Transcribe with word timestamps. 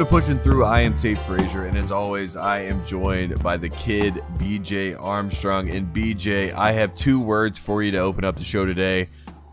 To 0.00 0.06
Pushing 0.06 0.38
Through. 0.38 0.64
I 0.64 0.80
am 0.80 0.96
Tate 0.96 1.18
Frazier, 1.18 1.66
and 1.66 1.76
as 1.76 1.92
always, 1.92 2.34
I 2.34 2.60
am 2.60 2.86
joined 2.86 3.42
by 3.42 3.58
the 3.58 3.68
kid 3.68 4.14
BJ 4.38 4.98
Armstrong. 4.98 5.68
And 5.68 5.94
BJ, 5.94 6.54
I 6.54 6.72
have 6.72 6.94
two 6.94 7.20
words 7.20 7.58
for 7.58 7.82
you 7.82 7.90
to 7.90 7.98
open 7.98 8.24
up 8.24 8.38
the 8.38 8.42
show 8.42 8.64
today. 8.64 9.10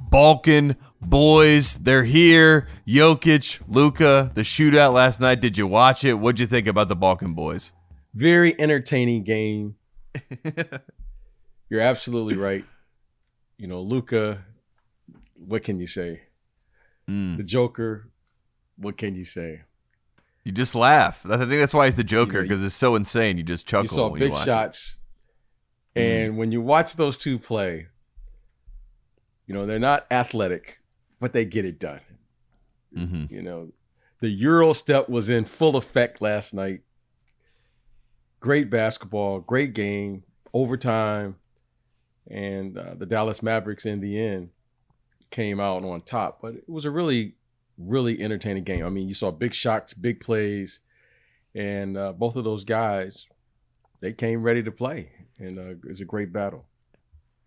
Balkan 0.09 0.77
boys, 1.01 1.77
they're 1.79 2.05
here. 2.05 2.69
Jokic, 2.87 3.59
Luka. 3.67 4.31
the 4.35 4.41
shootout 4.43 4.93
last 4.93 5.19
night. 5.19 5.41
Did 5.41 5.57
you 5.57 5.67
watch 5.67 6.05
it? 6.05 6.13
What'd 6.13 6.39
you 6.39 6.47
think 6.47 6.65
about 6.65 6.87
the 6.87 6.95
Balkan 6.95 7.33
boys? 7.33 7.73
Very 8.13 8.57
entertaining 8.57 9.23
game. 9.23 9.75
You're 11.69 11.81
absolutely 11.81 12.37
right. 12.37 12.63
You 13.57 13.67
know, 13.67 13.81
Luka. 13.81 14.45
what 15.35 15.65
can 15.65 15.77
you 15.81 15.87
say? 15.87 16.21
Mm. 17.09 17.35
The 17.35 17.43
Joker, 17.43 18.07
what 18.77 18.95
can 18.95 19.13
you 19.13 19.25
say? 19.25 19.63
You 20.47 20.53
just 20.53 20.75
laugh. 20.75 21.25
I 21.25 21.37
think 21.37 21.49
that's 21.49 21.73
why 21.73 21.85
he's 21.85 21.95
the 21.95 22.03
Joker 22.05 22.37
You 22.37 22.37
know, 22.37 22.41
because 22.43 22.63
it's 22.63 22.73
so 22.75 22.95
insane. 22.95 23.37
You 23.37 23.43
just 23.43 23.67
chuckle. 23.67 23.83
You 23.83 23.87
saw 23.89 24.07
when 24.07 24.19
big 24.19 24.27
you 24.29 24.33
watch 24.33 24.41
it. 24.43 24.45
shots. 24.45 24.95
And 25.95 26.37
when 26.37 26.51
you 26.51 26.61
watch 26.61 26.95
those 26.95 27.17
two 27.17 27.37
play, 27.39 27.87
you 29.45 29.53
know, 29.53 29.65
they're 29.65 29.79
not 29.79 30.05
athletic, 30.11 30.79
but 31.19 31.33
they 31.33 31.43
get 31.43 31.65
it 31.65 31.79
done. 31.79 32.01
Mhm. 32.95 33.29
You 33.31 33.41
know, 33.41 33.71
the 34.21 34.29
Euro 34.29 34.73
step 34.73 35.09
was 35.09 35.29
in 35.29 35.45
full 35.45 35.75
effect 35.75 36.21
last 36.21 36.53
night. 36.53 36.81
Great 38.39 38.69
basketball, 38.69 39.39
great 39.39 39.73
game, 39.73 40.23
overtime. 40.53 41.35
And 42.29 42.77
uh, 42.77 42.93
the 42.95 43.05
Dallas 43.05 43.41
Mavericks 43.41 43.85
in 43.85 43.99
the 44.01 44.19
end 44.19 44.49
came 45.31 45.59
out 45.59 45.83
on 45.83 46.01
top. 46.01 46.41
But 46.41 46.55
it 46.55 46.69
was 46.69 46.85
a 46.85 46.91
really, 46.91 47.35
really 47.77 48.21
entertaining 48.21 48.63
game. 48.63 48.85
I 48.85 48.89
mean, 48.89 49.07
you 49.07 49.13
saw 49.13 49.31
big 49.31 49.53
shots, 49.53 49.93
big 49.93 50.19
plays. 50.19 50.79
And 51.55 51.97
uh, 51.97 52.13
both 52.13 52.35
of 52.35 52.43
those 52.43 52.65
guys, 52.65 53.27
they 53.99 54.13
came 54.13 54.43
ready 54.43 54.63
to 54.63 54.71
play. 54.71 55.11
And 55.39 55.57
uh, 55.57 55.71
it 55.71 55.85
was 55.85 56.01
a 56.01 56.05
great 56.05 56.31
battle. 56.31 56.65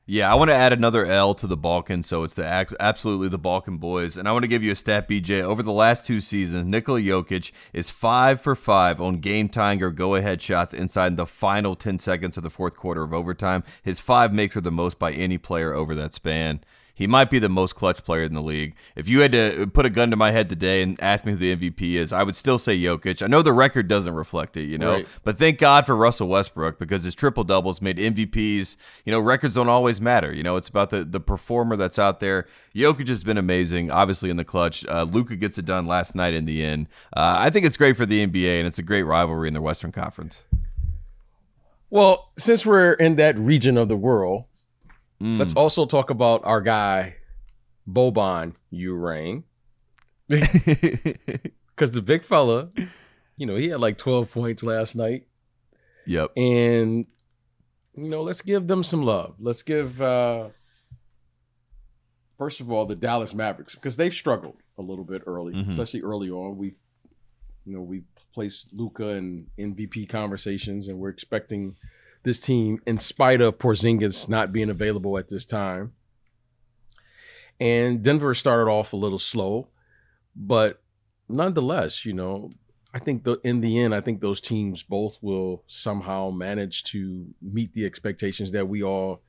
Yeah, 0.07 0.33
I 0.33 0.35
want 0.35 0.49
to 0.51 0.57
add 0.57 0.73
another 0.73 1.07
L 1.07 1.37
to 1.37 1.47
the 1.47 1.57
Balkan, 1.57 2.03
so 2.03 2.25
it's 2.25 2.35
the 2.35 2.45
absolutely 2.81 3.29
the 3.29 3.39
Balkan 3.39 3.77
boys. 3.77 4.17
And 4.17 4.27
I 4.27 4.33
want 4.33 4.43
to 4.43 4.49
give 4.49 4.61
you 4.61 4.73
a 4.73 4.75
stat, 4.75 5.09
BJ. 5.09 5.41
Over 5.41 5.63
the 5.63 5.73
last 5.73 6.05
two 6.05 6.19
seasons, 6.19 6.67
Nikola 6.67 7.01
Jokic 7.01 7.53
is 7.73 7.91
five 7.91 8.41
for 8.41 8.57
five 8.57 9.01
on 9.01 9.21
game 9.21 9.49
tying 9.49 9.81
or 9.85 9.91
go 9.91 10.17
ahead 10.17 10.43
shots 10.43 10.75
inside 10.75 11.17
the 11.17 11.27
final 11.27 11.77
10 11.77 12.01
seconds 12.01 12.37
of 12.37 12.43
the 12.43 12.51
fourth 12.51 12.77
quarter 12.77 13.05
of 13.05 13.15
overtime. 13.15 13.63
His 13.85 14.01
five 14.01 14.33
makes 14.33 14.57
are 14.57 14.63
the 14.63 14.73
most 14.73 14.99
by 14.99 15.13
any 15.13 15.39
player 15.39 15.73
over 15.73 15.95
that 15.95 16.13
span. 16.13 16.65
He 17.01 17.07
might 17.07 17.31
be 17.31 17.39
the 17.39 17.49
most 17.49 17.77
clutch 17.77 18.05
player 18.05 18.25
in 18.25 18.35
the 18.35 18.43
league. 18.43 18.75
If 18.95 19.09
you 19.09 19.21
had 19.21 19.33
to 19.33 19.67
put 19.73 19.87
a 19.87 19.89
gun 19.91 20.11
to 20.11 20.17
my 20.17 20.33
head 20.33 20.51
today 20.51 20.83
and 20.83 21.01
ask 21.03 21.25
me 21.25 21.33
who 21.33 21.39
the 21.39 21.57
MVP 21.57 21.95
is, 21.95 22.13
I 22.13 22.23
would 22.23 22.37
still 22.37 22.59
say 22.59 22.77
Jokic. 22.79 23.23
I 23.23 23.27
know 23.27 23.41
the 23.41 23.55
record 23.55 23.89
doesn't 23.89 24.13
reflect 24.13 24.55
it, 24.59 24.65
you 24.65 24.77
know, 24.77 24.93
Right. 24.93 25.09
but 25.25 25.39
thank 25.39 25.59
God 25.59 25.87
for 25.87 25.97
Russell 25.97 26.29
Westbrook 26.29 26.79
because 26.79 27.03
his 27.05 27.15
triple 27.15 27.43
doubles 27.43 27.81
made 27.81 27.97
MVPs. 27.97 28.77
You 29.07 29.13
know, 29.13 29.19
records 29.19 29.55
don't 29.55 29.71
always 29.71 29.99
matter. 29.99 30.31
You 30.31 30.43
know, 30.43 30.57
it's 30.57 30.69
about 30.69 30.91
the, 30.91 31.03
the 31.03 31.21
performer 31.21 31.75
that's 31.75 31.99
out 31.99 32.21
there. 32.21 32.47
Jokic 32.75 33.09
has 33.09 33.25
been 33.25 33.39
amazing, 33.39 33.91
obviously 33.91 34.29
in 34.29 34.37
the 34.37 34.45
clutch. 34.45 34.85
Uh, 34.87 35.05
Luka 35.05 35.37
gets 35.37 35.57
it 35.57 35.65
done 35.65 35.87
last 35.87 36.15
night 36.15 36.35
in 36.35 36.45
the 36.45 36.63
end. 36.63 36.87
Uh, 37.17 37.37
I 37.39 37.49
think 37.49 37.65
it's 37.65 37.79
great 37.79 37.97
for 37.97 38.05
the 38.05 38.27
NBA 38.27 38.59
and 38.59 38.67
it's 38.67 38.79
a 38.79 38.83
great 38.83 39.05
rivalry 39.05 39.49
in 39.49 39.55
the 39.55 39.63
Western 39.63 39.91
Conference. 39.91 40.45
Well, 41.89 42.31
since 42.37 42.67
we're 42.67 42.93
in 42.93 43.17
that 43.17 43.39
region 43.39 43.79
of 43.79 43.89
the 43.89 43.97
world, 43.97 44.45
Mm. 45.23 45.39
let's 45.39 45.53
also 45.55 45.85
talk 45.85 46.09
about 46.11 46.41
our 46.45 46.61
guy, 46.63 47.17
Boban 47.89 48.55
Urain. 48.73 49.43
Because 50.31 51.93
the 51.93 52.03
big 52.03 52.25
fella, 52.25 52.69
you 53.39 53.47
know, 53.47 53.57
he 53.57 53.71
had 53.71 53.81
like 53.81 53.97
12 53.97 54.31
points 54.31 54.63
last 54.63 54.95
night. 54.97 55.27
yep. 56.07 56.31
And, 56.37 57.07
you 57.95 58.09
know, 58.11 58.23
let's 58.23 58.43
give 58.43 58.67
them 58.67 58.83
some 58.85 59.03
love. 59.03 59.37
Let's 59.41 59.63
give, 59.63 60.01
uh, 60.03 60.49
first 62.37 62.61
of 62.61 62.71
all, 62.71 62.85
the 62.87 62.95
Dallas 62.97 63.35
Mavericks, 63.35 63.75
because 63.75 63.97
they've 63.97 64.13
struggled 64.13 64.57
a 64.79 64.83
little 64.83 65.05
bit 65.05 65.23
early, 65.27 65.55
Mhm. 65.55 65.71
especially 65.71 66.03
early 66.03 66.29
on. 66.31 66.59
We've, 66.59 66.83
you 67.65 67.75
know, 67.75 67.83
we 67.83 68.03
placed 68.35 68.75
Luka 68.75 69.09
in 69.11 69.47
MVP 69.59 70.05
conversations, 70.07 70.89
and 70.89 70.99
we're 70.99 71.09
expecting 71.11 71.77
this 72.23 72.39
team, 72.39 72.81
in 72.87 72.99
spite 72.99 73.41
of 73.41 73.59
Porzingis 73.59 74.29
not 74.29 74.53
being 74.53 74.71
available 74.71 75.17
at 75.19 75.29
this 75.29 75.45
time. 75.45 75.93
And 77.59 78.03
Denver 78.03 78.35
started 78.35 78.71
off 78.71 78.93
a 78.93 78.97
little 78.97 79.19
slow, 79.19 79.69
but 80.35 80.83
nonetheless, 81.29 82.05
you 82.05 82.13
know, 82.13 82.51
I 82.93 82.99
think 82.99 83.25
the, 83.25 83.39
in 83.45 83.61
the 83.61 83.79
end, 83.79 83.95
I 83.95 84.01
think 84.01 84.21
those 84.21 84.41
teams 84.41 84.83
both 84.83 85.19
will 85.21 85.63
somehow 85.67 86.31
manage 86.31 86.83
to 86.85 87.27
meet 87.41 87.73
the 87.73 87.85
expectations 87.85 88.51
that 88.53 88.69
we 88.69 88.83
all 88.83 89.23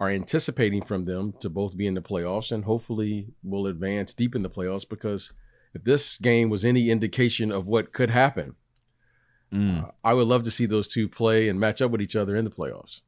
are 0.00 0.10
anticipating 0.10 0.82
from 0.82 1.04
them 1.04 1.32
to 1.40 1.48
both 1.48 1.76
be 1.76 1.86
in 1.86 1.94
the 1.94 2.02
playoffs 2.02 2.50
and 2.50 2.64
hopefully 2.64 3.28
will 3.44 3.68
advance 3.68 4.12
deep 4.12 4.34
in 4.34 4.42
the 4.42 4.50
playoffs 4.50 4.88
because 4.88 5.32
if 5.74 5.84
this 5.84 6.18
game 6.18 6.50
was 6.50 6.64
any 6.64 6.90
indication 6.90 7.52
of 7.52 7.68
what 7.68 7.92
could 7.92 8.10
happen, 8.10 8.56
Mm. 9.52 9.84
uh, 9.84 9.90
I 10.02 10.14
would 10.14 10.26
love 10.26 10.44
to 10.44 10.50
see 10.50 10.66
those 10.66 10.88
two 10.88 11.08
play 11.08 11.48
and 11.48 11.60
match 11.60 11.82
up 11.82 11.90
with 11.90 12.00
each 12.00 12.16
other 12.16 12.34
in 12.36 12.44
the 12.44 12.50
playoffs. 12.50 13.02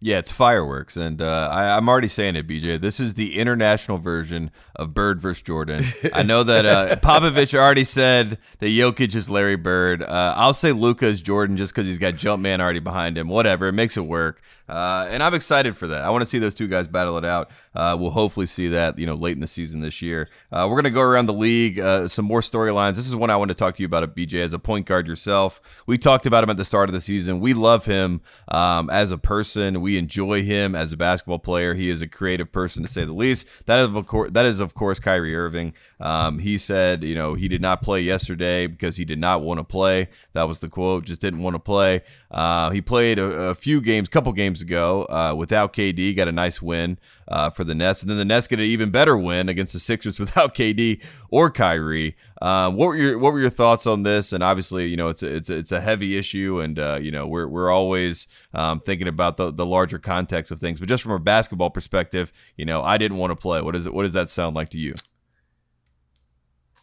Yeah, 0.00 0.18
it's 0.18 0.30
fireworks, 0.30 0.96
and 0.96 1.20
uh, 1.20 1.48
I, 1.50 1.76
I'm 1.76 1.88
already 1.88 2.06
saying 2.06 2.36
it, 2.36 2.46
BJ. 2.46 2.80
This 2.80 3.00
is 3.00 3.14
the 3.14 3.36
international 3.36 3.98
version 3.98 4.52
of 4.76 4.94
Bird 4.94 5.20
versus 5.20 5.42
Jordan. 5.42 5.82
I 6.12 6.22
know 6.22 6.44
that 6.44 6.64
uh, 6.64 6.96
Popovich 7.02 7.52
already 7.52 7.82
said 7.82 8.38
that 8.60 8.66
Jokic 8.68 9.16
is 9.16 9.28
Larry 9.28 9.56
Bird. 9.56 10.02
Uh, 10.02 10.34
I'll 10.36 10.54
say 10.54 10.70
Luka 10.70 11.06
is 11.06 11.20
Jordan 11.20 11.56
just 11.56 11.74
because 11.74 11.88
he's 11.88 11.98
got 11.98 12.14
Jumpman 12.14 12.60
already 12.60 12.78
behind 12.78 13.18
him. 13.18 13.26
Whatever, 13.26 13.66
it 13.66 13.72
makes 13.72 13.96
it 13.96 14.06
work, 14.06 14.40
uh, 14.68 15.06
and 15.10 15.22
I'm 15.22 15.34
excited 15.34 15.76
for 15.76 15.86
that. 15.88 16.02
I 16.02 16.10
want 16.10 16.22
to 16.22 16.26
see 16.26 16.38
those 16.38 16.54
two 16.54 16.68
guys 16.68 16.86
battle 16.86 17.16
it 17.18 17.24
out. 17.24 17.50
Uh, 17.74 17.96
we'll 17.98 18.10
hopefully 18.10 18.46
see 18.46 18.68
that 18.68 18.98
you 18.98 19.06
know 19.06 19.14
late 19.14 19.34
in 19.34 19.40
the 19.40 19.46
season 19.46 19.80
this 19.80 20.02
year. 20.02 20.28
Uh, 20.52 20.66
we're 20.68 20.76
gonna 20.76 20.90
go 20.90 21.00
around 21.00 21.26
the 21.26 21.32
league, 21.32 21.78
uh, 21.78 22.08
some 22.08 22.24
more 22.24 22.40
storylines. 22.40 22.96
This 22.96 23.06
is 23.06 23.14
one 23.14 23.30
I 23.30 23.36
want 23.36 23.48
to 23.48 23.54
talk 23.54 23.76
to 23.76 23.82
you 23.82 23.86
about, 23.86 24.14
BJ, 24.14 24.42
as 24.42 24.52
a 24.52 24.58
point 24.58 24.86
guard 24.86 25.06
yourself. 25.06 25.60
We 25.86 25.98
talked 25.98 26.26
about 26.26 26.44
him 26.44 26.50
at 26.50 26.56
the 26.56 26.64
start 26.64 26.88
of 26.88 26.92
the 26.92 27.00
season. 27.00 27.40
We 27.40 27.54
love 27.54 27.86
him 27.86 28.20
um, 28.48 28.90
as 28.90 29.12
a 29.12 29.18
person. 29.18 29.80
We 29.80 29.96
enjoy 29.96 30.42
him 30.42 30.74
as 30.74 30.92
a 30.92 30.96
basketball 30.96 31.38
player. 31.38 31.74
He 31.74 31.90
is 31.90 32.02
a 32.02 32.06
creative 32.06 32.52
person 32.52 32.82
to 32.82 32.88
say 32.88 33.04
the 33.04 33.12
least. 33.12 33.46
That 33.66 33.78
is 33.78 33.94
of 33.94 34.06
course 34.06 34.30
that 34.32 34.46
is 34.46 34.60
of 34.60 34.74
course 34.74 34.98
Kyrie 35.00 35.36
Irving. 35.36 35.72
Um, 36.00 36.38
he 36.38 36.58
said, 36.58 37.02
you 37.02 37.14
know, 37.14 37.34
he 37.34 37.48
did 37.48 37.60
not 37.60 37.82
play 37.82 38.00
yesterday 38.00 38.66
because 38.66 38.96
he 38.96 39.04
did 39.04 39.18
not 39.18 39.42
want 39.42 39.58
to 39.58 39.64
play. 39.64 40.08
That 40.32 40.44
was 40.44 40.60
the 40.60 40.68
quote. 40.68 41.04
Just 41.04 41.20
didn't 41.20 41.42
want 41.42 41.54
to 41.54 41.60
play. 41.60 42.02
Uh, 42.30 42.70
he 42.70 42.80
played 42.80 43.18
a, 43.18 43.24
a 43.24 43.54
few 43.54 43.80
games, 43.80 44.08
couple 44.08 44.32
games 44.32 44.62
ago 44.62 45.04
uh, 45.06 45.34
without 45.36 45.72
KD. 45.72 46.14
Got 46.14 46.28
a 46.28 46.32
nice 46.32 46.62
win 46.62 46.98
uh, 47.26 47.50
for 47.50 47.64
the 47.64 47.74
Nets, 47.74 48.02
and 48.02 48.10
then 48.10 48.18
the 48.18 48.24
Nets 48.24 48.46
get 48.46 48.60
an 48.60 48.64
even 48.64 48.90
better 48.90 49.16
win 49.16 49.48
against 49.48 49.72
the 49.72 49.80
Sixers 49.80 50.18
without 50.20 50.54
KD 50.54 51.00
or 51.30 51.50
Kyrie. 51.50 52.16
Um, 52.40 52.76
what 52.76 52.86
were 52.86 52.96
your 52.96 53.18
what 53.18 53.32
were 53.32 53.40
your 53.40 53.50
thoughts 53.50 53.86
on 53.86 54.04
this? 54.04 54.32
And 54.32 54.44
obviously, 54.44 54.86
you 54.86 54.96
know, 54.96 55.08
it's 55.08 55.24
a, 55.24 55.34
it's 55.34 55.50
a, 55.50 55.56
it's 55.56 55.72
a 55.72 55.80
heavy 55.80 56.16
issue, 56.16 56.60
and 56.60 56.78
uh, 56.78 56.98
you 57.00 57.10
know, 57.10 57.26
we're 57.26 57.48
we're 57.48 57.70
always 57.70 58.28
um, 58.54 58.80
thinking 58.80 59.08
about 59.08 59.36
the 59.36 59.50
the 59.50 59.66
larger 59.66 59.98
context 59.98 60.52
of 60.52 60.60
things. 60.60 60.78
But 60.78 60.88
just 60.88 61.02
from 61.02 61.12
a 61.12 61.18
basketball 61.18 61.70
perspective, 61.70 62.32
you 62.56 62.64
know, 62.64 62.82
I 62.82 62.98
didn't 62.98 63.16
want 63.16 63.32
to 63.32 63.36
play. 63.36 63.60
What 63.62 63.74
is 63.74 63.86
it? 63.86 63.94
What 63.94 64.04
does 64.04 64.12
that 64.12 64.30
sound 64.30 64.54
like 64.54 64.68
to 64.70 64.78
you? 64.78 64.94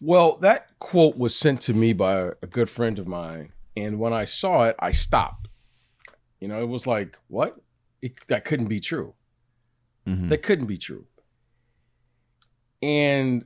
Well, 0.06 0.38
that 0.42 0.68
quote 0.78 1.18
was 1.18 1.36
sent 1.36 1.62
to 1.62 1.74
me 1.74 1.92
by 1.92 2.32
a 2.44 2.48
good 2.48 2.70
friend 2.70 3.00
of 3.00 3.08
mine, 3.08 3.54
and 3.76 3.98
when 4.00 4.14
I 4.14 4.26
saw 4.26 4.66
it, 4.66 4.76
I 4.78 4.92
stopped. 4.92 5.48
You 6.40 6.48
know, 6.48 6.62
it 6.62 6.70
was 6.70 6.86
like, 6.86 7.18
what? 7.28 7.58
It, 8.04 8.28
that 8.28 8.46
couldn't 8.46 8.68
be 8.68 8.80
true. 8.80 9.16
Mhm. 10.06 10.30
That 10.30 10.44
couldn't 10.44 10.68
be 10.68 10.78
true. 10.78 11.08
And 12.84 13.46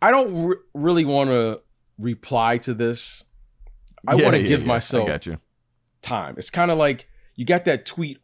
I 0.00 0.10
don't 0.10 0.46
re- 0.46 0.56
really 0.74 1.04
want 1.04 1.30
to 1.30 1.60
reply 2.00 2.58
to 2.58 2.74
this. 2.74 3.24
I 4.04 4.16
Yeah, 4.16 4.24
want 4.24 4.34
to 4.34 4.42
yeah, 4.42 4.48
give 4.48 4.62
yeah. 4.62 4.66
myself 4.66 5.28
time. 6.00 6.34
It's 6.36 6.50
kind 6.50 6.72
of 6.72 6.78
like 6.78 7.08
you 7.36 7.44
got 7.44 7.64
that 7.66 7.86
tweet, 7.86 8.18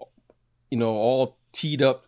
you 0.68 0.78
know, 0.78 0.90
all 0.90 1.38
teed 1.52 1.80
up, 1.80 2.06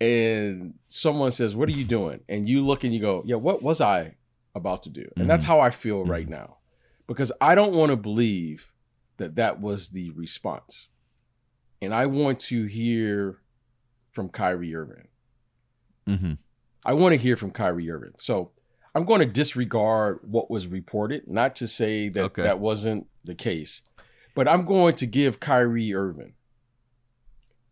and 0.00 0.74
someone 0.88 1.32
says, 1.32 1.56
"What 1.56 1.68
are 1.68 1.72
you 1.72 1.84
doing?" 1.84 2.20
And 2.28 2.48
you 2.48 2.64
look 2.64 2.84
and 2.84 2.94
you 2.94 3.00
go, 3.00 3.24
"Yeah, 3.26 3.34
what 3.36 3.60
was 3.60 3.80
I 3.80 4.14
about 4.58 4.82
to 4.82 4.90
do?" 4.90 5.00
And 5.00 5.10
mm-hmm. 5.16 5.26
that's 5.28 5.46
how 5.46 5.60
I 5.60 5.70
feel 5.70 6.04
right 6.04 6.26
mm-hmm. 6.26 6.34
now, 6.34 6.58
because 7.06 7.32
I 7.40 7.54
don't 7.54 7.74
want 7.74 7.90
to 7.90 7.96
believe 7.96 8.72
that 9.16 9.34
that 9.36 9.60
was 9.60 9.88
the 9.90 10.10
response, 10.10 10.88
and 11.80 11.94
I 11.94 12.06
want 12.06 12.38
to 12.40 12.66
hear 12.66 13.38
from 14.10 14.28
Kyrie 14.28 14.74
Irving. 14.74 15.08
hmm 16.06 16.32
I 16.84 16.92
want 16.92 17.12
to 17.12 17.18
hear 17.18 17.36
from 17.36 17.50
Kyrie 17.50 17.90
Irving. 17.90 18.14
So 18.18 18.52
I'm 18.94 19.04
going 19.04 19.20
to 19.20 19.26
disregard 19.26 20.20
what 20.22 20.50
was 20.50 20.68
reported, 20.68 21.28
not 21.28 21.54
to 21.56 21.66
say 21.66 22.08
that 22.08 22.24
Okay. 22.24 22.42
that 22.42 22.60
wasn't 22.60 23.06
the 23.24 23.34
case, 23.34 23.82
but 24.34 24.48
I'm 24.48 24.64
going 24.64 24.94
to 24.94 25.06
give 25.06 25.40
Kyrie 25.40 25.94
Irving 25.94 26.34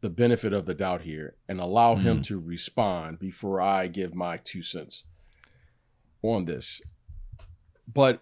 the 0.01 0.11
benefit 0.11 0.53
of 0.53 0.67
the 0.67 0.75
doubt 0.75 1.03
here 1.03 1.37
and 1.49 1.61
allow 1.61 1.97
him 1.97 2.19
mm. 2.19 2.25
to 2.25 2.39
respond 2.39 3.19
before 3.19 3.61
I 3.61 3.89
give 3.89 4.15
my 4.15 4.37
two 4.37 4.63
cents 4.63 5.05
on 6.31 6.45
this. 6.45 6.81
But 7.93 8.21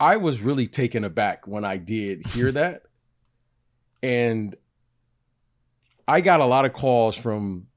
I 0.00 0.16
was 0.16 0.40
really 0.42 0.66
taken 0.66 1.04
aback 1.04 1.46
when 1.46 1.64
I 1.64 1.76
did 1.76 2.26
hear 2.28 2.50
that. 2.52 2.82
And 4.02 4.56
I 6.06 6.20
got 6.20 6.40
a 6.40 6.44
lot 6.46 6.64
of 6.64 6.72
calls 6.72 7.16
from 7.16 7.68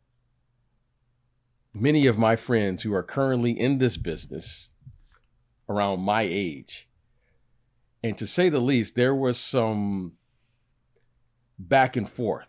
many 1.73 2.07
of 2.07 2.17
my 2.17 2.35
friends 2.35 2.83
who 2.83 2.93
are 2.93 3.03
currently 3.03 3.51
in 3.57 3.77
this 3.77 3.97
business 3.97 4.69
around 5.69 6.01
my 6.01 6.23
age. 6.23 6.89
And 8.03 8.17
to 8.17 8.27
say 8.27 8.49
the 8.49 8.59
least, 8.59 8.95
there 8.95 9.15
was 9.15 9.37
some 9.39 10.13
back 11.59 11.95
and 11.95 12.09
forth 12.09 12.47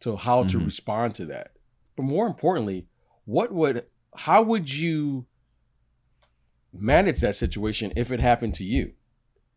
to 0.00 0.16
how 0.16 0.44
to 0.44 0.58
Mhm. 0.58 0.64
respond 0.66 1.14
to 1.16 1.26
that. 1.26 1.52
But 1.96 2.04
more 2.04 2.26
importantly, 2.26 2.86
what 3.24 3.52
would 3.52 3.86
how 4.16 4.42
would 4.42 4.72
you 4.72 5.26
manage 6.72 7.20
that 7.20 7.36
situation 7.36 7.92
if 7.96 8.10
it 8.10 8.20
happened 8.20 8.54
to 8.54 8.64
you? 8.64 8.92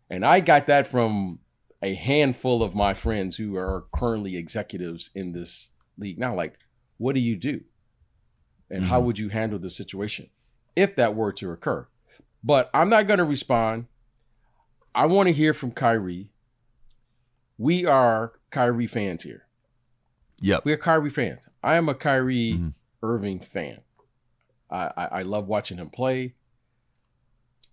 And 0.09 0.25
I 0.25 0.39
got 0.39 0.67
that 0.67 0.87
from 0.87 1.39
a 1.81 1.93
handful 1.93 2.61
of 2.63 2.75
my 2.75 2.93
friends 2.93 3.37
who 3.37 3.55
are 3.55 3.85
currently 3.93 4.35
executives 4.35 5.11
in 5.15 5.31
this 5.33 5.69
league. 5.97 6.17
Now, 6.19 6.35
like, 6.35 6.57
what 6.97 7.13
do 7.15 7.21
you 7.21 7.35
do? 7.37 7.61
And 8.69 8.85
how 8.85 9.01
Mhm. 9.01 9.05
would 9.05 9.19
you 9.19 9.29
handle 9.29 9.59
the 9.59 9.69
situation 9.69 10.29
if 10.75 10.95
that 10.95 11.15
were 11.15 11.31
to 11.33 11.51
occur? 11.51 11.87
But 12.43 12.69
I'm 12.73 12.89
not 12.89 13.07
going 13.07 13.17
to 13.19 13.23
respond. 13.25 13.87
I 14.93 15.05
want 15.05 15.27
to 15.27 15.33
hear 15.33 15.53
from 15.53 15.71
Kyrie. 15.71 16.29
We 17.57 17.85
are 17.85 18.33
Kyrie 18.51 18.87
fans 18.87 19.23
here. 19.23 19.45
Yep. 20.39 20.65
We're 20.65 20.77
Kyrie 20.77 21.09
fans. 21.09 21.47
I 21.63 21.75
am 21.75 21.89
a 21.89 21.95
Kyrie 21.95 22.53
Mhm. 22.53 22.73
Irving 23.03 23.39
fan. 23.39 23.81
I, 24.69 24.91
I, 24.95 25.05
I 25.05 25.21
love 25.23 25.47
watching 25.47 25.77
him 25.77 25.89
play. 25.89 26.33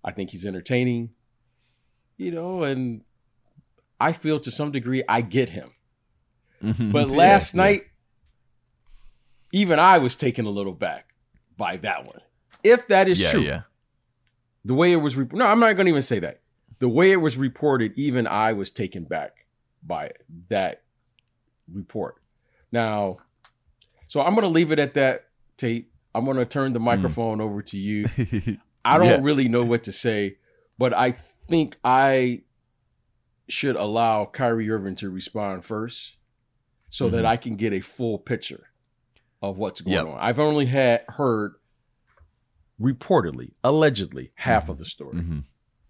I 0.04 0.12
think 0.12 0.31
he's 0.31 0.46
entertaining, 0.46 1.10
you 2.16 2.31
know, 2.31 2.62
and 2.62 3.02
I 4.00 4.12
feel 4.12 4.38
to 4.40 4.50
some 4.50 4.70
degree 4.70 5.02
I 5.08 5.20
get 5.20 5.50
him. 5.50 5.72
Mhm. 6.62 6.93
But 6.93 7.08
last 7.08 7.54
yeah. 7.54 7.62
night, 7.62 7.82
even 9.52 9.78
I 9.78 9.98
was 9.98 10.16
taken 10.16 10.46
a 10.46 10.50
little 10.50 10.72
back 10.72 11.14
by 11.56 11.76
that 11.78 12.06
one. 12.06 12.20
If 12.62 12.88
that 12.88 13.08
is 13.08 13.20
yeah, 13.20 13.31
true, 13.31 13.40
yeah. 13.43 13.62
the 14.64 14.75
way 14.75 14.93
it 14.93 14.96
was, 14.96 15.16
rep- 15.16 15.32
no, 15.32 15.46
I'm 15.46 15.60
not 15.60 15.75
going 15.76 15.87
to 15.87 15.90
even 15.90 16.02
say 16.02 16.19
that. 16.20 16.40
The 16.78 16.88
way 16.88 17.12
it 17.12 17.16
was 17.16 17.37
reported, 17.37 17.93
even 17.96 18.26
I 18.26 18.52
was 18.52 18.70
taken 18.70 19.04
back 19.04 19.46
by 19.82 20.12
that 20.48 20.82
report. 21.72 22.16
Now, 22.72 23.19
so 24.08 24.20
I'm 24.20 24.34
going 24.34 24.43
to 24.43 24.48
leave 24.48 24.72
it 24.72 24.78
at 24.78 24.94
that, 24.94 25.26
Tate. 25.56 25.90
I'm 26.17 26.25
going 26.25 26.39
to 26.39 26.47
turn 26.47 26.73
the 26.73 26.81
microphone 26.81 27.41
over 27.41 27.61
to 27.63 27.79
you. 27.79 28.07
I 28.85 28.97
don't 28.99 29.07
Yeah. 29.07 29.19
really 29.21 29.49
know 29.49 29.65
what 29.65 29.83
to 29.85 29.93
say, 29.93 30.37
but 30.79 30.95
I 30.95 31.13
think 31.49 31.77
I 31.85 32.43
should 33.49 33.77
allow 33.77 34.25
Kyrie 34.25 34.71
Irving 34.71 34.97
to 34.97 35.11
respond 35.11 35.65
first 35.65 36.17
so 36.89 37.09
that 37.11 37.25
Mhm. 37.25 37.29
I 37.29 37.37
can 37.37 37.57
get 37.57 37.73
a 37.73 37.81
full 37.81 38.19
picture 38.19 38.71
of 39.43 39.59
what's 39.59 39.81
going 39.83 39.95
Yep. 39.95 40.07
on. 40.07 40.19
I've 40.19 40.41
only 40.41 40.67
had 40.67 41.05
heard 41.11 41.55
reportedly, 42.81 43.53
allegedly, 43.63 44.33
half 44.37 44.69
of 44.69 44.79
the 44.79 44.85
story. 44.85 45.19
hmm 45.19 45.39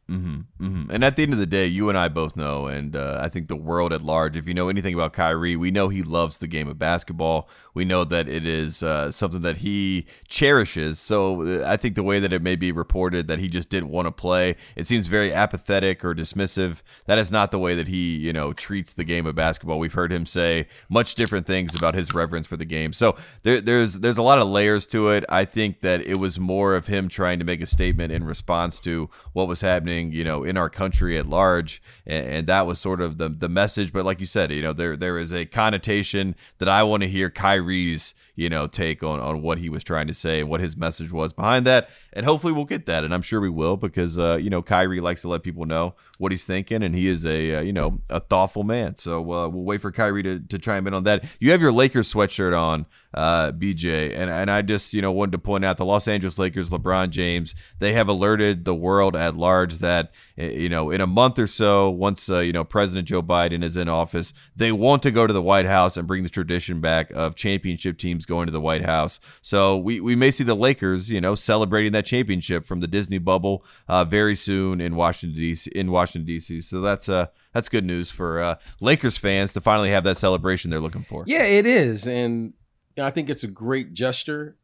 hmm 0.08 0.42
hmm 0.58 0.84
And 0.88 1.02
at 1.02 1.16
the 1.16 1.24
end 1.24 1.32
of 1.32 1.40
the 1.40 1.46
day, 1.46 1.66
you 1.66 1.88
and 1.88 1.98
I 1.98 2.06
both 2.06 2.36
know, 2.36 2.66
and 2.68 2.94
uh, 2.94 3.18
I 3.20 3.28
think 3.28 3.48
the 3.48 3.56
world 3.56 3.92
at 3.92 4.02
large, 4.02 4.36
if 4.36 4.46
you 4.46 4.54
know 4.54 4.68
anything 4.68 4.94
about 4.94 5.12
Kyrie, 5.12 5.56
we 5.56 5.72
know 5.72 5.88
he 5.88 6.04
loves 6.04 6.38
the 6.38 6.46
game 6.46 6.68
of 6.68 6.78
basketball. 6.78 7.48
We 7.74 7.84
know 7.84 8.04
that 8.04 8.28
it 8.28 8.46
is 8.46 8.82
uh, 8.84 9.10
something 9.10 9.42
that 9.42 9.58
he 9.58 10.06
cherishes. 10.28 11.00
So 11.00 11.60
uh, 11.60 11.68
I 11.68 11.76
think 11.76 11.96
the 11.96 12.04
way 12.04 12.20
that 12.20 12.32
it 12.32 12.40
may 12.40 12.54
be 12.56 12.70
reported 12.72 13.26
that 13.26 13.40
he 13.40 13.48
just 13.48 13.68
didn't 13.68 13.90
want 13.90 14.06
to 14.06 14.12
play, 14.12 14.56
it 14.76 14.86
seems 14.86 15.08
very 15.08 15.32
apathetic 15.32 16.04
or 16.04 16.14
dismissive. 16.14 16.82
That 17.06 17.18
is 17.18 17.32
not 17.32 17.50
the 17.50 17.58
way 17.58 17.74
that 17.74 17.88
he, 17.88 18.16
you 18.16 18.32
know, 18.32 18.52
treats 18.52 18.94
the 18.94 19.04
game 19.04 19.26
of 19.26 19.34
basketball. 19.34 19.78
We've 19.80 19.92
heard 19.92 20.12
him 20.12 20.24
say 20.24 20.68
much 20.88 21.16
different 21.16 21.46
things 21.46 21.74
about 21.74 21.94
his 21.94 22.14
reverence 22.14 22.46
for 22.46 22.56
the 22.56 22.64
game. 22.64 22.92
So 22.92 23.16
there, 23.42 23.60
there's 23.60 23.94
there's 23.94 24.18
a 24.18 24.22
lot 24.22 24.38
of 24.38 24.48
layers 24.48 24.86
to 24.88 25.08
it. 25.10 25.24
I 25.28 25.44
think 25.44 25.80
that 25.80 26.00
it 26.00 26.14
was 26.16 26.38
more 26.38 26.74
of 26.76 26.86
him 26.86 27.08
trying 27.08 27.40
to 27.40 27.44
make 27.44 27.60
a 27.60 27.66
statement 27.66 28.12
in 28.12 28.24
response 28.24 28.80
to 28.80 29.10
what 29.32 29.48
was 29.48 29.60
happening, 29.60 29.95
you 30.04 30.24
know, 30.24 30.44
in 30.44 30.56
our 30.56 30.70
country 30.70 31.18
at 31.18 31.26
large, 31.26 31.82
and, 32.06 32.26
and 32.26 32.46
that 32.46 32.66
was 32.66 32.78
sort 32.78 33.00
of 33.00 33.18
the 33.18 33.28
the 33.28 33.48
message. 33.48 33.92
But 33.92 34.04
like 34.04 34.20
you 34.20 34.26
said, 34.26 34.50
you 34.50 34.62
know, 34.62 34.72
there 34.72 34.96
there 34.96 35.18
is 35.18 35.32
a 35.32 35.46
connotation 35.46 36.34
that 36.58 36.68
I 36.68 36.82
want 36.82 37.02
to 37.02 37.08
hear 37.08 37.30
Kyrie's 37.30 38.14
you 38.36 38.48
know 38.48 38.66
take 38.66 39.02
on 39.02 39.18
on 39.18 39.42
what 39.42 39.58
he 39.58 39.68
was 39.68 39.82
trying 39.82 40.06
to 40.06 40.14
say 40.14 40.40
and 40.40 40.48
what 40.48 40.60
his 40.60 40.76
message 40.76 41.10
was 41.10 41.32
behind 41.32 41.66
that, 41.66 41.88
and 42.12 42.24
hopefully 42.24 42.52
we'll 42.52 42.64
get 42.64 42.86
that, 42.86 43.02
and 43.02 43.12
I'm 43.12 43.22
sure 43.22 43.40
we 43.40 43.50
will 43.50 43.76
because 43.76 44.18
uh, 44.18 44.36
you 44.36 44.50
know 44.50 44.62
Kyrie 44.62 45.00
likes 45.00 45.22
to 45.22 45.28
let 45.28 45.42
people 45.42 45.66
know 45.66 45.94
what 46.18 46.32
he's 46.32 46.46
thinking, 46.46 46.82
and 46.82 46.94
he 46.94 47.08
is 47.08 47.24
a 47.24 47.56
uh, 47.56 47.60
you 47.60 47.72
know 47.72 48.00
a 48.08 48.20
thoughtful 48.20 48.62
man. 48.62 48.96
So 48.96 49.20
uh, 49.20 49.48
we'll 49.48 49.64
wait 49.64 49.82
for 49.82 49.90
Kyrie 49.90 50.22
to, 50.22 50.38
to 50.40 50.58
chime 50.58 50.86
in 50.86 50.94
on 50.94 51.04
that. 51.04 51.24
You 51.40 51.50
have 51.50 51.60
your 51.60 51.72
Lakers 51.72 52.12
sweatshirt 52.12 52.58
on, 52.58 52.86
uh, 53.16 53.50
BJ, 53.52 54.16
and 54.16 54.30
and 54.30 54.50
I 54.50 54.60
just 54.60 54.92
you 54.92 55.00
know 55.00 55.10
wanted 55.10 55.32
to 55.32 55.38
point 55.38 55.64
out 55.64 55.78
the 55.78 55.86
Los 55.86 56.06
Angeles 56.06 56.36
Lakers, 56.36 56.68
LeBron 56.68 57.10
James, 57.10 57.54
they 57.78 57.94
have 57.94 58.08
alerted 58.08 58.64
the 58.66 58.74
world 58.74 59.16
at 59.16 59.36
large 59.36 59.78
that 59.78 60.12
eh, 60.36 60.50
you 60.50 60.68
know 60.68 60.90
in 60.90 61.00
a 61.00 61.06
month 61.06 61.38
or 61.38 61.46
so, 61.46 61.88
once 61.88 62.28
uh, 62.28 62.40
you 62.40 62.52
know 62.52 62.64
President 62.64 63.08
Joe 63.08 63.22
Biden 63.22 63.64
is 63.64 63.76
in 63.76 63.88
office, 63.88 64.34
they 64.54 64.70
want 64.70 65.02
to 65.04 65.10
go 65.10 65.26
to 65.26 65.32
the 65.32 65.42
White 65.42 65.66
House 65.66 65.96
and 65.96 66.06
bring 66.06 66.24
the 66.24 66.28
tradition 66.28 66.80
back 66.80 67.10
of 67.12 67.34
championship 67.34 67.96
teams 67.96 68.25
going 68.26 68.46
to 68.46 68.52
the 68.52 68.60
White 68.60 68.84
House. 68.84 69.20
So 69.42 69.76
we 69.76 70.00
we 70.00 70.14
may 70.16 70.30
see 70.30 70.44
the 70.44 70.54
Lakers, 70.56 71.10
you 71.10 71.20
know, 71.20 71.34
celebrating 71.34 71.92
that 71.92 72.06
championship 72.06 72.64
from 72.64 72.80
the 72.80 72.86
Disney 72.86 73.18
bubble 73.18 73.64
uh, 73.88 74.04
very 74.04 74.34
soon 74.36 74.80
in 74.80 74.96
Washington 74.96 75.38
D.C. 75.38 75.70
in 75.74 75.90
Washington 75.90 76.26
D.C. 76.26 76.60
So 76.60 76.80
that's 76.80 77.08
uh 77.08 77.26
that's 77.54 77.68
good 77.68 77.84
news 77.84 78.10
for 78.10 78.40
uh, 78.42 78.56
Lakers 78.80 79.16
fans 79.16 79.52
to 79.54 79.60
finally 79.60 79.90
have 79.90 80.04
that 80.04 80.16
celebration 80.18 80.70
they're 80.70 80.80
looking 80.80 81.04
for. 81.04 81.24
Yeah, 81.26 81.44
it 81.44 81.64
is. 81.66 82.06
And 82.06 82.52
you 82.96 83.02
know, 83.02 83.06
I 83.06 83.10
think 83.10 83.30
it's 83.30 83.44
a 83.44 83.48
great 83.48 83.94
gesture. 83.94 84.56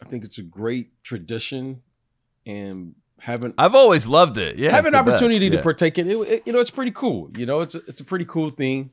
I 0.00 0.04
think 0.04 0.24
it's 0.24 0.38
a 0.38 0.42
great 0.42 1.02
tradition. 1.02 1.82
And 2.46 2.94
having 3.20 3.54
I've 3.56 3.74
always 3.74 4.06
loved 4.06 4.36
it. 4.36 4.56
Yeah, 4.58 4.70
have 4.72 4.86
an 4.86 4.94
opportunity 4.96 5.48
to 5.50 5.62
partake 5.62 5.96
in 5.98 6.10
it, 6.10 6.16
it- 6.28 6.42
you 6.46 6.52
know, 6.52 6.58
it's 6.60 6.70
pretty 6.72 6.90
cool. 6.90 7.30
You 7.36 7.46
know, 7.46 7.60
it's 7.60 7.74
a, 7.74 7.80
it's 7.86 8.00
a 8.00 8.04
pretty 8.04 8.24
cool 8.24 8.50
thing. 8.50 8.90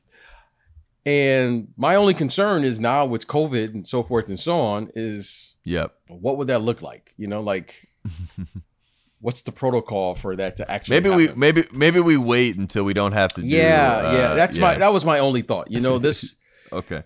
And 1.09 1.69
my 1.75 1.95
only 1.95 2.13
concern 2.13 2.63
is 2.63 2.79
now 2.79 3.05
with 3.05 3.25
COVID 3.25 3.73
and 3.73 3.87
so 3.87 4.03
forth 4.03 4.29
and 4.29 4.39
so 4.39 4.59
on 4.59 4.91
is 4.95 5.55
Yep. 5.63 5.93
what 6.07 6.37
would 6.37 6.47
that 6.47 6.61
look 6.61 6.81
like? 6.81 7.13
You 7.17 7.27
know, 7.27 7.41
like 7.41 7.87
what's 9.21 9.41
the 9.41 9.51
protocol 9.51 10.15
for 10.15 10.35
that 10.35 10.57
to 10.57 10.71
actually 10.71 10.99
Maybe 11.01 11.09
we 11.15 11.33
maybe 11.35 11.63
maybe 11.71 11.99
we 11.99 12.15
wait 12.17 12.57
until 12.57 12.83
we 12.83 12.93
don't 12.93 13.13
have 13.13 13.33
to. 13.33 13.41
Do, 13.41 13.47
yeah, 13.47 14.01
uh, 14.03 14.13
yeah. 14.13 14.33
That's 14.35 14.57
my 14.57 14.77
that 14.77 14.93
was 14.93 15.03
my 15.03 15.19
only 15.19 15.41
thought. 15.41 15.71
You 15.71 15.79
know, 15.79 15.97
this 15.99 16.35
okay. 16.71 17.03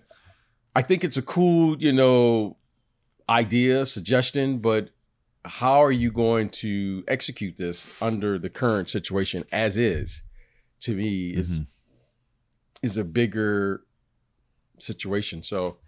I 0.76 0.82
think 0.82 1.04
it's 1.04 1.16
a 1.16 1.22
cool, 1.22 1.80
you 1.80 1.92
know, 1.92 2.56
idea, 3.28 3.86
suggestion, 3.86 4.58
but 4.58 4.90
how 5.44 5.82
are 5.84 5.92
you 5.92 6.10
going 6.10 6.50
to 6.50 7.04
execute 7.06 7.56
this 7.56 8.00
under 8.02 8.38
the 8.38 8.50
current 8.50 8.90
situation 8.90 9.44
as 9.52 9.78
is? 9.78 10.22
To 10.80 10.94
me, 10.94 11.30
is 11.30 11.60
Mhm. 11.60 11.66
is 12.82 12.96
a 12.98 13.04
bigger 13.04 13.84
situation. 14.78 15.42
So, 15.42 15.78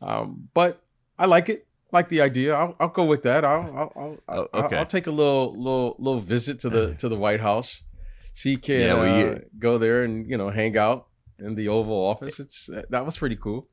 um, 0.00 0.48
but 0.54 0.82
I 1.18 1.26
like 1.26 1.48
it. 1.48 1.66
Like 1.92 2.08
the 2.08 2.20
idea. 2.22 2.54
I'll, 2.54 2.74
I'll 2.80 2.88
go 2.88 3.04
with 3.04 3.22
that. 3.22 3.44
I'll, 3.44 3.60
I'll, 3.60 3.92
I'll, 3.96 4.18
Oh, 4.28 4.48
I'll, 4.52 4.64
okay. 4.64 4.76
I'll 4.76 4.86
take 4.86 5.06
a 5.06 5.12
little, 5.12 5.54
little, 5.56 5.96
little 5.98 6.20
visit 6.20 6.58
to 6.60 6.68
the 6.68 6.94
to 6.94 7.08
the 7.08 7.16
White 7.16 7.40
House. 7.40 7.82
See, 8.32 8.56
can 8.56 8.80
Yeah, 8.80 8.94
well, 8.94 9.30
uh, 9.30 9.38
go 9.60 9.78
there 9.78 10.02
and 10.02 10.28
you 10.28 10.36
know 10.36 10.50
hang 10.50 10.76
out 10.76 11.06
in 11.38 11.54
the 11.54 11.68
Oval 11.68 11.94
Office. 11.94 12.40
It's 12.40 12.68
that 12.90 13.06
was 13.06 13.16
pretty 13.16 13.36
cool. 13.36 13.68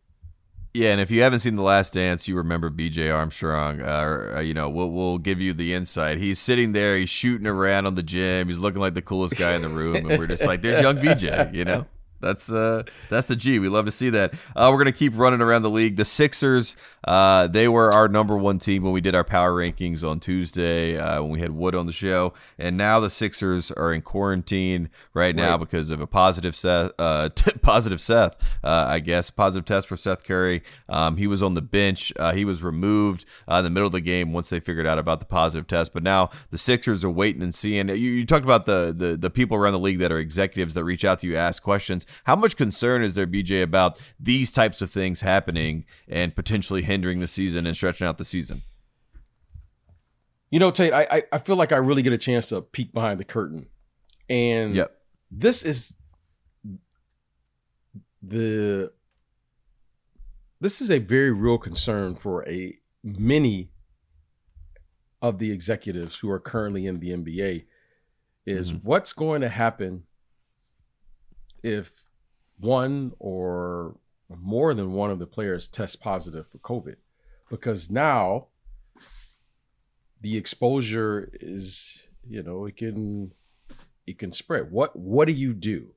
Yeah, 0.74 0.92
and 0.92 1.02
if 1.02 1.12
you 1.12 1.22
haven't 1.22 1.40
seen 1.40 1.56
The 1.56 1.64
Last 1.64 1.94
Dance, 1.94 2.30
you 2.30 2.38
remember 2.38 2.70
B.J. 2.70 3.10
Armstrong. 3.10 3.82
Uh, 3.82 4.02
or, 4.04 4.36
uh, 4.38 4.40
you 4.40 4.54
know, 4.54 4.70
we'll 4.70 4.90
we'll 4.90 5.18
give 5.18 5.42
you 5.42 5.54
the 5.54 5.74
insight. 5.74 6.18
He's 6.18 6.40
sitting 6.40 6.72
there, 6.72 6.98
he's 6.98 7.10
shooting 7.10 7.46
around 7.46 7.88
on 7.88 7.96
the 7.96 8.04
gym, 8.04 8.48
he's 8.48 8.58
looking 8.58 8.80
like 8.80 8.94
the 8.94 9.02
coolest 9.02 9.38
guy 9.38 9.56
in 9.56 9.64
the 9.64 9.70
room, 9.70 9.96
and 9.98 10.18
we're 10.18 10.28
just 10.28 10.46
like, 10.46 10.62
"There's 10.62 10.82
young 10.82 11.02
B.J." 11.02 11.50
You 11.54 11.66
know, 11.66 11.86
that's 12.22 12.50
uh 12.50 12.84
that's 13.10 13.28
the 13.28 13.36
G. 13.36 13.60
We 13.60 13.68
love 13.70 13.86
to 13.86 13.92
see 13.92 14.10
that. 14.12 14.34
Uh, 14.56 14.70
we're 14.72 14.78
gonna 14.78 14.92
keep 14.92 15.18
running 15.18 15.42
around 15.42 15.62
the 15.64 15.70
league. 15.70 15.96
The 15.98 16.06
Sixers, 16.06 16.76
uh, 17.08 17.48
they 17.48 17.68
were 17.68 17.92
our 17.92 18.08
number 18.08 18.38
one 18.38 18.60
team 18.60 18.84
when 18.84 18.94
we 18.94 19.02
did 19.02 19.16
our 19.16 19.24
power 19.24 19.54
rankings 19.54 20.08
on 20.08 20.20
Tuesday 20.20 20.98
uh, 20.98 21.22
when 21.22 21.32
we 21.32 21.40
had 21.40 21.52
Wood 21.52 21.76
on 21.76 21.86
the 21.86 21.92
show, 21.92 22.34
and 22.58 22.78
now 22.78 23.00
the 23.00 23.10
Sixers 23.10 23.72
are 23.72 23.94
in 23.94 24.02
quarantine 24.02 24.90
right 25.14 25.36
now 25.36 25.52
Right. 25.52 25.60
because 25.62 25.90
of 25.90 26.00
a 26.02 26.08
positive 26.08 26.56
Seth, 26.56 26.92
uh, 27.00 27.30
t- 27.30 27.52
positive 27.62 28.00
Seth, 28.02 28.36
uh, 28.64 28.86
I 28.88 29.00
guess, 29.00 29.30
positive 29.32 29.66
test 29.66 29.88
for 29.88 29.98
Seth 29.98 30.24
Curry. 30.24 30.64
Um, 30.88 31.18
he 31.18 31.28
was 31.28 31.42
on 31.44 31.54
the 31.56 31.62
bench. 31.62 32.14
Uh, 32.18 32.32
he 32.34 32.46
was 32.46 32.62
removed 32.64 33.26
uh, 33.50 33.56
in 33.56 33.64
the 33.64 33.70
middle 33.70 33.88
of 33.88 33.92
the 33.94 34.02
game 34.02 34.34
once 34.34 34.50
they 34.50 34.60
figured 34.60 34.86
out 34.88 35.00
about 35.00 35.20
the 35.20 35.26
positive 35.26 35.68
test. 35.68 35.94
But 35.94 36.04
now 36.04 36.30
the 36.52 36.58
Sixers 36.58 37.04
are 37.04 37.10
waiting 37.10 37.42
and 37.42 37.54
seeing. 37.54 37.90
You, 37.90 37.96
you 37.96 38.26
talked 38.26 38.46
about 38.46 38.66
the, 38.66 38.94
the 38.96 39.18
the 39.18 39.30
people 39.30 39.58
around 39.58 39.74
the 39.74 39.80
league 39.80 40.00
that 40.00 40.12
are 40.12 40.20
executives 40.20 40.74
that 40.76 40.84
reach 40.84 41.04
out 41.04 41.20
to 41.20 41.28
you, 41.28 41.36
ask 41.36 41.62
questions. 41.64 42.06
How 42.26 42.36
much 42.36 42.56
concern 42.56 43.04
is 43.04 43.14
there, 43.16 43.28
BJ, 43.28 43.62
about 43.62 44.00
these 44.20 44.52
types 44.52 44.82
of 44.82 44.90
things 44.90 45.22
happening 45.22 45.86
and 46.08 46.36
potentially 46.36 46.82
hindering 46.82 47.20
the 47.20 47.28
season 47.28 47.66
and 47.66 47.76
stretching 47.76 48.08
out 48.08 48.18
the 48.18 48.26
season? 48.26 48.64
You 50.50 50.60
know, 50.60 50.70
Tate, 50.72 50.94
I, 50.94 51.24
I 51.32 51.38
feel 51.38 51.56
like 51.56 51.72
I 51.72 51.78
really 51.78 52.02
get 52.02 52.12
a 52.12 52.18
chance 52.18 52.48
to 52.48 52.62
peek 52.62 52.94
behind 52.94 53.20
the 53.20 53.24
curtain 53.24 53.68
And 54.30 54.76
Yep. 54.76 54.92
this 55.32 55.64
is 55.64 55.96
the 58.22 58.92
this 60.60 60.80
is 60.80 60.92
a 60.92 61.00
very 61.00 61.32
real 61.32 61.58
concern 61.58 62.16
for 62.16 62.48
a 62.48 62.78
many 63.04 63.72
of 65.22 65.40
the 65.40 65.52
executives 65.52 66.20
who 66.20 66.30
are 66.30 66.40
currently 66.40 66.86
in 66.86 67.00
the 67.00 67.12
NBA 67.12 67.66
is 68.46 68.74
Mhm. 68.74 68.84
what's 68.84 69.14
going 69.14 69.42
to 69.42 69.50
happen 69.50 70.04
if 71.64 72.04
one 72.60 73.14
or 73.20 73.96
more 74.30 74.74
than 74.74 74.94
one 74.94 75.12
of 75.12 75.20
the 75.20 75.28
players 75.28 75.68
test 75.68 76.00
positive 76.00 76.48
for 76.48 76.60
COVID. 76.60 76.96
Because 77.50 77.90
now 77.90 78.48
the 80.22 80.38
exposure 80.38 81.32
is 81.42 82.08
you 82.28 82.42
know 82.44 82.66
it 82.66 82.78
can 82.78 83.34
it 84.08 84.20
can 84.20 84.32
spread. 84.32 84.72
What 84.72 84.96
what 84.96 85.26
do 85.26 85.34
you 85.34 85.54
do? 85.54 85.94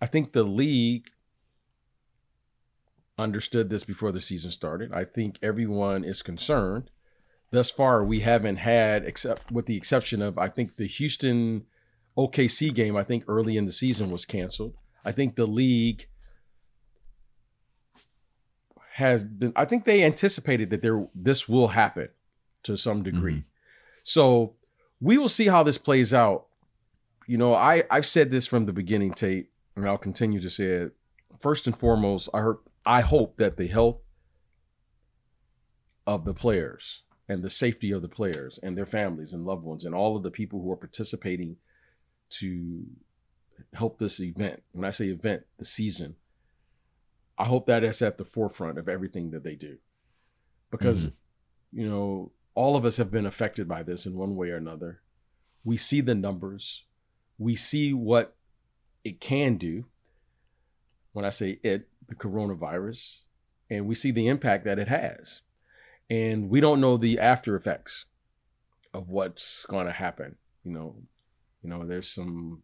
I 0.00 0.06
think 0.06 0.32
the 0.32 0.42
league 0.42 1.10
understood 3.18 3.68
this 3.68 3.84
before 3.84 4.12
the 4.12 4.20
season 4.20 4.50
started. 4.50 4.92
I 4.92 5.04
think 5.04 5.38
everyone 5.42 6.04
is 6.04 6.22
concerned. 6.22 6.90
Thus 7.50 7.70
far 7.70 8.04
we 8.04 8.20
haven't 8.20 8.56
had 8.56 9.04
except 9.04 9.50
with 9.50 9.66
the 9.66 9.76
exception 9.76 10.22
of 10.22 10.38
i 10.38 10.46
think 10.48 10.76
the 10.76 10.86
houston 10.86 11.66
okc 12.16 12.74
game 12.74 12.96
i 12.96 13.02
think 13.02 13.24
early 13.28 13.56
in 13.56 13.66
the 13.66 13.72
season 13.72 14.10
was 14.10 14.24
canceled. 14.24 14.74
I 15.04 15.12
think 15.12 15.36
the 15.36 15.46
league 15.46 16.06
has 18.94 19.24
been 19.24 19.52
i 19.56 19.64
think 19.64 19.84
they 19.84 20.04
anticipated 20.04 20.70
that 20.70 20.82
there 20.82 21.06
this 21.14 21.48
will 21.48 21.68
happen 21.68 22.08
to 22.64 22.76
some 22.76 23.02
degree. 23.02 23.32
Mm-hmm. 23.32 23.48
So 24.04 24.54
we 25.00 25.16
will 25.16 25.28
see 25.28 25.46
how 25.46 25.62
this 25.62 25.78
plays 25.78 26.12
out. 26.12 26.46
You 27.26 27.38
know 27.38 27.54
i 27.54 27.84
i've 27.90 28.06
said 28.06 28.30
this 28.30 28.46
from 28.46 28.66
the 28.66 28.72
beginning 28.72 29.14
tate 29.14 29.50
and 29.76 29.88
i'll 29.88 29.96
continue 29.96 30.40
to 30.40 30.50
say 30.50 30.64
it. 30.64 30.92
First 31.38 31.66
and 31.66 31.76
foremost 31.76 32.28
i 32.34 32.40
heard 32.40 32.58
i 32.84 33.00
hope 33.00 33.36
that 33.36 33.56
the 33.56 33.68
health 33.68 34.00
of 36.06 36.24
the 36.24 36.34
players 36.34 37.02
and 37.28 37.44
the 37.44 37.50
safety 37.50 37.92
of 37.92 38.02
the 38.02 38.08
players 38.08 38.58
and 38.62 38.76
their 38.76 38.86
families 38.86 39.32
and 39.32 39.46
loved 39.46 39.64
ones 39.64 39.84
and 39.84 39.94
all 39.94 40.16
of 40.16 40.24
the 40.24 40.30
people 40.30 40.60
who 40.60 40.72
are 40.72 40.76
participating 40.76 41.56
to 42.30 42.84
help 43.74 43.98
this 43.98 44.20
event. 44.20 44.62
When 44.72 44.84
i 44.84 44.90
say 44.90 45.06
event 45.06 45.44
the 45.58 45.64
season 45.64 46.16
i 47.38 47.44
hope 47.44 47.66
that 47.66 47.84
is 47.84 48.02
at 48.02 48.18
the 48.18 48.24
forefront 48.24 48.78
of 48.78 48.88
everything 48.88 49.30
that 49.30 49.44
they 49.44 49.54
do. 49.54 49.78
Because 50.70 51.08
mm-hmm. 51.08 51.80
you 51.80 51.88
know 51.88 52.32
all 52.54 52.76
of 52.76 52.84
us 52.84 52.96
have 52.96 53.10
been 53.10 53.26
affected 53.26 53.68
by 53.68 53.82
this 53.82 54.06
in 54.06 54.14
one 54.14 54.36
way 54.36 54.50
or 54.50 54.56
another. 54.56 55.00
We 55.64 55.76
see 55.76 56.00
the 56.00 56.14
numbers. 56.14 56.84
We 57.38 57.54
see 57.54 57.92
what 57.94 58.36
it 59.04 59.20
can 59.20 59.56
do. 59.56 59.86
When 61.12 61.24
i 61.24 61.30
say 61.30 61.58
it 61.62 61.88
the 62.08 62.14
coronavirus 62.14 63.20
and 63.68 63.86
we 63.86 63.94
see 63.94 64.10
the 64.10 64.26
impact 64.26 64.64
that 64.64 64.80
it 64.80 64.88
has. 64.88 65.42
And 66.08 66.50
we 66.50 66.60
don't 66.60 66.80
know 66.80 66.96
the 66.96 67.20
after 67.20 67.54
effects 67.54 68.06
of 68.92 69.08
what's 69.08 69.64
going 69.66 69.86
to 69.86 69.92
happen 69.92 70.36
you 70.64 70.72
know 70.72 70.94
you 71.62 71.70
know 71.70 71.86
there's 71.86 72.08
some 72.08 72.62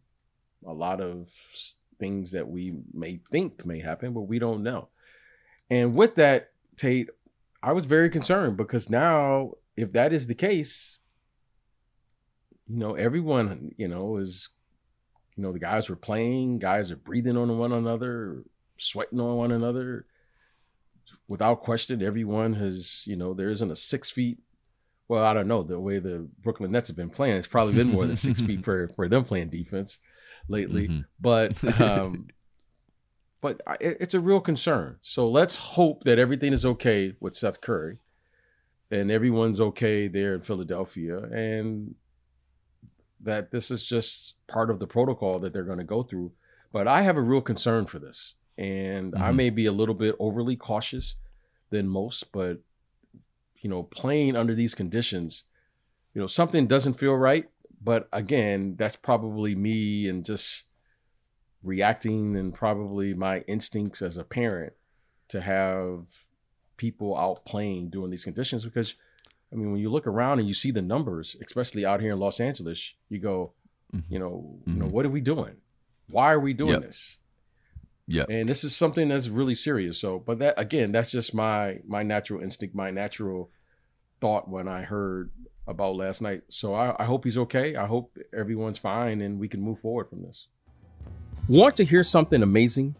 a 0.65 0.73
lot 0.73 1.01
of 1.01 1.31
things 1.99 2.31
that 2.31 2.47
we 2.47 2.73
may 2.93 3.19
think 3.31 3.65
may 3.65 3.79
happen 3.79 4.13
but 4.13 4.21
we 4.21 4.39
don't 4.39 4.63
know. 4.63 4.89
And 5.69 5.95
with 5.95 6.15
that 6.15 6.51
tate 6.77 7.09
i 7.63 7.71
was 7.71 7.85
very 7.85 8.09
concerned 8.09 8.55
because 8.55 8.89
now 8.89 9.51
if 9.75 9.91
that 9.93 10.13
is 10.13 10.27
the 10.27 10.35
case 10.35 10.99
you 12.67 12.77
know 12.77 12.93
everyone 12.93 13.71
you 13.77 13.87
know 13.87 14.17
is 14.17 14.49
you 15.35 15.41
know 15.43 15.51
the 15.51 15.59
guys 15.59 15.89
were 15.89 15.95
playing 15.95 16.59
guys 16.59 16.91
are 16.91 16.97
breathing 16.97 17.35
on 17.35 17.57
one 17.57 17.71
another 17.71 18.43
sweating 18.77 19.19
on 19.19 19.35
one 19.35 19.51
another. 19.51 20.05
Without 21.27 21.61
question 21.61 22.01
everyone 22.01 22.53
has 22.53 23.03
you 23.05 23.15
know 23.15 23.33
there 23.33 23.49
isn't 23.49 23.71
a 23.71 23.75
six 23.75 24.11
feet 24.11 24.39
well 25.07 25.23
i 25.23 25.33
don't 25.33 25.47
know 25.47 25.63
the 25.63 25.79
way 25.79 25.99
the 25.99 26.27
brooklyn 26.43 26.71
nets 26.71 26.87
have 26.89 26.97
been 26.97 27.09
playing 27.09 27.35
it's 27.37 27.47
probably 27.47 27.73
been 27.73 27.87
more 27.91 28.05
than 28.05 28.15
six 28.15 28.41
feet 28.41 28.63
for 28.65 28.87
for 28.89 29.07
them 29.07 29.23
playing 29.23 29.49
defense 29.49 29.99
lately 30.49 30.87
Mhm. 30.87 31.05
but 31.19 31.81
um 31.81 32.27
but 33.41 33.61
I- 33.67 33.77
it, 33.79 33.97
it's 33.99 34.13
a 34.13 34.19
real 34.19 34.39
concern 34.41 34.97
so 35.01 35.25
let's 35.25 35.55
hope 35.55 36.03
that 36.03 36.19
everything 36.19 36.53
is 36.53 36.65
okay 36.65 37.15
with 37.19 37.35
seth 37.35 37.61
curry 37.61 37.99
and 38.91 39.11
everyone's 39.11 39.59
okay 39.61 40.07
there 40.07 40.33
in 40.35 40.41
philadelphia 40.41 41.17
and 41.19 41.95
that 43.19 43.51
this 43.51 43.71
is 43.71 43.83
just 43.83 44.35
part 44.47 44.69
of 44.69 44.79
the 44.79 44.87
protocol 44.87 45.39
that 45.39 45.51
they're 45.53 45.63
going 45.63 45.77
to 45.79 45.83
go 45.83 46.03
through 46.03 46.31
but 46.71 46.87
i 46.87 47.01
have 47.01 47.17
a 47.17 47.21
real 47.21 47.41
concern 47.41 47.85
for 47.85 47.99
this 47.99 48.35
and 48.57 49.15
i 49.15 49.31
Mhm. 49.31 49.35
may 49.35 49.49
be 49.49 49.65
a 49.65 49.71
little 49.71 49.95
bit 49.95 50.15
overly 50.19 50.55
cautious 50.55 51.15
than 51.69 51.87
most 51.87 52.31
but 52.31 52.59
you 53.61 53.69
know 53.69 53.83
playing 53.83 54.35
under 54.35 54.53
these 54.55 54.75
conditions 54.75 55.43
you 56.13 56.21
know 56.21 56.27
something 56.27 56.67
doesn't 56.67 56.93
feel 56.93 57.15
right 57.15 57.49
but 57.81 58.07
again 58.11 58.75
that's 58.77 58.95
probably 58.95 59.55
me 59.55 60.07
and 60.07 60.25
just 60.25 60.65
reacting 61.63 62.35
and 62.35 62.53
probably 62.53 63.13
my 63.13 63.39
instincts 63.41 64.01
as 64.01 64.17
a 64.17 64.23
parent 64.23 64.73
to 65.27 65.41
have 65.41 66.05
people 66.77 67.17
out 67.17 67.43
playing 67.45 67.89
during 67.89 68.11
these 68.11 68.23
conditions 68.23 68.63
because 68.63 68.95
i 69.51 69.55
mean 69.55 69.71
when 69.71 69.81
you 69.81 69.89
look 69.89 70.05
around 70.07 70.39
and 70.39 70.47
you 70.47 70.53
see 70.53 70.71
the 70.71 70.81
numbers 70.81 71.35
especially 71.43 71.85
out 71.85 71.99
here 71.99 72.13
in 72.13 72.19
los 72.19 72.39
angeles 72.39 72.93
you 73.09 73.19
go 73.19 73.53
Mhm. 73.93 74.03
you 74.09 74.19
know 74.19 74.59
you 74.65 74.73
know 74.73 74.85
Mhm. 74.85 74.91
what 74.91 75.05
are 75.05 75.09
we 75.09 75.21
doing 75.21 75.55
why 76.09 76.31
are 76.31 76.39
we 76.39 76.53
doing 76.53 76.73
Yep. 76.73 76.81
this 76.81 77.17
Yep. 78.07 78.27
and 78.29 78.47
this 78.47 78.63
is 78.63 78.75
something 78.75 79.09
that's 79.09 79.27
really 79.27 79.55
serious. 79.55 79.99
So 79.99 80.19
but 80.19 80.39
that 80.39 80.55
again 80.57 80.91
that's 80.91 81.11
just 81.11 81.33
my 81.33 81.79
my 81.85 82.03
natural 82.03 82.41
instinct 82.41 82.73
my 82.73 82.89
natural 82.89 83.51
thought 84.19 84.49
when 84.49 84.67
i 84.67 84.81
heard 84.81 85.31
about 85.67 85.95
last 85.95 86.21
night. 86.21 86.43
So 86.49 86.73
i, 86.73 86.95
I 86.97 87.05
hope 87.05 87.25
he's 87.25 87.37
okay. 87.37 87.75
I 87.75 87.85
hope 87.85 88.17
everyone's 88.35 88.77
fine 88.77 89.21
and 89.21 89.39
we 89.39 89.47
can 89.47 89.61
move 89.61 89.79
forward 89.79 90.09
from 90.09 90.23
this. 90.23 90.47
Want 91.49 91.75
to 91.77 91.85
hear 91.85 92.03
something 92.03 92.43
amazing? 92.43 92.95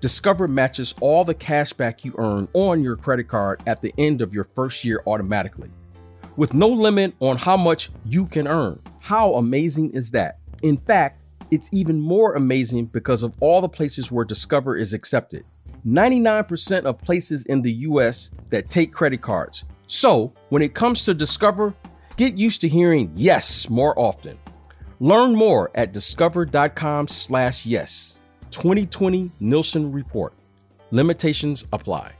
Discover 0.00 0.48
matches 0.48 0.94
all 1.00 1.24
the 1.24 1.34
cash 1.34 1.72
back 1.72 2.04
you 2.04 2.14
earn 2.18 2.48
on 2.54 2.82
your 2.82 2.96
credit 2.96 3.28
card 3.28 3.62
at 3.66 3.80
the 3.80 3.94
end 3.98 4.20
of 4.20 4.34
your 4.34 4.44
first 4.44 4.84
year 4.84 5.02
automatically 5.06 5.70
with 6.36 6.54
no 6.54 6.68
limit 6.68 7.14
on 7.20 7.36
how 7.36 7.56
much 7.56 7.90
you 8.04 8.26
can 8.26 8.46
earn. 8.46 8.80
How 9.00 9.34
amazing 9.34 9.90
is 9.90 10.10
that? 10.12 10.38
In 10.62 10.76
fact 10.76 11.21
it's 11.52 11.68
even 11.70 12.00
more 12.00 12.34
amazing 12.34 12.86
because 12.86 13.22
of 13.22 13.34
all 13.40 13.60
the 13.60 13.68
places 13.68 14.10
where 14.10 14.24
Discover 14.24 14.78
is 14.78 14.94
accepted. 14.94 15.44
99% 15.86 16.86
of 16.86 16.98
places 17.02 17.44
in 17.44 17.60
the 17.60 17.72
US 17.90 18.30
that 18.48 18.70
take 18.70 18.90
credit 18.90 19.20
cards. 19.20 19.64
So, 19.86 20.32
when 20.48 20.62
it 20.62 20.72
comes 20.72 21.04
to 21.04 21.12
Discover, 21.12 21.74
get 22.16 22.38
used 22.38 22.62
to 22.62 22.68
hearing 22.68 23.12
yes 23.14 23.68
more 23.68 23.92
often. 23.98 24.38
Learn 24.98 25.34
more 25.34 25.70
at 25.74 25.92
discover.com/yes. 25.92 28.18
2020 28.50 29.30
Nielsen 29.38 29.92
report. 29.92 30.32
Limitations 30.90 31.66
apply. 31.70 32.12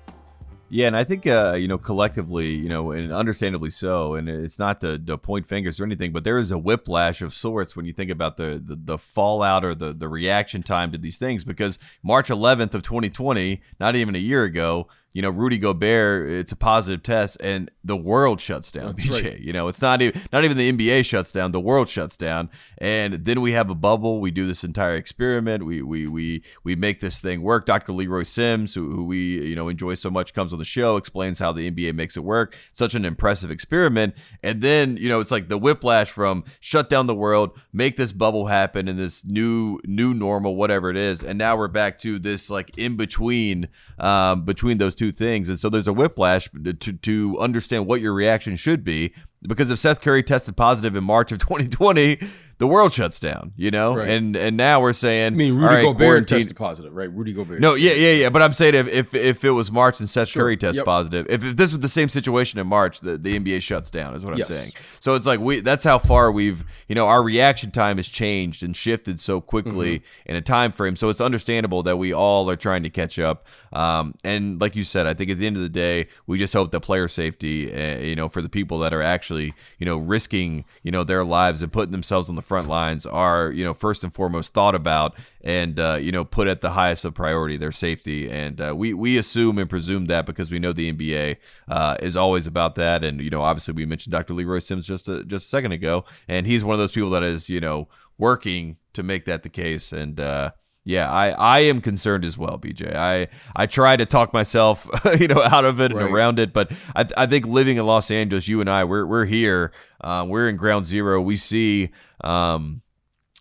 Yeah, 0.74 0.86
and 0.86 0.96
I 0.96 1.04
think 1.04 1.26
uh, 1.26 1.52
you 1.52 1.68
know 1.68 1.76
collectively, 1.76 2.48
you 2.48 2.70
know, 2.70 2.92
and 2.92 3.12
understandably 3.12 3.68
so. 3.68 4.14
And 4.14 4.26
it's 4.26 4.58
not 4.58 4.80
to, 4.80 4.98
to 5.00 5.18
point 5.18 5.46
fingers 5.46 5.78
or 5.78 5.84
anything, 5.84 6.12
but 6.12 6.24
there 6.24 6.38
is 6.38 6.50
a 6.50 6.56
whiplash 6.56 7.20
of 7.20 7.34
sorts 7.34 7.76
when 7.76 7.84
you 7.84 7.92
think 7.92 8.10
about 8.10 8.38
the 8.38 8.58
the, 8.64 8.76
the 8.76 8.96
fallout 8.96 9.66
or 9.66 9.74
the 9.74 9.92
the 9.92 10.08
reaction 10.08 10.62
time 10.62 10.90
to 10.92 10.96
these 10.96 11.18
things. 11.18 11.44
Because 11.44 11.78
March 12.02 12.30
11th 12.30 12.72
of 12.72 12.82
2020, 12.82 13.60
not 13.80 13.96
even 13.96 14.14
a 14.14 14.18
year 14.18 14.44
ago, 14.44 14.88
you 15.12 15.20
know, 15.20 15.28
Rudy 15.30 15.58
Gobert, 15.58 16.30
it's 16.30 16.52
a 16.52 16.56
positive 16.56 17.02
test, 17.02 17.36
and 17.40 17.70
the 17.84 17.96
world 17.96 18.40
shuts 18.40 18.72
down. 18.72 18.96
That's 18.96 19.04
BJ, 19.04 19.24
right. 19.24 19.38
you 19.38 19.52
know, 19.52 19.68
it's 19.68 19.82
not 19.82 20.00
even 20.00 20.20
not 20.32 20.44
even 20.44 20.56
the 20.56 20.72
NBA 20.72 21.04
shuts 21.04 21.32
down, 21.32 21.52
the 21.52 21.60
world 21.60 21.88
shuts 21.88 22.16
down, 22.16 22.48
and 22.78 23.24
then 23.24 23.42
we 23.42 23.52
have 23.52 23.68
a 23.68 23.74
bubble. 23.74 24.20
We 24.20 24.30
do 24.30 24.46
this 24.46 24.64
entire 24.64 24.94
experiment. 24.94 25.66
We 25.66 25.82
we 25.82 26.06
we 26.06 26.42
we 26.64 26.76
make 26.76 27.00
this 27.00 27.20
thing 27.20 27.42
work. 27.42 27.66
Dr. 27.66 27.92
Leroy 27.92 28.22
Sims, 28.22 28.72
who, 28.72 28.90
who 28.90 29.04
we 29.04 29.48
you 29.48 29.54
know 29.54 29.68
enjoy 29.68 29.94
so 29.94 30.10
much, 30.10 30.32
comes 30.32 30.54
on 30.54 30.58
the 30.58 30.64
show, 30.64 30.96
explains 30.96 31.38
how 31.38 31.52
the 31.52 31.70
NBA 31.70 31.94
makes 31.94 32.16
it 32.16 32.24
work. 32.24 32.56
Such 32.72 32.94
an 32.94 33.04
impressive 33.04 33.50
experiment, 33.50 34.14
and 34.42 34.62
then 34.62 34.96
you 34.96 35.10
know 35.10 35.20
it's 35.20 35.30
like 35.30 35.48
the 35.48 35.58
whiplash 35.58 36.10
from 36.10 36.44
shut 36.60 36.88
down 36.88 37.06
the 37.06 37.14
world, 37.14 37.50
make 37.70 37.98
this 37.98 38.12
bubble 38.12 38.46
happen, 38.46 38.88
and 38.88 38.98
this 38.98 39.26
new 39.26 39.78
new 39.84 40.14
normal, 40.14 40.56
whatever 40.56 40.88
it 40.88 40.96
is, 40.96 41.22
and 41.22 41.36
now 41.36 41.54
we're 41.54 41.68
back 41.68 41.98
to 41.98 42.18
this 42.18 42.48
like 42.48 42.70
in 42.78 42.96
between 42.96 43.68
um, 43.98 44.46
between 44.46 44.78
those 44.78 44.94
two 44.94 45.01
things, 45.10 45.48
and 45.48 45.58
so 45.58 45.68
there's 45.68 45.88
a 45.88 45.92
whiplash 45.92 46.48
to 46.62 46.92
to 46.92 47.38
understand 47.40 47.86
what 47.86 48.00
your 48.00 48.12
reaction 48.12 48.54
should 48.56 48.84
be 48.84 49.12
because 49.46 49.70
if 49.70 49.78
Seth 49.78 50.00
Curry 50.00 50.22
tested 50.22 50.56
positive 50.56 50.94
in 50.96 51.04
March 51.04 51.32
of 51.32 51.38
2020, 51.40 52.18
the 52.58 52.66
world 52.68 52.92
shuts 52.92 53.18
down, 53.18 53.52
you 53.56 53.72
know? 53.72 53.96
Right. 53.96 54.08
And 54.10 54.36
and 54.36 54.56
now 54.56 54.80
we're 54.80 54.92
saying 54.92 55.26
I 55.32 55.36
mean, 55.36 55.54
Rudy 55.54 55.66
right, 55.74 55.82
Gobert 55.82 55.96
quarantine- 56.06 56.38
tested 56.38 56.56
positive, 56.56 56.92
right? 56.94 57.12
Rudy 57.12 57.32
Gobert. 57.32 57.60
No, 57.60 57.74
yeah, 57.74 57.92
yeah, 57.94 58.12
yeah. 58.12 58.28
But 58.30 58.40
I'm 58.42 58.52
saying 58.52 58.74
if 58.76 58.86
if, 58.86 59.14
if 59.16 59.44
it 59.44 59.50
was 59.50 59.72
March 59.72 59.98
and 59.98 60.08
Seth 60.08 60.28
Sure. 60.28 60.44
Curry 60.44 60.56
tests 60.56 60.76
Yep. 60.76 60.84
positive, 60.84 61.26
if, 61.28 61.42
if 61.42 61.56
this 61.56 61.72
was 61.72 61.80
the 61.80 61.88
same 61.88 62.08
situation 62.08 62.60
in 62.60 62.68
March, 62.68 63.00
the, 63.00 63.18
the 63.18 63.36
NBA 63.36 63.62
shuts 63.62 63.90
down, 63.90 64.14
is 64.14 64.24
what 64.24 64.36
Yes. 64.38 64.48
I'm 64.48 64.56
saying. 64.56 64.72
So 65.00 65.14
it's 65.16 65.26
like 65.26 65.40
we 65.40 65.58
that's 65.60 65.82
how 65.84 65.98
far 65.98 66.30
we've 66.30 66.64
you 66.86 66.94
know, 66.94 67.08
our 67.08 67.22
reaction 67.22 67.72
time 67.72 67.96
has 67.96 68.06
changed 68.06 68.62
and 68.62 68.76
shifted 68.76 69.18
so 69.18 69.40
quickly 69.40 69.72
Mm-hmm. 70.00 70.30
in 70.30 70.36
a 70.36 70.40
time 70.42 70.70
frame. 70.70 70.94
So 70.94 71.08
it's 71.08 71.20
understandable 71.20 71.82
that 71.82 71.96
we 71.96 72.12
all 72.14 72.48
are 72.48 72.54
trying 72.56 72.84
to 72.84 72.90
catch 72.90 73.18
up. 73.18 73.44
Um, 73.72 74.14
and 74.22 74.60
like 74.60 74.76
you 74.76 74.84
said, 74.84 75.06
I 75.06 75.14
think 75.14 75.30
at 75.30 75.38
the 75.38 75.46
end 75.46 75.56
of 75.56 75.62
the 75.62 75.68
day, 75.68 76.06
we 76.26 76.38
just 76.38 76.52
hope 76.52 76.70
that 76.70 76.80
player 76.80 77.08
safety, 77.08 77.72
uh, 77.74 77.98
you 77.98 78.14
know, 78.14 78.28
for 78.28 78.42
the 78.42 78.48
people 78.50 78.78
that 78.80 78.92
are 78.92 79.00
actually, 79.02 79.31
you 79.40 79.86
know, 79.86 79.96
risking, 79.96 80.64
you 80.82 80.90
know, 80.90 81.04
their 81.04 81.24
lives 81.24 81.62
and 81.62 81.72
putting 81.72 81.92
themselves 81.92 82.28
on 82.28 82.36
the 82.36 82.42
front 82.42 82.68
lines 82.68 83.06
are, 83.06 83.50
you 83.50 83.64
know, 83.64 83.74
first 83.74 84.04
and 84.04 84.14
foremost 84.14 84.52
thought 84.52 84.74
about 84.74 85.14
and 85.44 85.80
uh, 85.80 85.98
you 86.00 86.12
know 86.12 86.24
put 86.24 86.46
at 86.46 86.60
the 86.60 86.70
highest 86.70 87.04
of 87.04 87.14
priority 87.14 87.56
their 87.56 87.72
safety. 87.72 88.30
And 88.30 88.60
uh, 88.60 88.74
we 88.76 88.94
we 88.94 89.18
assume 89.18 89.58
and 89.58 89.68
presume 89.68 90.06
that 90.06 90.26
because 90.26 90.50
we 90.50 90.58
know 90.58 90.72
the 90.72 90.92
NBA 90.92 91.36
uh, 91.68 91.96
is 92.00 92.16
always 92.16 92.46
about 92.46 92.76
that. 92.76 93.04
And 93.04 93.20
you 93.20 93.30
know, 93.30 93.42
obviously, 93.42 93.74
we 93.74 93.86
mentioned 93.86 94.12
Dr. 94.12 94.34
Leroy 94.34 94.60
Sims 94.60 94.86
just 94.86 95.08
a, 95.08 95.24
just 95.24 95.46
a 95.46 95.48
second 95.48 95.72
ago, 95.72 96.04
and 96.28 96.46
he's 96.46 96.64
one 96.64 96.74
of 96.74 96.80
those 96.80 96.92
people 96.92 97.10
that 97.10 97.22
is 97.22 97.48
you 97.48 97.60
know 97.60 97.88
working 98.18 98.76
to 98.92 99.02
make 99.02 99.24
that 99.24 99.42
the 99.42 99.48
case. 99.48 99.92
And 99.92 100.20
uh, 100.20 100.52
yeah, 100.84 101.10
I, 101.10 101.28
I 101.30 101.58
am 101.60 101.80
concerned 101.80 102.24
as 102.24 102.36
well, 102.36 102.58
BJ. 102.58 102.94
I 102.94 103.28
I 103.54 103.66
try 103.66 103.96
to 103.96 104.04
talk 104.06 104.32
myself, 104.32 104.88
you 105.20 105.28
know, 105.28 105.42
out 105.42 105.64
of 105.64 105.80
it 105.80 105.92
Right. 105.92 106.04
and 106.06 106.14
around 106.14 106.38
it, 106.38 106.52
but 106.52 106.72
I, 106.96 107.06
I 107.16 107.26
think 107.26 107.46
living 107.46 107.76
in 107.76 107.86
Los 107.86 108.10
Angeles, 108.10 108.48
you 108.48 108.60
and 108.60 108.68
I, 108.68 108.84
we're 108.84 109.06
we're 109.06 109.24
here, 109.26 109.72
uh, 110.00 110.24
we're 110.28 110.48
in 110.48 110.56
ground 110.56 110.86
zero. 110.86 111.20
We 111.20 111.36
see 111.36 111.90
um, 112.24 112.82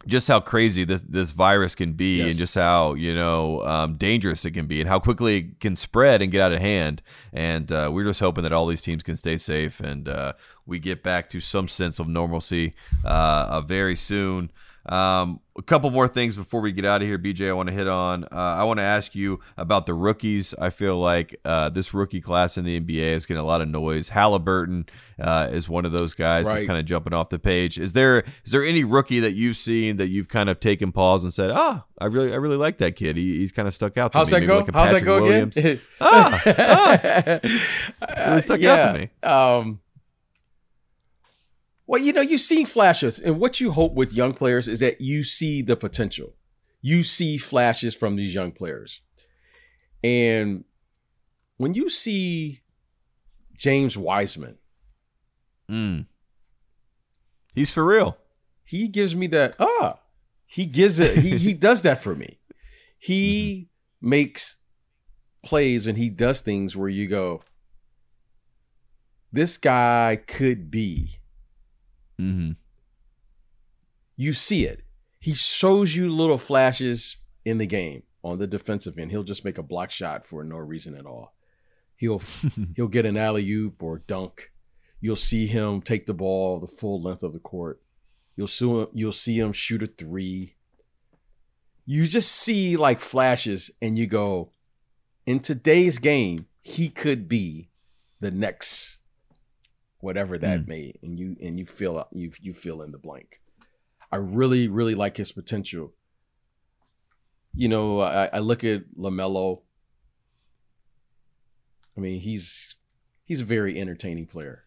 just 0.08 0.28
how 0.28 0.40
crazy 0.40 0.84
this 0.84 1.02
this 1.02 1.32
virus 1.32 1.76
can 1.76 1.94
be, 1.94 2.18
Yes. 2.18 2.30
and 2.30 2.38
just 2.38 2.56
how 2.56 2.94
you 2.96 3.14
know 3.14 3.62
um, 3.66 3.98
dangerous 3.98 4.46
it 4.46 4.52
can 4.52 4.66
be, 4.68 4.80
and 4.80 4.90
how 4.90 5.00
quickly 5.00 5.38
it 5.38 5.60
can 5.60 5.76
spread 5.76 6.22
and 6.22 6.32
get 6.32 6.42
out 6.42 6.52
of 6.54 6.60
hand. 6.60 7.02
And 7.34 7.72
uh, 7.72 7.90
we're 7.94 8.06
just 8.06 8.20
hoping 8.20 8.44
that 8.44 8.52
all 8.52 8.68
these 8.68 8.82
teams 8.82 9.04
can 9.04 9.16
stay 9.16 9.38
safe 9.38 9.80
and 9.80 10.08
uh, 10.10 10.34
we 10.66 10.80
get 10.80 11.02
back 11.04 11.30
to 11.32 11.40
some 11.42 11.68
sense 11.68 12.00
of 12.00 12.08
normalcy 12.08 12.74
uh, 13.06 13.08
uh, 13.08 13.62
very 13.62 13.96
soon. 13.96 14.52
Um, 14.88 15.40
a 15.58 15.62
couple 15.62 15.92
more 15.92 16.08
things 16.08 16.36
before 16.36 16.62
we 16.62 16.72
get 16.72 16.86
out 16.86 17.02
of 17.02 17.08
here, 17.08 17.20
BJ. 17.20 17.50
I 17.50 17.54
want 17.54 17.68
to 17.70 17.76
hit 17.76 17.88
on. 17.88 18.24
Uh, 18.24 18.28
I 18.36 18.64
want 18.64 18.78
to 18.78 18.84
ask 18.84 19.14
you 19.14 19.40
about 19.58 19.86
the 19.86 19.94
rookies. 19.94 20.56
I 20.58 20.70
feel 20.72 20.98
like 20.98 21.40
uh, 21.46 21.70
this 21.70 21.94
rookie 21.94 22.22
class 22.22 22.58
in 22.58 22.64
the 22.66 22.80
NBA 22.80 23.16
is 23.16 23.26
getting 23.26 23.42
a 23.42 23.46
lot 23.46 23.62
of 23.62 23.68
noise. 23.68 24.10
Halliburton 24.10 24.88
uh, 25.20 25.50
is 25.52 25.68
one 25.70 25.86
of 25.86 25.92
those 25.92 26.14
guys 26.14 26.46
that's 26.48 26.66
kind 26.66 26.80
of 26.80 26.86
jumping 26.86 27.14
off 27.14 27.30
the 27.30 27.38
page. 27.38 27.78
Is 27.80 27.94
there 27.94 28.24
is 28.46 28.52
there 28.54 28.64
any 28.64 28.84
rookie 28.84 29.20
that 29.20 29.34
you've 29.34 29.58
seen 29.58 29.98
that 29.98 30.08
you've 30.08 30.30
kind 30.30 30.50
of 30.50 30.60
taken 30.60 30.92
pause 30.94 31.24
and 31.26 31.34
said, 31.34 31.52
"Ah, 31.52 31.84
I 32.00 32.06
really 32.06 32.32
I 32.32 32.38
really 32.38 32.58
like 32.58 32.78
that 32.80 32.96
kid. 32.96 33.18
He, 33.18 33.38
he's 33.40 33.52
kind 33.52 33.68
of 33.68 33.76
stuck 33.76 33.98
out." 33.98 34.14
To 34.14 34.20
How's 34.20 34.32
me. 34.32 34.40
that 34.40 34.48
Maybe 34.48 34.48
go? 34.48 34.58
like 34.60 34.74
How's 34.74 34.92
that 34.92 35.04
Patrick 35.04 35.06
go 35.06 35.22
Williams. 35.22 35.58
again? 35.58 35.82
Ah, 36.02 37.40
Really 38.28 38.42
stuck 38.42 38.64
out 38.64 38.94
to 38.94 39.00
me. 39.00 39.10
Um, 39.22 39.81
well, 41.92 42.02
you 42.02 42.14
know, 42.14 42.22
you 42.22 42.38
see 42.38 42.64
flashes, 42.64 43.20
and 43.20 43.38
what 43.38 43.60
you 43.60 43.72
hope 43.74 43.96
with 43.96 44.14
young 44.14 44.34
players 44.34 44.70
is 44.70 44.80
that 44.80 45.02
you 45.02 45.24
see 45.24 45.62
the 45.62 45.76
potential. 45.76 46.36
You 46.82 47.04
see 47.04 47.38
flashes 47.38 47.96
from 47.98 48.16
these 48.16 48.34
young 48.34 48.54
players, 48.54 49.02
and 50.02 50.64
when 51.58 51.74
you 51.74 51.90
see 51.90 52.62
James 53.58 53.98
Wiseman, 53.98 54.58
Mm. 55.70 56.06
He's 57.54 57.70
for 57.72 57.86
real. 57.86 58.18
he 58.64 58.88
gives 58.88 59.16
me 59.16 59.27
that 59.27 59.56
ah 59.60 60.00
he 60.46 60.66
gives 60.66 61.00
it 61.00 61.18
he, 61.18 61.38
he 61.38 61.54
does 61.68 61.82
that 61.82 62.01
for 62.01 62.16
me 62.16 62.40
he 63.00 63.70
makes 64.01 64.58
plays 65.44 65.88
and 65.88 65.98
he 65.98 66.10
does 66.10 66.42
things 66.42 66.75
where 66.75 66.90
you 66.90 67.08
go 67.08 67.42
this 69.32 69.58
guy 69.58 70.22
could 70.27 70.70
be 70.70 71.21
hmm 72.22 72.51
you 74.22 74.34
see 74.34 74.66
it. 74.66 74.84
He 75.20 75.34
shows 75.34 75.96
you 75.96 76.07
little 76.07 76.38
flashes 76.38 77.18
in 77.44 77.57
the 77.57 77.66
game 77.66 78.03
on 78.24 78.38
the 78.38 78.46
defensive 78.46 79.00
end. 79.00 79.10
He'll 79.10 79.24
just 79.24 79.44
make 79.44 79.57
a 79.57 79.64
block 79.64 79.90
shot 79.90 80.25
for 80.25 80.44
no 80.44 80.57
reason 80.57 80.96
at 80.96 81.07
all. 81.07 81.34
He'll 81.96 82.22
he'll 82.75 82.88
get 82.88 83.07
an 83.07 83.18
alley 83.18 83.50
oop 83.50 83.81
or 83.81 84.00
dunk. 84.00 84.51
You'll 85.00 85.16
see 85.16 85.48
him 85.48 85.81
take 85.81 86.05
the 86.05 86.14
ball 86.14 86.60
the 86.60 86.68
full 86.68 87.01
length 87.01 87.24
of 87.24 87.34
the 87.34 87.40
court. 87.40 87.81
You'll 88.36 88.48
see 88.48 88.70
him, 88.70 88.88
you'll 88.94 89.12
see 89.12 89.40
him 89.40 89.53
shoot 89.53 89.81
a 89.81 89.88
three. 89.88 90.55
You 91.86 92.05
just 92.05 92.31
see 92.31 92.77
like 92.77 93.01
flashes, 93.01 93.72
and 93.81 93.98
you 93.98 94.05
go, 94.05 94.51
in 95.25 95.40
today's 95.40 95.98
game, 95.98 96.46
he 96.62 96.90
could 96.90 97.27
be 97.27 97.70
the 98.20 98.29
next 98.29 99.00
whatever 100.01 100.37
that 100.37 100.61
Mm. 100.61 100.68
may, 100.68 100.94
and 101.01 101.18
you 101.20 101.35
and 101.42 101.57
you 101.57 101.66
feel 101.66 102.07
you 102.11 102.31
you 102.42 102.53
fill 102.53 102.81
in 102.81 102.92
the 102.92 102.98
blank. 102.98 103.42
I 104.11 104.18
really 104.18 104.68
really 104.68 104.96
like 104.96 105.18
his 105.18 105.31
potential. 105.31 105.94
You 107.53 107.68
know, 107.70 108.00
I, 108.01 108.25
I 108.27 108.40
look 108.40 108.64
at 108.64 108.83
Lamelo. 108.98 109.61
I 111.98 112.01
mean, 112.01 112.20
he's 112.20 112.77
he's 113.25 113.42
a 113.42 113.46
very 113.46 113.79
entertaining 113.79 114.27
player. 114.27 114.66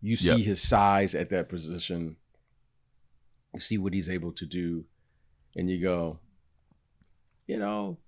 You 0.00 0.16
see 0.16 0.36
Yep. 0.36 0.46
his 0.46 0.62
size 0.62 1.14
at 1.14 1.30
that 1.30 1.48
position. 1.48 2.16
You 3.54 3.60
see 3.60 3.78
what 3.78 3.94
he's 3.94 4.10
able 4.10 4.32
to 4.32 4.46
do, 4.46 4.84
and 5.56 5.70
you 5.70 5.80
go, 5.80 6.18
you 7.46 7.58
know, 7.58 7.98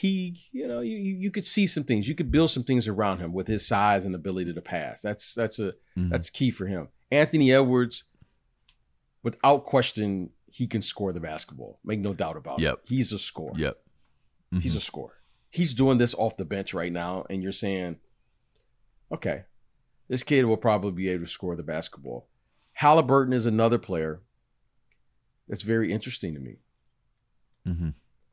he, 0.00 0.40
you 0.52 0.68
know, 0.68 0.78
you 0.80 0.96
you 0.96 1.30
could 1.32 1.44
see 1.44 1.66
some 1.66 1.82
things. 1.82 2.08
You 2.08 2.14
could 2.14 2.30
build 2.30 2.50
some 2.50 2.62
things 2.62 2.86
around 2.86 3.18
him 3.18 3.32
with 3.32 3.48
his 3.48 3.66
size 3.66 4.04
and 4.04 4.14
ability 4.14 4.54
to 4.54 4.62
pass. 4.62 5.02
That's 5.02 5.34
that's 5.34 5.58
a 5.58 5.72
Mhm. 5.96 6.10
that's 6.10 6.30
key 6.30 6.50
for 6.52 6.66
him. 6.66 6.88
Anthony 7.10 7.52
Edwards, 7.52 8.04
without 9.24 9.64
question, 9.64 10.30
he 10.46 10.66
can 10.68 10.82
score 10.82 11.12
the 11.12 11.18
basketball. 11.20 11.80
Make 11.84 11.98
no 12.00 12.14
doubt 12.14 12.36
about 12.36 12.60
Yep. 12.60 12.74
it. 12.74 12.80
He's 12.88 13.12
a 13.12 13.18
scorer. 13.18 13.54
Yep. 13.56 13.76
He's 14.60 14.76
a 14.76 14.80
scorer. 14.80 15.14
He's 15.50 15.74
doing 15.74 15.98
this 15.98 16.14
off 16.14 16.36
the 16.36 16.44
bench 16.44 16.72
right 16.74 16.92
now, 16.92 17.26
and 17.28 17.42
you're 17.42 17.52
saying, 17.52 17.98
okay, 19.10 19.44
this 20.08 20.22
kid 20.22 20.44
will 20.44 20.56
probably 20.56 20.92
be 20.92 21.08
able 21.08 21.24
to 21.24 21.30
score 21.30 21.56
the 21.56 21.62
basketball. 21.62 22.28
Halliburton 22.74 23.32
is 23.32 23.46
another 23.46 23.78
player 23.78 24.22
that's 25.48 25.62
very 25.62 25.92
interesting 25.92 26.34
to 26.34 26.40
me. 26.40 26.56
hmm 27.64 27.90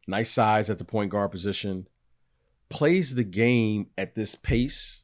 Nice 0.07 0.29
size 0.29 0.69
at 0.69 0.77
the 0.77 0.85
point 0.85 1.09
guard 1.11 1.31
position, 1.31 1.87
plays 2.69 3.15
the 3.15 3.23
game 3.23 3.87
at 3.97 4.15
this 4.15 4.35
pace, 4.35 5.01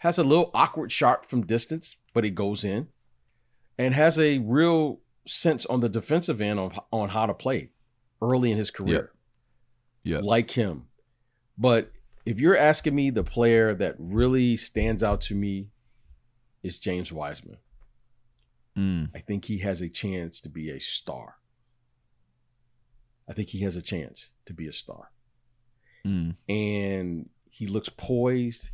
has 0.00 0.18
a 0.18 0.24
little 0.24 0.50
awkward 0.52 0.92
shot 0.92 1.24
from 1.28 1.46
distance, 1.46 1.96
but 2.12 2.24
it 2.24 2.30
goes 2.34 2.64
in, 2.64 2.88
and 3.78 3.94
has 3.94 4.18
a 4.18 4.38
real 4.38 5.00
sense 5.26 5.64
on 5.66 5.80
the 5.80 5.88
defensive 5.88 6.40
end 6.40 6.58
on, 6.58 6.72
on 6.92 7.08
how 7.10 7.26
to 7.26 7.34
play 7.34 7.70
early 8.20 8.50
in 8.50 8.58
his 8.58 8.70
career 8.70 9.12
Yeah. 10.04 10.18
like 10.22 10.50
him. 10.50 10.86
But 11.56 11.92
if 12.26 12.40
you're 12.40 12.56
asking 12.56 12.94
me 12.94 13.10
the 13.10 13.24
player 13.24 13.74
that 13.74 13.96
really 13.98 14.56
stands 14.56 15.02
out 15.02 15.20
to 15.22 15.34
me 15.34 15.68
is 16.62 16.78
James 16.78 17.12
Wiseman. 17.12 17.58
Mm. 18.76 19.10
I 19.14 19.18
think 19.18 19.44
he 19.46 19.58
has 19.58 19.80
a 19.80 19.88
chance 19.88 20.40
to 20.40 20.48
be 20.48 20.70
a 20.70 20.78
star. 20.80 21.36
I 23.32 23.34
think 23.34 23.48
he 23.48 23.60
has 23.60 23.76
a 23.76 23.82
chance 23.82 24.32
to 24.44 24.52
be 24.52 24.68
a 24.68 24.74
star. 24.74 25.10
Mm. 26.06 26.36
And 26.50 27.30
he 27.48 27.66
looks 27.66 27.88
poised. 27.88 28.68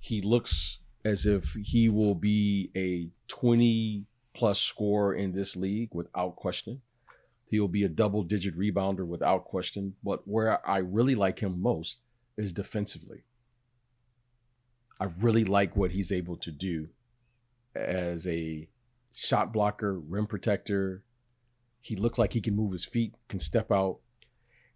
He 0.00 0.20
looks 0.20 0.80
as 1.02 1.24
if 1.24 1.54
he 1.54 1.88
will 1.88 2.14
be 2.14 2.70
a 2.76 3.08
20 3.28 4.04
plus 4.34 4.60
scorer 4.60 5.14
in 5.14 5.32
this 5.32 5.56
league 5.56 5.88
without 5.94 6.36
question. 6.36 6.82
He'll 7.48 7.68
be 7.68 7.84
a 7.84 7.88
double 7.88 8.22
digit 8.22 8.54
rebounder 8.54 9.06
without 9.06 9.46
question. 9.46 9.94
But 10.04 10.28
where 10.28 10.60
I 10.68 10.80
really 10.80 11.14
like 11.14 11.38
him 11.38 11.62
most 11.62 12.00
is 12.36 12.52
defensively. 12.52 13.22
I 15.00 15.08
really 15.20 15.46
like 15.46 15.74
what 15.74 15.92
he's 15.92 16.12
able 16.12 16.36
to 16.36 16.50
do 16.50 16.90
as 17.74 18.26
a 18.26 18.68
shot 19.14 19.54
blocker, 19.54 19.98
rim 19.98 20.26
protector. 20.26 21.02
He 21.84 21.96
looks 21.96 22.16
like 22.16 22.32
he 22.32 22.40
can 22.40 22.54
move 22.54 22.70
his 22.70 22.84
feet, 22.84 23.16
can 23.28 23.40
step 23.40 23.72
out, 23.72 23.98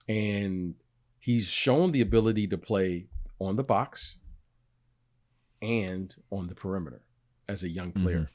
and 0.08 0.74
he's 1.18 1.48
shown 1.48 1.92
the 1.92 2.00
ability 2.00 2.46
to 2.48 2.58
play 2.58 3.06
on 3.38 3.56
the 3.56 3.64
box 3.64 4.16
and 5.60 6.14
on 6.30 6.46
the 6.48 6.54
perimeter 6.54 7.02
as 7.48 7.62
a 7.62 7.68
young 7.68 7.92
player. 7.92 8.30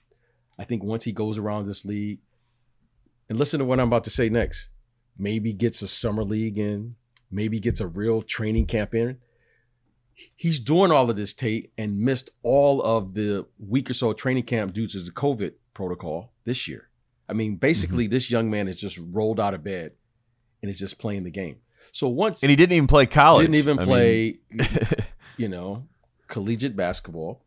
I 0.60 0.63
think 0.63 0.84
once 0.84 1.05
he 1.05 1.12
goes 1.12 1.38
around 1.38 1.65
this 1.65 1.86
league, 1.86 2.19
and 3.29 3.39
listen 3.39 3.60
to 3.60 3.65
what 3.65 3.79
I'm 3.79 3.88
about 3.88 4.03
to 4.05 4.10
say 4.10 4.27
next, 4.29 4.67
maybe 5.17 5.53
gets 5.53 5.81
a 5.81 5.88
summer 5.88 6.23
league 6.23 6.57
in, 6.57 6.95
maybe 7.31 7.60
gets 7.60 7.79
a 7.79 7.88
real 7.88 8.21
training 8.21 8.65
camp 8.65 8.93
in. 8.93 9.17
he's 10.36 10.60
doing 10.60 10.91
all 10.91 11.10
of 11.10 11.15
this, 11.15 11.34
Tate, 11.34 11.71
and 11.77 11.99
missed 11.99 12.31
all 12.43 12.81
of 12.81 13.13
the 13.13 13.45
week 13.60 13.89
or 13.89 13.93
so 13.93 14.13
training 14.13 14.43
camp 14.43 14.73
due 14.73 14.88
to 14.88 14.99
the 14.99 15.12
COVID 15.12 15.53
protocol 15.73 16.34
this 16.43 16.67
year. 16.67 16.89
I 17.29 17.34
mean, 17.34 17.55
basically, 17.55 18.05
mm-hmm. 18.05 18.13
this 18.13 18.29
young 18.29 18.49
man 18.49 18.67
has 18.67 18.75
just 18.75 18.99
rolled 19.12 19.39
out 19.39 19.53
of 19.53 19.63
bed 19.63 19.93
and 20.62 20.69
is 20.69 20.80
just 20.80 21.00
playing 21.00 21.24
the 21.24 21.32
game. 21.32 21.58
So 21.91 22.08
once 22.08 22.41
and 22.41 22.50
he 22.50 22.56
didn't 22.56 22.74
even 22.74 22.88
play 22.88 23.06
college. 23.06 23.43
Didn't 23.43 23.56
even 23.56 23.80
I 23.80 23.84
play, 23.84 24.39
you 25.38 25.47
know, 25.47 25.88
collegiate 26.28 26.76
basketball. 26.76 27.43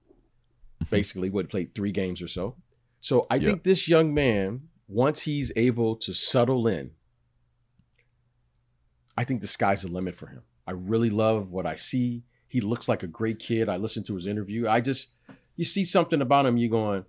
Basically, 0.90 1.30
would 1.30 1.48
played 1.48 1.74
three 1.74 1.92
games 1.92 2.20
or 2.20 2.28
so. 2.28 2.56
So 3.00 3.26
I 3.30 3.36
yep. 3.36 3.44
think 3.44 3.62
this 3.62 3.88
young 3.88 4.12
man, 4.12 4.68
once 4.86 5.22
he's 5.22 5.50
able 5.56 5.96
to 5.96 6.12
settle 6.12 6.66
in, 6.66 6.90
I 9.16 9.24
think 9.24 9.40
the 9.40 9.46
sky's 9.46 9.82
the 9.82 9.88
limit 9.88 10.14
for 10.14 10.26
him. 10.26 10.42
I 10.66 10.72
really 10.72 11.10
love 11.10 11.52
what 11.52 11.66
I 11.66 11.76
see. 11.76 12.24
He 12.48 12.60
looks 12.60 12.88
like 12.88 13.02
a 13.02 13.06
great 13.06 13.38
kid. 13.38 13.68
I 13.68 13.76
listened 13.76 14.06
to 14.06 14.14
his 14.14 14.26
interview. 14.26 14.68
I 14.68 14.80
just, 14.80 15.10
you 15.56 15.64
see 15.64 15.84
something 15.84 16.20
about 16.20 16.46
him, 16.46 16.56
you 16.56 16.68
going, 16.68 17.04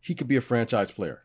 he 0.00 0.14
could 0.14 0.28
be 0.28 0.36
a 0.36 0.40
franchise 0.40 0.90
player. 0.90 1.22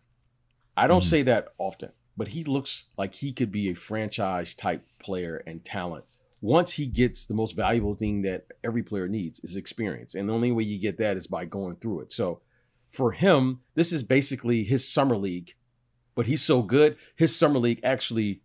I 0.75 0.87
don't 0.87 1.01
mm-hmm. 1.01 1.09
say 1.09 1.21
that 1.23 1.49
often, 1.57 1.91
but 2.17 2.29
he 2.29 2.43
looks 2.43 2.85
like 2.97 3.13
he 3.13 3.31
could 3.31 3.51
be 3.51 3.69
a 3.69 3.75
franchise 3.75 4.55
type 4.55 4.83
player 4.99 5.43
and 5.45 5.63
talent. 5.63 6.03
Once 6.41 6.73
he 6.73 6.85
gets 6.85 7.25
the 7.25 7.33
most 7.33 7.55
valuable 7.55 7.95
thing 7.95 8.23
that 8.23 8.47
every 8.63 8.83
player 8.83 9.07
needs 9.07 9.39
is 9.41 9.55
experience. 9.55 10.15
And 10.15 10.27
the 10.27 10.33
only 10.33 10.51
way 10.51 10.63
you 10.63 10.79
get 10.79 10.97
that 10.97 11.17
is 11.17 11.27
by 11.27 11.45
going 11.45 11.75
through 11.75 12.01
it. 12.01 12.11
So 12.11 12.41
for 12.89 13.11
him, 13.11 13.61
this 13.75 13.91
is 13.91 14.03
basically 14.03 14.63
his 14.63 14.87
summer 14.87 15.17
league, 15.17 15.53
but 16.15 16.25
he's 16.25 16.41
so 16.41 16.61
good, 16.61 16.97
his 17.15 17.35
summer 17.35 17.59
league 17.59 17.79
actually 17.83 18.41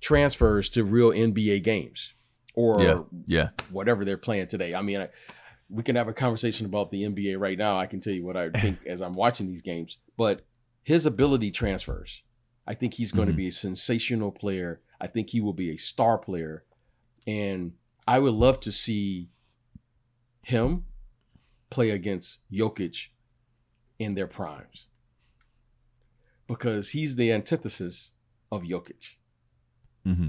transfers 0.00 0.68
to 0.70 0.84
real 0.84 1.10
NBA 1.10 1.62
games 1.62 2.14
or 2.54 2.82
yeah, 2.82 2.98
yeah. 3.26 3.48
whatever 3.70 4.04
they're 4.04 4.16
playing 4.16 4.46
today. 4.46 4.74
I 4.74 4.82
mean, 4.82 5.00
I, 5.00 5.08
we 5.68 5.82
can 5.82 5.96
have 5.96 6.08
a 6.08 6.12
conversation 6.12 6.66
about 6.66 6.90
the 6.90 7.02
NBA 7.02 7.38
right 7.38 7.58
now. 7.58 7.78
I 7.78 7.86
can 7.86 8.00
tell 8.00 8.12
you 8.12 8.24
what 8.24 8.36
I 8.36 8.50
think 8.50 8.86
as 8.86 9.00
I'm 9.00 9.14
watching 9.14 9.48
these 9.48 9.62
games, 9.62 9.98
but 10.16 10.42
his 10.82 11.06
ability 11.06 11.50
transfers. 11.50 12.22
I 12.66 12.74
think 12.74 12.94
he's 12.94 13.12
going 13.12 13.28
mm-hmm. 13.28 13.34
to 13.34 13.36
be 13.36 13.48
a 13.48 13.52
sensational 13.52 14.32
player. 14.32 14.80
I 15.00 15.06
think 15.06 15.30
he 15.30 15.40
will 15.40 15.52
be 15.52 15.70
a 15.70 15.76
star 15.76 16.18
player. 16.18 16.64
And 17.26 17.72
I 18.06 18.18
would 18.18 18.34
love 18.34 18.60
to 18.60 18.72
see 18.72 19.28
him 20.42 20.84
play 21.70 21.90
against 21.90 22.38
Jokic 22.52 23.08
in 23.98 24.14
their 24.14 24.26
primes 24.26 24.86
because 26.46 26.90
he's 26.90 27.16
the 27.16 27.32
antithesis 27.32 28.12
of 28.52 28.62
Jokic. 28.62 29.16
Mm-hmm. 30.06 30.28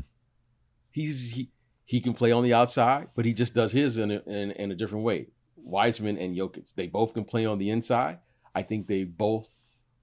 He's 0.92 1.34
he, 1.34 1.52
he 1.84 2.00
can 2.00 2.14
play 2.14 2.32
on 2.32 2.44
the 2.44 2.54
outside, 2.54 3.10
but 3.16 3.26
he 3.26 3.34
just 3.34 3.54
does 3.54 3.74
his 3.74 3.98
in 3.98 4.12
a, 4.12 4.22
in, 4.26 4.52
in 4.52 4.72
a 4.72 4.76
different 4.76 5.04
way. 5.04 5.28
Wiseman 5.58 6.18
and 6.18 6.36
Jokic, 6.36 6.74
they 6.76 6.88
both 6.88 7.14
can 7.14 7.26
play 7.26 7.46
on 7.46 7.58
the 7.58 7.70
inside. 7.70 8.20
I 8.54 8.62
think 8.62 8.88
they 8.88 9.04
both 9.04 9.56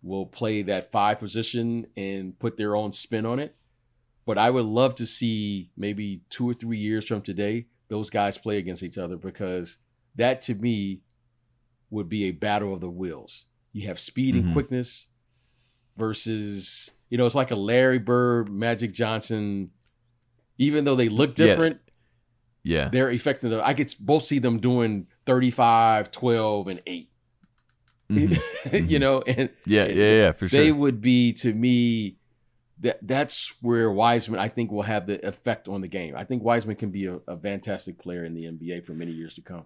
will 0.02 0.26
play 0.26 0.62
that 0.62 0.90
five 0.90 1.18
position 1.18 1.86
and 1.96 2.38
put 2.38 2.56
their 2.56 2.74
own 2.74 2.92
spin 2.92 3.24
on 3.24 3.38
it. 3.38 3.54
But 4.24 4.38
I 4.38 4.50
would 4.50 4.64
love 4.64 4.94
to 4.96 5.06
see 5.06 5.70
maybe 5.76 6.22
two 6.30 6.48
or 6.48 6.54
three 6.54 6.78
years 6.78 7.06
from 7.06 7.22
today, 7.22 7.66
those 7.88 8.10
guys 8.10 8.38
play 8.38 8.58
against 8.58 8.82
each 8.82 8.98
other 8.98 9.16
because 9.16 9.78
that 10.16 10.42
to 10.42 10.54
me 10.54 11.02
would 11.90 12.08
be 12.08 12.24
a 12.24 12.30
battle 12.32 12.72
of 12.72 12.80
the 12.80 12.90
wills. 12.90 13.46
You 13.72 13.86
have 13.88 13.98
speed 13.98 14.34
and 14.34 14.44
mm-hmm. 14.44 14.52
quickness 14.52 15.06
versus 15.96 16.92
you 17.12 17.18
know, 17.18 17.26
it's 17.26 17.34
like 17.34 17.50
a 17.50 17.56
Larry 17.56 17.98
Bird, 17.98 18.50
Magic 18.50 18.94
Johnson. 18.94 19.70
Even 20.56 20.84
though 20.84 20.96
they 20.96 21.10
look 21.10 21.34
different, 21.34 21.78
yeah, 22.62 22.84
yeah. 22.84 22.88
they're 22.88 23.10
effective. 23.10 23.52
I 23.52 23.74
could 23.74 23.94
both 24.00 24.24
see 24.24 24.38
them 24.38 24.60
doing 24.60 25.08
35, 25.26 26.10
12, 26.10 26.68
and 26.68 26.82
8. 26.86 27.10
Mm-hmm. 28.12 28.76
you 28.88 28.98
know, 28.98 29.22
and 29.22 29.50
yeah, 29.66 29.86
yeah, 29.86 30.12
yeah, 30.12 30.32
for 30.32 30.48
sure. 30.48 30.60
They 30.60 30.72
would 30.72 31.00
be 31.00 31.32
to 31.34 31.52
me 31.52 32.16
that 32.80 32.98
that's 33.02 33.54
where 33.62 33.90
Wiseman 33.90 34.40
I 34.40 34.48
think 34.48 34.70
will 34.70 34.82
have 34.82 35.06
the 35.06 35.24
effect 35.26 35.68
on 35.68 35.80
the 35.80 35.88
game. 35.88 36.14
I 36.16 36.24
think 36.24 36.42
Wiseman 36.42 36.76
can 36.76 36.90
be 36.90 37.06
a, 37.06 37.20
a 37.26 37.36
fantastic 37.36 37.98
player 37.98 38.24
in 38.24 38.34
the 38.34 38.44
NBA 38.44 38.84
for 38.84 38.92
many 38.92 39.12
years 39.12 39.34
to 39.34 39.40
come. 39.40 39.64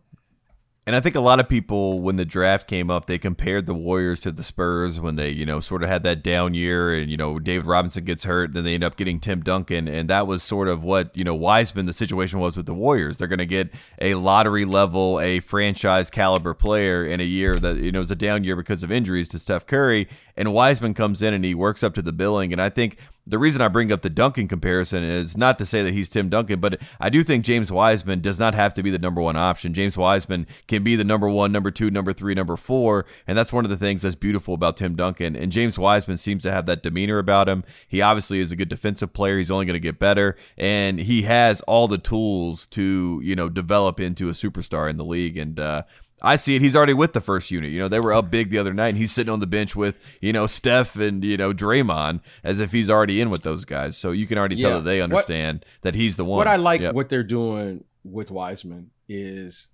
And 0.87 0.95
I 0.95 1.01
think 1.01 1.17
a 1.17 1.21
lot 1.21 1.41
of 1.41 1.49
people, 1.49 1.99
when 1.99 2.15
the 2.15 2.25
draft 2.25 2.69
came 2.69 2.93
up, 2.93 3.07
they 3.07 3.19
compared 3.19 3.67
the 3.67 3.75
Warriors 3.75 4.21
to 4.21 4.31
the 4.31 4.45
Spurs 4.45 5.01
when 5.01 5.17
they, 5.17 5.31
you 5.31 5.45
know, 5.45 5.59
sort 5.59 5.83
of 5.83 5.89
had 5.89 6.05
that 6.05 6.23
down 6.23 6.55
year 6.55 6.95
and, 6.95 7.11
you 7.11 7.17
know, 7.17 7.41
David 7.41 7.67
Robinson 7.67 8.05
gets 8.05 8.23
hurt. 8.23 8.53
Then 8.53 8.63
they 8.63 8.75
end 8.75 8.85
up 8.85 8.95
getting 8.95 9.19
Tim 9.19 9.43
Duncan. 9.43 9.89
And 9.89 10.09
that 10.11 10.29
was 10.29 10.45
sort 10.45 10.69
of 10.69 10.85
what, 10.85 11.11
you 11.19 11.25
know, 11.25 11.35
Wiseman, 11.35 11.87
the 11.87 11.93
situation 11.93 12.39
was 12.39 12.57
with 12.57 12.67
the 12.67 12.75
Warriors. 12.75 13.19
They're 13.19 13.27
going 13.27 13.41
to 13.41 13.47
get 13.47 13.73
a 14.01 14.15
lottery 14.15 14.65
level, 14.65 15.19
a 15.19 15.41
franchise 15.41 16.09
caliber 16.09 16.55
player 16.55 17.05
in 17.05 17.21
a 17.21 17.25
year 17.25 17.59
that, 17.59 17.79
you 17.79 17.91
know, 17.91 18.03
is 18.03 18.13
a 18.13 18.17
down 18.17 18.45
year 18.45 18.55
because 18.55 18.85
of 18.85 18.93
injuries 18.93 19.27
to 19.31 19.41
Steph 19.41 19.67
Curry. 19.67 20.09
And 20.37 20.53
Wiseman 20.53 20.95
comes 20.95 21.23
in 21.23 21.35
and 21.35 21.45
he 21.45 21.55
works 21.55 21.83
up 21.83 21.95
to 21.95 22.03
the 22.03 22.13
billing. 22.13 22.53
And 22.53 22.61
I 22.61 22.69
think 22.69 22.99
the 23.27 23.39
reason 23.39 23.61
I 23.61 23.69
bring 23.69 23.91
up 23.91 24.03
the 24.03 24.11
Duncan 24.11 24.47
comparison 24.47 25.03
is 25.03 25.37
not 25.37 25.59
to 25.59 25.67
say 25.67 25.83
that 25.83 25.93
he's 25.93 26.09
Tim 26.09 26.29
Duncan, 26.29 26.61
but 26.61 26.79
I 27.01 27.11
do 27.11 27.25
think 27.25 27.45
James 27.45 27.73
Wiseman 27.73 28.21
does 28.21 28.39
not 28.39 28.55
have 28.55 28.73
to 28.75 28.83
be 28.83 28.91
the 28.91 29.01
number 29.01 29.21
one 29.21 29.35
option. 29.35 29.75
James 29.75 29.97
Wiseman 29.97 30.47
can 30.69 30.85
be 30.85 30.95
the 30.95 31.03
number 31.03 31.29
one, 31.29 31.51
number 31.51 31.73
two, 31.73 31.91
number 31.91 32.13
three, 32.13 32.35
number 32.35 32.57
four. 32.57 33.05
And 33.27 33.37
that's 33.37 33.53
one 33.53 33.65
of 33.65 33.71
the 33.71 33.77
things 33.77 34.03
that's 34.03 34.15
beautiful 34.15 34.55
about 34.55 34.77
Tim 34.77 34.95
Duncan. 34.95 35.35
And 35.35 35.51
James 35.51 35.77
Wiseman 35.77 36.19
seems 36.19 36.45
to 36.45 36.53
have 36.53 36.67
that 36.67 36.85
demeanor 36.85 37.19
about 37.19 37.49
him. 37.49 37.65
He 37.89 38.01
obviously 38.01 38.39
is 38.39 38.53
a 38.53 38.57
good 38.57 38.69
defensive 38.69 39.13
player. 39.13 39.39
He's 39.39 39.51
only 39.51 39.67
going 39.67 39.75
to 39.75 39.81
get 39.81 39.99
better. 39.99 40.37
And 40.57 41.01
he 41.01 41.23
has 41.23 41.63
all 41.63 41.89
the 41.89 41.99
tools 41.99 42.69
to, 42.69 43.21
you 43.25 43.35
know, 43.35 43.49
develop 43.49 43.99
into 43.99 44.29
a 44.29 44.33
superstar 44.33 44.89
in 44.89 44.99
the 44.99 45.05
league. 45.05 45.37
And, 45.37 45.59
uh, 45.59 45.83
I 46.27 46.35
see 46.35 46.57
it. 46.57 46.63
He's 46.63 46.75
already 46.75 46.93
with 46.93 47.13
the 47.13 47.21
first 47.21 47.53
unit. 47.53 47.71
You 47.71 47.79
know, 47.79 47.89
they 47.89 48.01
were 48.01 48.13
up 48.13 48.33
big 48.33 48.51
the 48.51 48.59
other 48.59 48.75
night, 48.75 48.89
and 48.89 48.99
he's 48.99 49.13
sitting 49.13 49.33
on 49.33 49.39
the 49.39 49.47
bench 49.47 49.77
with, 49.77 49.97
you 50.21 50.33
know, 50.33 50.49
Steph 50.49 50.97
and, 50.97 51.23
you 51.23 51.37
know, 51.37 51.53
Draymond 51.53 52.21
as 52.43 52.59
if 52.59 52.73
he's 52.73 52.91
already 52.91 53.21
in 53.21 53.31
with 53.31 53.45
those 53.45 53.65
guys. 53.65 53.97
So 53.97 54.11
you 54.11 54.27
can 54.27 54.37
already 54.37 54.61
tell 54.61 54.71
yeah. 54.71 54.77
that 54.79 54.85
they 54.85 55.01
understand 55.01 55.61
what, 55.61 55.83
that 55.83 55.95
he's 55.95 56.17
the 56.17 56.25
one. 56.25 56.39
What 56.39 56.49
I 56.49 56.57
like 56.57 56.81
yep. 56.81 56.95
what 56.95 57.09
they're 57.09 57.23
doing 57.23 57.85
with 58.03 58.33
Wiseman 58.33 58.91
is, 59.09 59.69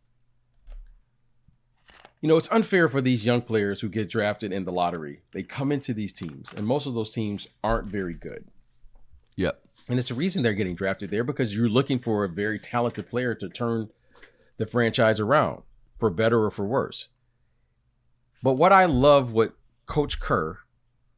you 2.21 2.29
know, 2.29 2.37
it's 2.37 2.53
unfair 2.53 2.87
for 2.87 3.01
these 3.01 3.25
young 3.25 3.41
players 3.41 3.81
who 3.81 3.89
get 3.89 4.11
drafted 4.11 4.53
in 4.53 4.67
the 4.67 4.73
lottery. 4.73 5.23
They 5.33 5.43
come 5.43 5.73
into 5.73 5.95
these 5.95 6.13
teams, 6.13 6.53
and 6.55 6.67
most 6.67 6.87
of 6.87 6.93
those 6.93 7.13
teams 7.13 7.47
aren't 7.65 7.87
very 7.87 8.15
good. 8.15 8.45
Yep. 9.37 9.59
And 9.89 9.99
it's 9.99 10.09
the 10.09 10.15
reason 10.15 10.43
they're 10.43 10.53
getting 10.53 10.75
drafted 10.75 11.11
there 11.11 11.25
because 11.25 11.57
you're 11.57 11.71
looking 11.71 11.99
for 11.99 12.25
a 12.25 12.29
very 12.29 12.59
talented 12.59 13.09
player 13.09 13.35
to 13.37 13.49
turn 13.49 13.89
the 14.59 14.67
franchise 14.67 15.19
around 15.19 15.63
for 16.03 16.11
better 16.11 16.45
or 16.45 16.51
for 16.51 16.65
worse. 16.65 17.11
But 18.43 18.55
what 18.55 18.73
I 18.73 18.87
love 18.87 19.33
what 19.33 19.55
Coach 19.87 20.19
Kerr 20.19 20.59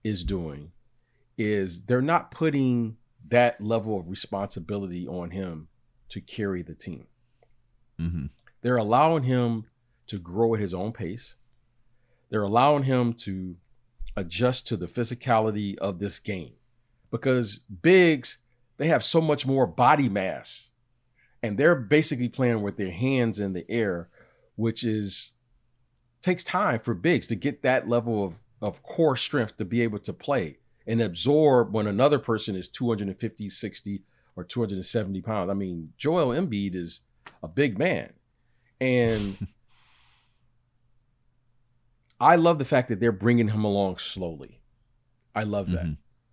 is 0.04 0.24
doing 0.24 0.72
is 1.38 1.84
they're 1.84 2.02
not 2.02 2.30
putting 2.30 2.98
that 3.30 3.62
level 3.62 3.98
of 3.98 4.10
responsibility 4.10 5.08
on 5.08 5.30
him 5.30 5.68
to 6.10 6.20
carry 6.20 6.60
the 6.60 6.74
team. 6.74 7.06
Mm-hmm. 7.98 8.26
They're 8.60 8.76
allowing 8.76 9.22
him 9.22 9.64
to 10.08 10.18
grow 10.18 10.52
at 10.52 10.60
his 10.60 10.74
own 10.74 10.92
pace. 10.92 11.34
They're 12.28 12.42
allowing 12.42 12.82
him 12.82 13.14
to 13.24 13.56
adjust 14.16 14.66
to 14.66 14.76
the 14.76 14.84
physicality 14.84 15.78
of 15.78 15.98
this 15.98 16.18
game 16.18 16.52
because 17.10 17.60
bigs, 17.80 18.36
they 18.76 18.88
have 18.88 19.02
so 19.02 19.22
much 19.22 19.46
more 19.46 19.66
body 19.66 20.10
mass 20.10 20.68
and 21.42 21.56
they're 21.56 21.74
basically 21.74 22.28
playing 22.28 22.60
with 22.60 22.76
their 22.76 22.90
hands 22.90 23.40
in 23.40 23.54
the 23.54 23.64
air 23.70 24.10
which 24.56 24.84
is 24.84 25.32
takes 26.22 26.44
time 26.44 26.80
for 26.80 26.94
bigs 26.94 27.26
to 27.26 27.34
get 27.34 27.62
that 27.62 27.88
level 27.88 28.24
of 28.24 28.38
of 28.62 28.82
core 28.82 29.16
strength 29.16 29.56
to 29.58 29.64
be 29.64 29.82
able 29.82 29.98
to 29.98 30.12
play 30.12 30.56
and 30.86 31.00
absorb 31.00 31.74
when 31.74 31.86
another 31.86 32.18
person 32.18 32.56
is 32.56 32.68
250, 32.68 33.48
60, 33.48 34.02
or 34.36 34.44
270 34.44 35.22
pounds. 35.22 35.50
I 35.50 35.54
mean, 35.54 35.92
Joel 35.96 36.28
Embiid 36.28 36.74
is 36.74 37.00
a 37.42 37.48
big 37.48 37.78
man. 37.78 38.12
And 38.80 39.36
I 42.20 42.36
love 42.36 42.58
the 42.58 42.64
fact 42.64 42.88
that 42.88 43.00
they're 43.00 43.12
bringing 43.12 43.48
him 43.48 43.64
along 43.64 43.98
slowly. 43.98 44.60
I 45.34 45.44
love 45.44 45.70
that. 45.70 45.84
Mm-hmm. 45.84 45.92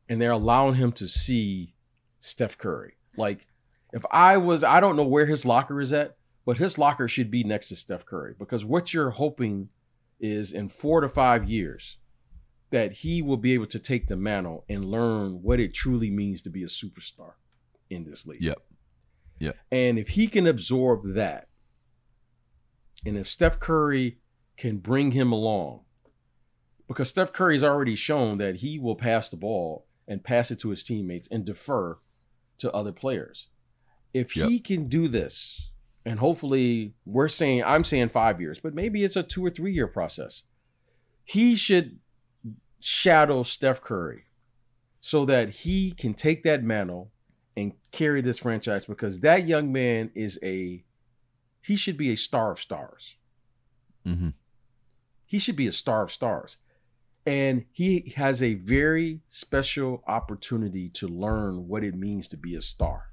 And 0.10 0.22
they're 0.22 0.32
allowing 0.32 0.76
him 0.76 0.92
to 0.94 1.08
see 1.08 1.74
Steph 2.20 2.58
Curry. 2.58 2.98
Like, 3.18 3.48
if 3.94 4.04
I 4.12 4.38
was, 4.38 4.64
I 4.64 4.80
don't 4.80 4.96
know 4.96 5.06
where 5.06 5.26
his 5.26 5.46
locker 5.46 5.82
is 5.82 5.94
at, 5.94 6.18
but 6.46 6.58
his 6.58 6.78
locker 6.78 7.08
should 7.08 7.30
be 7.30 7.44
next 7.44 7.70
to 7.70 7.76
Steph 7.76 8.06
Curry 8.06 8.34
because 8.38 8.66
what 8.66 8.94
you're 8.94 9.12
hoping 9.12 9.70
is 10.20 10.52
in 10.52 10.68
four 10.68 11.02
to 11.02 11.10
five 11.10 11.50
years 11.50 11.98
that 12.72 12.94
he 12.94 13.22
will 13.22 13.38
be 13.38 13.54
able 13.54 13.68
to 13.68 13.80
take 13.80 14.08
the 14.08 14.16
mantle 14.16 14.64
and 14.70 14.86
learn 14.86 15.42
what 15.42 15.60
it 15.60 15.74
truly 15.74 16.10
means 16.10 16.42
to 16.42 16.50
be 16.50 16.64
a 16.64 16.68
superstar 16.68 17.34
in 17.90 18.06
this 18.06 18.26
league. 18.26 18.42
Yep. 18.42 18.58
Yep. 19.40 19.58
And 19.72 20.00
if 20.00 20.10
he 20.10 20.28
can 20.28 20.48
absorb 20.48 21.14
that, 21.16 21.48
and 23.06 23.18
if 23.18 23.28
Steph 23.28 23.60
Curry 23.60 24.20
can 24.56 24.78
bring 24.78 25.12
him 25.12 25.32
along, 25.32 25.82
because 26.88 27.10
Steph 27.10 27.34
Curry's 27.34 27.64
already 27.64 27.96
shown 27.96 28.38
that 28.38 28.58
he 28.58 28.78
will 28.78 28.96
pass 28.96 29.30
the 29.30 29.38
ball 29.38 29.86
and 30.08 30.24
pass 30.24 30.52
it 30.52 30.60
to 30.60 30.70
his 30.70 30.84
teammates 30.84 31.28
and 31.30 31.44
defer 31.44 31.98
to 32.60 32.72
other 32.72 32.92
players. 32.92 33.48
If 34.14 34.36
yep. 34.36 34.50
he 34.50 34.60
can 34.60 34.88
do 34.88 35.08
this, 35.08 35.71
and 36.06 36.20
hopefully 36.20 36.94
we're 37.06 37.28
saying 37.28 37.64
I'm 37.66 37.84
saying 37.84 38.10
five 38.10 38.42
years, 38.42 38.60
but 38.60 38.74
maybe 38.74 39.04
it's 39.04 39.16
a 39.16 39.24
two 39.24 39.46
or 39.46 39.50
three 39.50 39.74
year 39.74 39.88
process. 39.88 40.44
He 41.24 41.56
should 41.56 42.00
shadow 42.80 43.44
Steph 43.44 43.82
Curry 43.82 44.24
so 45.00 45.26
that 45.26 45.50
he 45.50 45.92
can 45.92 46.14
take 46.14 46.44
that 46.44 46.64
mantle 46.64 47.12
and 47.56 47.74
carry 47.92 48.22
this 48.22 48.40
franchise 48.40 48.86
because 48.86 49.20
that 49.20 49.48
young 49.48 49.72
man 49.72 50.12
is 50.16 50.40
a 50.44 50.84
he 51.62 51.76
should 51.76 51.98
be 51.98 52.12
a 52.12 52.18
star 52.18 52.52
of 52.52 52.60
stars. 52.60 53.16
Mm-hmm. 54.06 54.30
He 55.26 55.40
should 55.40 55.56
be 55.56 55.68
a 55.68 55.72
star 55.72 56.04
of 56.04 56.12
stars. 56.12 56.58
And 57.26 57.66
he 57.72 58.14
has 58.16 58.42
a 58.42 58.56
very 58.56 59.22
special 59.30 60.04
opportunity 60.08 60.90
to 60.90 61.08
learn 61.08 61.68
what 61.68 61.84
it 61.84 61.96
means 61.96 62.28
to 62.30 62.38
be 62.38 62.56
a 62.56 62.62
star. 62.62 63.11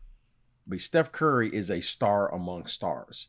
But 0.69 0.81
Steph 0.81 1.11
Curry 1.13 1.49
is 1.55 1.71
a 1.71 1.81
star 1.81 2.33
among 2.33 2.67
stars. 2.67 3.29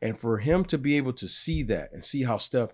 And 0.00 0.16
for 0.18 0.38
him 0.38 0.64
to 0.66 0.78
be 0.78 0.96
able 0.96 1.12
to 1.14 1.26
see 1.26 1.62
that 1.64 1.92
and 1.92 2.04
see 2.04 2.22
how 2.22 2.36
Steph 2.36 2.70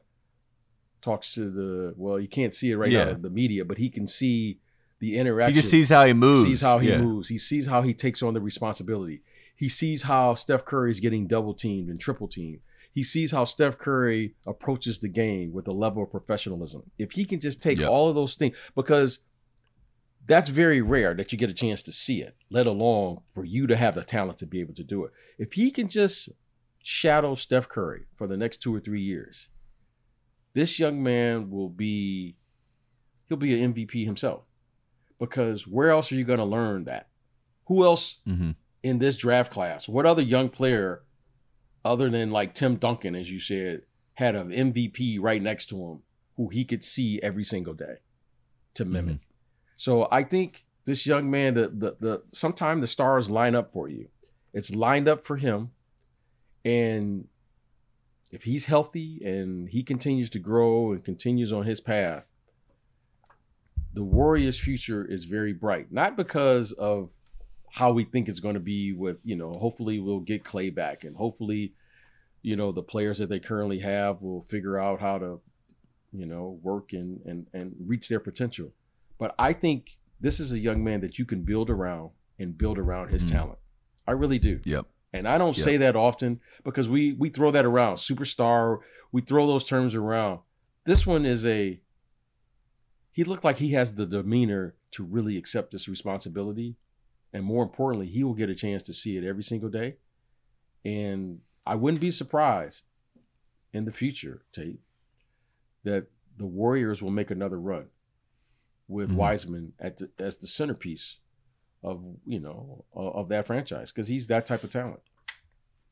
talks 1.00 1.32
to 1.34 1.50
the 1.50 1.94
well, 1.96 2.18
you 2.20 2.28
can't 2.28 2.52
see 2.54 2.70
it 2.70 2.76
right 2.76 2.90
Yeah. 2.92 3.04
now, 3.06 3.14
the 3.14 3.30
media, 3.30 3.64
but 3.64 3.78
he 3.78 3.88
can 3.88 4.06
see 4.06 4.58
the 4.98 5.16
interaction. 5.16 5.54
He 5.54 5.60
just 5.60 5.70
sees 5.70 5.88
how 5.88 6.04
he 6.06 6.12
moves. 6.12 6.42
He 6.42 6.50
sees 6.50 6.60
how 6.60 6.78
he 6.78 6.88
Yeah. 6.90 7.00
moves. 7.00 7.28
He 7.28 7.38
sees 7.38 7.66
how 7.66 7.82
he 7.82 7.94
takes 7.94 8.22
on 8.22 8.34
the 8.34 8.40
responsibility. 8.40 9.22
He 9.54 9.68
sees 9.68 10.02
how 10.02 10.34
Steph 10.34 10.64
Curry 10.64 10.90
is 10.90 11.00
getting 11.00 11.26
double 11.26 11.54
teamed 11.54 11.88
and 11.88 11.98
triple 11.98 12.28
teamed. 12.28 12.60
He 12.92 13.02
sees 13.02 13.30
how 13.30 13.44
Steph 13.44 13.76
Curry 13.78 14.34
approaches 14.46 14.98
the 14.98 15.08
game 15.08 15.52
with 15.52 15.68
a 15.68 15.72
level 15.72 16.02
of 16.02 16.10
professionalism. 16.10 16.90
If 16.98 17.12
he 17.12 17.24
can 17.26 17.40
just 17.40 17.60
take 17.62 17.78
Yep. 17.78 17.88
all 17.90 18.08
of 18.08 18.14
those 18.14 18.36
things, 18.36 18.56
because 18.74 19.20
that's 20.26 20.48
very 20.48 20.80
rare 20.82 21.14
that 21.14 21.30
you 21.32 21.38
get 21.38 21.50
a 21.50 21.54
chance 21.54 21.82
to 21.84 21.92
see 21.92 22.20
it, 22.22 22.36
let 22.50 22.66
alone 22.66 23.20
for 23.32 23.44
you 23.44 23.66
to 23.66 23.76
have 23.76 23.94
the 23.94 24.04
talent 24.04 24.38
to 24.38 24.46
be 24.46 24.60
able 24.60 24.74
to 24.74 24.84
do 24.84 25.04
it. 25.04 25.12
If 25.38 25.52
he 25.54 25.70
can 25.70 25.88
just 25.88 26.28
shadow 26.82 27.34
Steph 27.34 27.68
Curry 27.68 28.06
for 28.16 28.26
the 28.26 28.36
next 28.36 28.58
two 28.58 28.74
or 28.74 28.80
three 28.80 29.02
years, 29.02 29.48
this 30.54 30.78
young 30.78 31.02
man 31.02 31.50
will 31.50 31.68
be 31.68 32.36
he'll 33.28 33.36
be 33.36 33.60
an 33.62 33.74
MVP 33.74 34.04
himself. 34.04 34.42
Because 35.18 35.66
where 35.66 35.90
else 35.90 36.12
are 36.12 36.14
you 36.16 36.24
going 36.24 36.38
to 36.38 36.44
learn 36.44 36.84
that? 36.84 37.08
Who 37.66 37.84
else 37.84 38.18
Mm-hmm. 38.28 38.50
in 38.82 38.98
this 38.98 39.16
draft 39.16 39.52
class? 39.52 39.88
What 39.88 40.06
other 40.06 40.22
young 40.22 40.48
player, 40.48 41.02
other 41.84 42.08
than 42.10 42.30
like 42.30 42.54
Tim 42.54 42.76
Duncan, 42.76 43.14
as 43.14 43.30
you 43.32 43.40
said, 43.40 43.82
had 44.14 44.34
an 44.34 44.50
MVP 44.50 45.18
right 45.20 45.40
next 45.42 45.66
to 45.66 45.76
him 45.76 46.02
who 46.36 46.48
he 46.48 46.64
could 46.64 46.84
see 46.84 47.20
every 47.22 47.44
single 47.44 47.74
day 47.74 47.96
to 48.74 48.84
mimic? 48.84 49.18
So 49.76 50.08
I 50.10 50.24
think 50.24 50.64
this 50.84 51.06
young 51.06 51.30
man, 51.30 51.54
the 51.54 51.68
the, 51.68 51.96
the 52.00 52.76
the 52.80 52.86
stars 52.86 53.30
line 53.30 53.54
up 53.54 53.70
for 53.70 53.88
you. 53.88 54.08
It's 54.52 54.74
lined 54.74 55.06
up 55.06 55.22
for 55.22 55.36
him, 55.36 55.70
and 56.64 57.28
if 58.32 58.44
he's 58.44 58.66
healthy 58.66 59.20
and 59.24 59.68
he 59.68 59.82
continues 59.82 60.30
to 60.30 60.38
grow 60.38 60.92
and 60.92 61.04
continues 61.04 61.52
on 61.52 61.64
his 61.64 61.80
path, 61.80 62.24
the 63.92 64.04
Warriors' 64.04 64.58
future 64.58 65.04
is 65.04 65.24
very 65.24 65.52
bright. 65.52 65.92
Not 65.92 66.16
because 66.16 66.72
of 66.72 67.12
how 67.70 67.92
we 67.92 68.04
think 68.04 68.28
it's 68.28 68.40
going 68.40 68.54
to 68.54 68.60
be 68.60 68.92
with, 68.92 69.18
you 69.24 69.36
know, 69.36 69.52
hopefully 69.52 70.00
we'll 70.00 70.20
get 70.20 70.44
Clay 70.44 70.70
back 70.70 71.04
and 71.04 71.16
hopefully, 71.16 71.72
you 72.42 72.56
know, 72.56 72.72
the 72.72 72.82
players 72.82 73.18
that 73.18 73.28
they 73.28 73.38
currently 73.38 73.80
have 73.80 74.22
will 74.22 74.40
figure 74.40 74.78
out 74.78 75.00
how 75.00 75.18
to, 75.18 75.40
you 76.12 76.26
know, 76.26 76.58
work 76.62 76.92
and 76.92 77.20
and 77.26 77.46
and 77.52 77.74
reach 77.86 78.08
their 78.08 78.20
potential. 78.20 78.72
But 79.18 79.34
I 79.38 79.52
think 79.52 79.98
this 80.20 80.40
is 80.40 80.52
a 80.52 80.58
young 80.58 80.82
man 80.84 81.00
that 81.00 81.18
you 81.18 81.24
can 81.24 81.42
build 81.42 81.70
around 81.70 82.10
and 82.38 82.56
build 82.56 82.78
around 82.78 83.08
his 83.10 83.24
Mhm. 83.24 83.30
talent. 83.30 83.58
I 84.06 84.12
really 84.12 84.38
do. 84.38 84.60
Yep. 84.64 84.86
And 85.12 85.26
I 85.26 85.38
don't 85.38 85.56
Yep. 85.56 85.64
say 85.64 85.76
that 85.78 85.96
often 85.96 86.40
because 86.64 86.88
we 86.88 87.12
we 87.12 87.30
throw 87.30 87.50
that 87.50 87.64
around. 87.64 87.96
Superstar, 87.96 88.80
we 89.12 89.22
throw 89.22 89.46
those 89.46 89.64
terms 89.64 89.94
around. 89.94 90.40
This 90.84 91.06
one 91.06 91.24
is 91.26 91.44
a 91.46 91.80
he 93.12 93.24
looked 93.24 93.44
like 93.44 93.56
he 93.56 93.72
has 93.72 93.94
the 93.94 94.04
demeanor 94.06 94.74
to 94.90 95.02
really 95.02 95.38
accept 95.38 95.70
this 95.72 95.88
responsibility. 95.88 96.76
And 97.32 97.44
more 97.44 97.62
importantly, 97.62 98.08
he 98.08 98.22
will 98.22 98.34
get 98.34 98.50
a 98.50 98.54
chance 98.54 98.82
to 98.84 98.92
see 98.92 99.16
it 99.16 99.24
every 99.24 99.42
single 99.42 99.70
day. 99.70 99.96
And 100.84 101.40
I 101.66 101.74
wouldn't 101.76 102.00
be 102.02 102.10
surprised 102.10 102.84
in 103.72 103.86
the 103.86 103.92
future, 103.92 104.42
Tate, 104.52 104.80
that 105.82 106.08
the 106.36 106.46
Warriors 106.46 107.02
will 107.02 107.10
make 107.10 107.30
another 107.30 107.58
run 107.58 107.88
with 108.88 109.10
Mhm. 109.10 109.14
Wiseman 109.16 109.72
at 109.78 109.96
the, 109.98 110.10
as 110.18 110.36
the 110.38 110.46
centerpiece 110.46 111.18
of 111.82 112.02
you 112.24 112.40
know 112.40 112.84
of 112.92 113.14
of 113.14 113.28
that 113.28 113.46
franchise 113.46 113.92
because 113.92 114.08
he's 114.08 114.26
that 114.28 114.46
type 114.46 114.64
of 114.64 114.70
talent. 114.70 115.00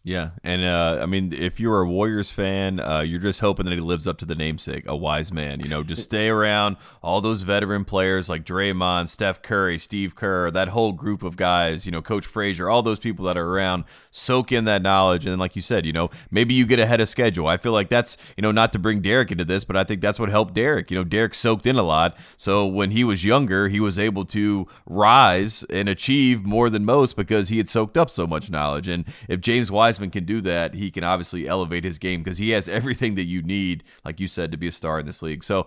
Yeah, 0.07 0.33
and 0.43 0.63
uh, 0.63 0.99
I 1.01 1.07
mean, 1.07 1.33
if 1.33 1.59
you're 1.59 1.81
a 1.81 1.89
Warriors 1.89 2.29
fan, 2.31 2.79
uh, 2.79 3.01
you're 3.01 3.19
just 3.19 3.41
hoping 3.41 3.65
that 3.65 3.73
he 3.73 3.81
lives 3.81 4.07
up 4.07 4.19
to 4.19 4.27
the 4.27 4.35
namesake, 4.35 4.85
a 4.87 4.95
wise 4.95 5.33
man. 5.33 5.61
You 5.61 5.71
know, 5.71 5.83
just 5.83 6.03
stay 6.05 6.29
around 6.29 6.77
all 7.03 7.23
those 7.23 7.41
veteran 7.41 7.87
players 7.87 8.29
like 8.29 8.45
Draymond, 8.45 9.09
Steph 9.09 9.41
Curry, 9.41 9.79
Steve 9.79 10.15
Kerr, 10.15 10.51
that 10.51 10.69
whole 10.69 10.93
group 10.93 11.23
of 11.23 11.37
guys. 11.37 11.87
You 11.87 11.93
know, 11.93 12.03
Coach 12.03 12.27
Frazier, 12.27 12.69
all 12.69 12.83
those 12.83 12.99
people 12.99 13.25
that 13.25 13.39
are 13.39 13.49
around, 13.49 13.85
soak 14.11 14.53
in 14.53 14.67
that 14.67 14.83
knowledge, 14.83 15.25
and 15.25 15.33
then, 15.33 15.39
like 15.39 15.57
you 15.57 15.63
said, 15.63 15.87
you 15.87 15.93
know, 15.95 16.11
maybe 16.31 16.53
you 16.53 16.67
get 16.67 16.79
ahead 16.79 17.01
of 17.01 17.09
schedule. 17.09 17.47
I 17.47 17.57
feel 17.57 17.73
like 17.73 17.89
that's 17.89 18.19
you 18.37 18.43
know 18.43 18.53
not 18.53 18.75
to 18.75 18.79
bring 18.79 19.01
Derek 19.01 19.33
into 19.33 19.47
this, 19.47 19.65
but 19.65 19.75
I 19.75 19.85
think 19.85 20.03
that's 20.03 20.19
what 20.19 20.29
helped 20.29 20.53
Derek. 20.53 20.91
You 20.91 20.99
know, 20.99 21.05
Derek 21.05 21.33
soaked 21.33 21.65
in 21.67 21.77
a 21.77 21.83
lot, 21.83 22.15
so 22.37 22.67
when 22.67 22.91
he 22.91 23.05
was 23.05 23.25
younger, 23.25 23.71
he 23.71 23.81
was 23.81 23.99
able 23.99 24.27
to 24.27 24.69
rise 24.85 25.65
and 25.71 25.89
achieve 25.89 26.45
more 26.45 26.69
than 26.69 26.85
most 26.85 27.17
because 27.17 27.49
he 27.49 27.57
had 27.57 27.71
soaked 27.71 27.97
up 27.97 28.11
so 28.11 28.27
much 28.27 28.51
knowledge. 28.51 28.87
And 28.87 29.07
if 29.31 29.41
James 29.41 29.71
Wiseman 29.95 30.11
can 30.11 30.25
do 30.25 30.41
that, 30.41 30.75
he 30.75 30.91
can 30.91 31.05
obviously 31.05 31.47
elevate 31.47 31.85
his 31.85 31.99
game 31.99 32.23
because 32.23 32.39
he 32.39 32.51
has 32.51 32.69
everything 32.69 33.15
that 33.15 33.25
you 33.25 33.43
need, 33.43 33.85
like 34.05 34.19
you 34.19 34.27
said, 34.27 34.51
to 34.51 34.57
be 34.57 34.67
a 34.67 34.73
star 34.73 34.99
in 34.99 35.07
this 35.07 35.23
league. 35.23 35.45
So 35.45 35.67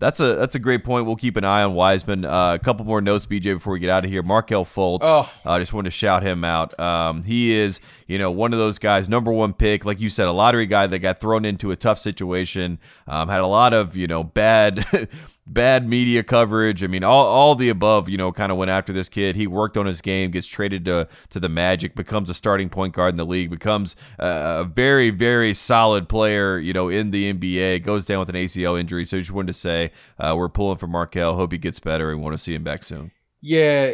that's 0.00 0.20
a 0.20 0.36
that's 0.36 0.54
a 0.54 0.58
great 0.60 0.84
point. 0.84 1.06
We'll 1.06 1.16
keep 1.16 1.36
an 1.36 1.44
eye 1.44 1.62
on 1.62 1.74
Wiseman. 1.74 2.24
Uh, 2.24 2.54
a 2.54 2.58
couple 2.58 2.84
more 2.86 3.00
notes, 3.00 3.26
BJ, 3.26 3.54
before 3.54 3.72
we 3.72 3.80
get 3.80 3.90
out 3.90 4.04
of 4.04 4.10
here. 4.10 4.22
Markelle 4.22 4.64
Fultz. 4.64 5.00
Oh. 5.02 5.30
I 5.44 5.56
uh, 5.56 5.58
just 5.58 5.72
wanted 5.72 5.90
to 5.90 5.96
shout 5.96 6.22
him 6.22 6.44
out. 6.44 6.78
Um, 6.78 7.24
he 7.24 7.52
is, 7.52 7.80
you 8.06 8.16
know, 8.16 8.30
one 8.30 8.52
of 8.52 8.60
those 8.60 8.78
guys, 8.78 9.08
number 9.08 9.32
one 9.32 9.52
pick, 9.52 9.84
like 9.84 10.00
you 10.00 10.08
said, 10.08 10.28
a 10.28 10.32
lottery 10.32 10.66
guy 10.66 10.86
that 10.86 11.00
got 11.00 11.20
thrown 11.20 11.44
into 11.44 11.72
a 11.72 11.76
tough 11.76 11.98
situation. 11.98 12.78
Um, 13.08 13.28
had 13.28 13.40
a 13.40 13.46
lot 13.46 13.72
of, 13.72 13.96
you 13.96 14.06
know, 14.06 14.22
bad, 14.22 15.08
bad 15.48 15.88
media 15.88 16.22
coverage. 16.22 16.84
I 16.84 16.86
mean, 16.86 17.02
all, 17.02 17.26
all 17.26 17.54
the 17.54 17.68
above, 17.68 18.08
you 18.08 18.16
know, 18.16 18.30
kind 18.32 18.52
of 18.52 18.58
went 18.58 18.70
after 18.70 18.92
this 18.92 19.08
kid. 19.08 19.36
He 19.36 19.46
worked 19.46 19.76
on 19.76 19.86
his 19.86 20.00
game, 20.00 20.30
gets 20.30 20.46
traded 20.46 20.84
to 20.84 21.08
to 21.30 21.40
the 21.40 21.48
Magic, 21.48 21.94
becomes 21.94 22.30
a 22.30 22.34
starting 22.34 22.68
point 22.68 22.94
guard 22.94 23.14
in 23.14 23.16
the 23.16 23.26
league, 23.26 23.50
becomes 23.50 23.96
a, 24.18 24.64
very, 24.64 25.10
very 25.10 25.54
solid 25.54 26.08
player, 26.08 26.58
you 26.58 26.72
know, 26.72 26.88
in 26.88 27.10
the 27.10 27.32
NBA. 27.32 27.82
Goes 27.82 28.04
down 28.04 28.20
with 28.20 28.28
an 28.28 28.36
ACL 28.36 28.78
injury. 28.78 29.04
So 29.04 29.18
just 29.18 29.30
wanted 29.30 29.48
to 29.48 29.58
say 29.58 29.92
uh, 30.18 30.34
we're 30.36 30.48
pulling 30.48 30.78
for 30.78 30.86
Markelle. 30.86 31.34
Hope 31.34 31.52
he 31.52 31.58
gets 31.58 31.80
better 31.80 32.10
and 32.12 32.22
want 32.22 32.36
to 32.36 32.42
see 32.42 32.54
him 32.54 32.64
back 32.64 32.82
soon. 32.82 33.10
Yeah, 33.40 33.92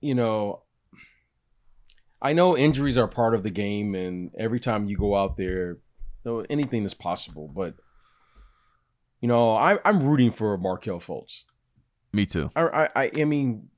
you 0.00 0.14
know, 0.14 0.62
I 2.20 2.32
know 2.34 2.56
injuries 2.56 2.96
are 2.96 3.08
part 3.08 3.34
of 3.34 3.42
the 3.42 3.50
game, 3.50 3.94
and 3.94 4.30
every 4.38 4.60
time 4.60 4.86
you 4.86 4.96
go 4.96 5.16
out 5.16 5.36
there, 5.36 5.78
anything 6.48 6.84
is 6.84 6.94
possible. 6.94 7.48
But 7.48 7.74
you 9.22 9.28
know, 9.28 9.54
I, 9.54 9.78
I'm 9.84 10.02
rooting 10.02 10.32
for 10.32 10.58
Markelle 10.58 11.00
Fultz. 11.00 11.44
Me 12.12 12.26
too. 12.26 12.50
I, 12.54 12.88
I, 12.94 13.10
I 13.16 13.24
mean, 13.24 13.70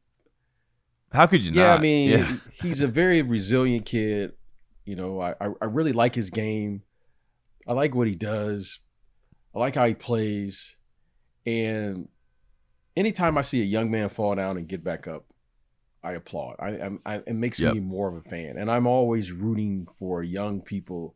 How 1.13 1.27
could 1.27 1.43
you 1.45 1.53
not? 1.53 1.57
yeah, 1.61 1.71
not? 1.71 1.79
I 1.79 1.83
mean, 1.83 2.11
Yeah. 2.11 2.37
he's 2.53 2.81
a 2.81 2.89
very 2.89 3.23
resilient 3.23 3.87
kid. 3.87 4.33
You 4.85 4.97
know, 4.97 5.21
I, 5.21 5.35
I 5.41 5.49
I 5.63 5.65
really 5.67 5.93
like 5.93 6.15
his 6.17 6.31
game. 6.31 6.83
I 7.67 7.73
like 7.75 7.95
what 7.95 8.07
he 8.09 8.15
does. 8.17 8.81
I 9.55 9.59
like 9.61 9.77
how 9.77 9.87
he 9.87 9.95
plays. 9.95 10.77
And 11.47 12.09
anytime 12.97 13.39
I 13.39 13.43
see 13.43 13.61
a 13.63 13.65
young 13.65 13.91
man 13.91 14.09
fall 14.09 14.35
down 14.35 14.57
and 14.57 14.67
get 14.69 14.83
back 14.83 15.07
up, 15.07 15.25
I 16.03 16.13
applaud. 16.13 16.57
I, 16.59 16.69
I, 16.71 16.91
I 17.07 17.15
it 17.27 17.35
makes 17.35 17.61
Yep. 17.61 17.75
me 17.75 17.81
more 17.81 18.09
of 18.09 18.17
a 18.17 18.29
fan. 18.29 18.57
And 18.59 18.71
I'm 18.71 18.87
always 18.87 19.31
rooting 19.33 19.87
for 19.95 20.23
young 20.23 20.61
people 20.61 21.15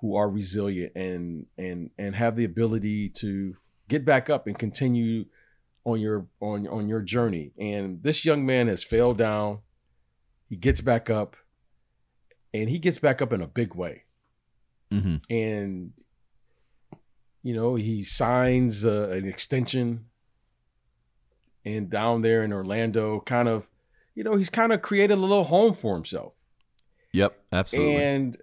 who 0.00 0.16
are 0.16 0.30
resilient 0.30 0.92
and 0.94 1.46
and 1.56 1.90
and 1.98 2.14
have 2.14 2.36
the 2.36 2.44
ability 2.44 3.08
to 3.08 3.56
get 3.88 4.04
back 4.04 4.30
up 4.30 4.46
and 4.46 4.58
continue 4.58 5.24
on 5.84 6.00
your 6.00 6.26
on 6.40 6.66
on 6.68 6.88
your 6.88 7.02
journey. 7.02 7.52
And 7.58 8.02
this 8.02 8.24
young 8.24 8.44
man 8.46 8.68
has 8.68 8.84
failed 8.84 9.18
down. 9.18 9.60
He 10.48 10.56
gets 10.56 10.80
back 10.80 11.10
up, 11.10 11.36
and 12.54 12.70
he 12.70 12.78
gets 12.78 12.98
back 12.98 13.20
up 13.20 13.32
in 13.32 13.42
a 13.42 13.46
big 13.46 13.74
way. 13.74 14.04
hmm 14.92 15.16
And 15.28 15.92
you 17.42 17.54
know 17.54 17.74
he 17.74 18.04
signs 18.04 18.84
uh, 18.84 19.08
an 19.10 19.26
extension, 19.26 20.06
and 21.64 21.90
down 21.90 22.22
there 22.22 22.42
in 22.42 22.52
Orlando, 22.52 23.20
kind 23.20 23.48
of, 23.48 23.68
you 24.14 24.24
know, 24.24 24.36
he's 24.36 24.50
kind 24.50 24.72
of 24.72 24.80
created 24.80 25.14
a 25.14 25.20
little 25.20 25.44
home 25.44 25.74
for 25.74 25.94
himself. 25.94 26.34
Yep, 27.12 27.38
absolutely. 27.52 28.02
And 28.02 28.36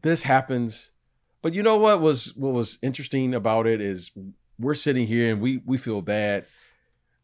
this 0.00 0.22
happens. 0.24 0.89
But 1.42 1.54
you 1.54 1.62
know 1.62 1.76
what 1.78 2.00
was 2.00 2.34
what 2.36 2.52
was 2.52 2.78
interesting 2.82 3.34
about 3.34 3.66
it 3.66 3.80
is 3.80 4.12
we're 4.58 4.74
sitting 4.74 5.06
here 5.06 5.32
and 5.32 5.40
we 5.40 5.62
we 5.64 5.78
feel 5.78 6.02
bad. 6.02 6.44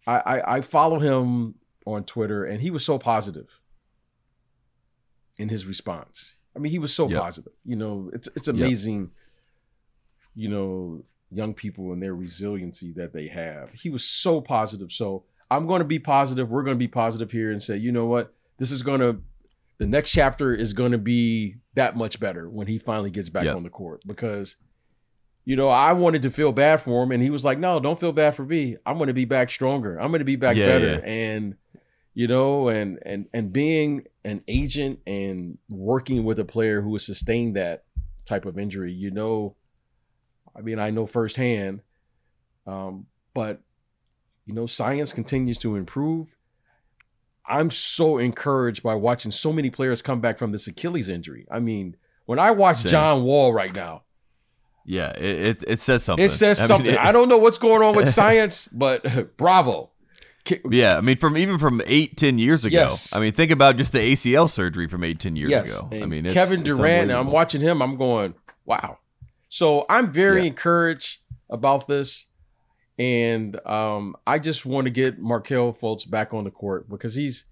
I, 0.06 0.16
I, 0.18 0.56
I 0.56 0.60
follow 0.60 0.98
him 0.98 1.56
on 1.84 2.04
Twitter 2.04 2.44
and 2.44 2.60
he 2.62 2.70
was 2.70 2.84
so 2.84 2.98
positive 2.98 3.48
in 5.38 5.48
his 5.48 5.66
response. 5.66 6.34
I 6.54 6.58
mean, 6.58 6.72
he 6.72 6.78
was 6.78 6.94
so 6.94 7.08
Yep. 7.08 7.20
positive. 7.20 7.52
You 7.64 7.76
know, 7.76 8.10
it's 8.14 8.28
it's 8.34 8.48
Yep. 8.48 8.56
amazing. 8.56 9.10
You 10.34 10.48
know, 10.48 11.04
young 11.30 11.54
people 11.54 11.92
and 11.92 12.02
their 12.02 12.14
resiliency 12.14 12.92
that 12.92 13.12
they 13.12 13.28
have. 13.28 13.72
He 13.72 13.90
was 13.90 14.04
so 14.04 14.40
positive. 14.40 14.92
So 14.92 15.24
I'm 15.50 15.66
going 15.66 15.80
to 15.80 15.84
be 15.86 15.98
positive. 15.98 16.50
We're 16.50 16.62
going 16.62 16.76
to 16.76 16.78
be 16.78 16.88
positive 16.88 17.30
here 17.32 17.50
and 17.52 17.62
say, 17.62 17.76
you 17.76 17.92
know 17.92 18.06
what, 18.06 18.34
this 18.58 18.70
is 18.70 18.82
going 18.82 19.00
to. 19.00 19.20
The 19.78 19.86
next 19.86 20.10
chapter 20.12 20.54
is 20.54 20.72
going 20.72 20.92
to 20.92 20.98
be 20.98 21.56
that 21.74 21.96
much 21.96 22.18
better 22.18 22.48
when 22.48 22.66
he 22.66 22.78
finally 22.78 23.10
gets 23.10 23.28
back 23.28 23.44
Yep. 23.44 23.56
on 23.56 23.62
the 23.62 23.68
court 23.70 24.00
because, 24.06 24.56
you 25.44 25.54
know, 25.56 25.68
I 25.68 25.92
wanted 25.92 26.22
to 26.22 26.30
feel 26.30 26.50
bad 26.52 26.80
for 26.80 27.02
him, 27.02 27.12
and 27.12 27.22
he 27.22 27.28
was 27.30 27.44
like, 27.44 27.58
"No, 27.58 27.78
don't 27.78 27.98
feel 28.00 28.12
bad 28.12 28.34
for 28.34 28.44
me. 28.44 28.76
I'm 28.86 28.96
going 28.96 29.08
to 29.08 29.12
be 29.14 29.26
back 29.26 29.50
stronger. 29.50 29.98
I'm 30.00 30.08
going 30.10 30.20
to 30.20 30.24
be 30.24 30.36
back 30.36 30.56
Yeah, 30.56 30.66
better." 30.66 30.92
yeah. 30.92 30.98
And 31.12 31.56
you 32.14 32.26
know, 32.26 32.68
and 32.68 32.98
and 33.04 33.26
and 33.34 33.52
being 33.52 34.04
an 34.24 34.42
agent 34.48 35.00
and 35.06 35.58
working 35.68 36.24
with 36.24 36.38
a 36.38 36.44
player 36.46 36.80
who 36.80 36.92
has 36.94 37.04
sustained 37.04 37.56
that 37.56 37.84
type 38.24 38.46
of 38.46 38.58
injury, 38.58 38.92
you 38.92 39.10
know, 39.10 39.54
I 40.56 40.62
mean, 40.62 40.78
I 40.78 40.88
know 40.90 41.06
firsthand, 41.06 41.82
um, 42.66 43.06
but 43.34 43.60
you 44.46 44.54
know, 44.54 44.64
science 44.66 45.12
continues 45.12 45.58
to 45.58 45.76
improve. 45.76 46.34
I'm 47.48 47.70
so 47.70 48.18
encouraged 48.18 48.82
by 48.82 48.94
watching 48.94 49.30
so 49.30 49.52
many 49.52 49.70
players 49.70 50.02
come 50.02 50.20
back 50.20 50.38
from 50.38 50.52
this 50.52 50.66
Achilles 50.66 51.08
injury. 51.08 51.46
I 51.50 51.60
mean, 51.60 51.96
when 52.26 52.38
I 52.38 52.50
watch 52.50 52.78
Same. 52.78 52.90
John 52.90 53.22
Wall 53.24 53.52
right 53.52 53.74
now, 53.74 54.02
Yeah, 54.84 55.10
it, 55.10 55.46
it 55.48 55.64
it 55.66 55.80
says 55.80 56.02
something. 56.04 56.24
it 56.24 56.28
says 56.30 56.58
I 56.58 56.62
mean, 56.62 56.68
something. 56.68 56.94
it- 56.94 57.00
I 57.00 57.12
don't 57.12 57.28
know 57.28 57.38
what's 57.38 57.58
going 57.58 57.82
on 57.82 57.94
with 57.96 58.08
science, 58.20 58.68
but 58.72 59.36
bravo. 59.36 59.90
Yeah, 60.70 60.96
I 60.96 61.00
mean, 61.00 61.16
from 61.16 61.36
even 61.36 61.58
from 61.58 61.82
eight, 61.86 62.16
ten 62.16 62.38
years 62.38 62.64
ago. 62.64 62.72
Yes. 62.76 63.12
I 63.14 63.18
mean, 63.18 63.32
think 63.32 63.50
about 63.50 63.76
just 63.78 63.90
the 63.90 63.98
ACL 63.98 64.48
surgery 64.48 64.86
from 64.86 65.02
eight, 65.02 65.18
ten 65.18 65.34
years 65.34 65.50
yes. 65.50 65.76
ago. 65.76 65.88
I 65.92 66.06
mean, 66.06 66.24
it's, 66.24 66.34
Kevin 66.34 66.62
Durant, 66.62 67.10
I'm 67.10 67.32
watching 67.32 67.60
him. 67.60 67.82
I'm 67.82 67.96
going, 67.96 68.34
wow. 68.64 68.98
So 69.48 69.86
I'm 69.88 70.12
very 70.12 70.42
Yeah. 70.42 70.48
encouraged 70.48 71.18
about 71.50 71.88
this, 71.88 72.26
and 72.98 73.58
um, 73.66 74.16
I 74.26 74.38
just 74.38 74.64
want 74.66 74.86
to 74.86 74.90
get 74.90 75.18
Markelle 75.18 75.72
Fultz 75.72 76.08
back 76.08 76.32
on 76.32 76.44
the 76.44 76.50
court 76.50 76.88
because 76.88 77.14
he's, 77.14 77.44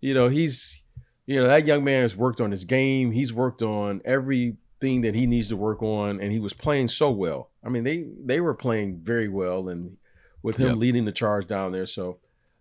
you 0.00 0.12
know, 0.14 0.28
he's, 0.28 0.82
you 1.26 1.40
know, 1.40 1.46
that 1.48 1.66
young 1.66 1.84
man 1.84 2.02
has 2.02 2.16
worked 2.16 2.40
on 2.40 2.50
his 2.50 2.64
game. 2.64 3.12
He's 3.12 3.32
worked 3.32 3.62
on 3.62 4.02
everything 4.04 5.00
that 5.02 5.14
he 5.14 5.26
needs 5.26 5.48
to 5.48 5.56
work 5.56 5.82
on, 5.82 6.20
and 6.20 6.30
he 6.32 6.38
was 6.38 6.52
playing 6.52 6.88
so 6.88 7.10
well. 7.10 7.50
I 7.64 7.70
mean, 7.70 7.84
they 7.84 8.04
they 8.22 8.40
were 8.40 8.54
playing 8.54 9.00
very 9.02 9.28
well, 9.28 9.68
and 9.68 9.96
with 10.42 10.58
him 10.58 10.68
Yep. 10.68 10.76
leading 10.76 11.04
the 11.06 11.12
charge 11.12 11.46
down 11.46 11.72
there. 11.72 11.86
So, 11.86 12.18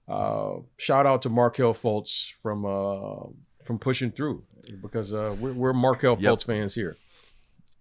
uh, 0.08 0.62
shout 0.78 1.06
out 1.06 1.22
to 1.24 1.30
Markelle 1.30 1.74
Fultz 1.74 2.32
from 2.42 2.66
uh, 2.66 3.28
from 3.66 3.80
pushing 3.80 4.10
through 4.10 4.44
because 4.82 5.14
uh, 5.14 5.36
we're, 5.38 5.52
we're 5.54 5.74
Markelle 5.74 6.18
Yep. 6.18 6.34
Fultz 6.34 6.46
fans 6.46 6.74
here. 6.74 6.96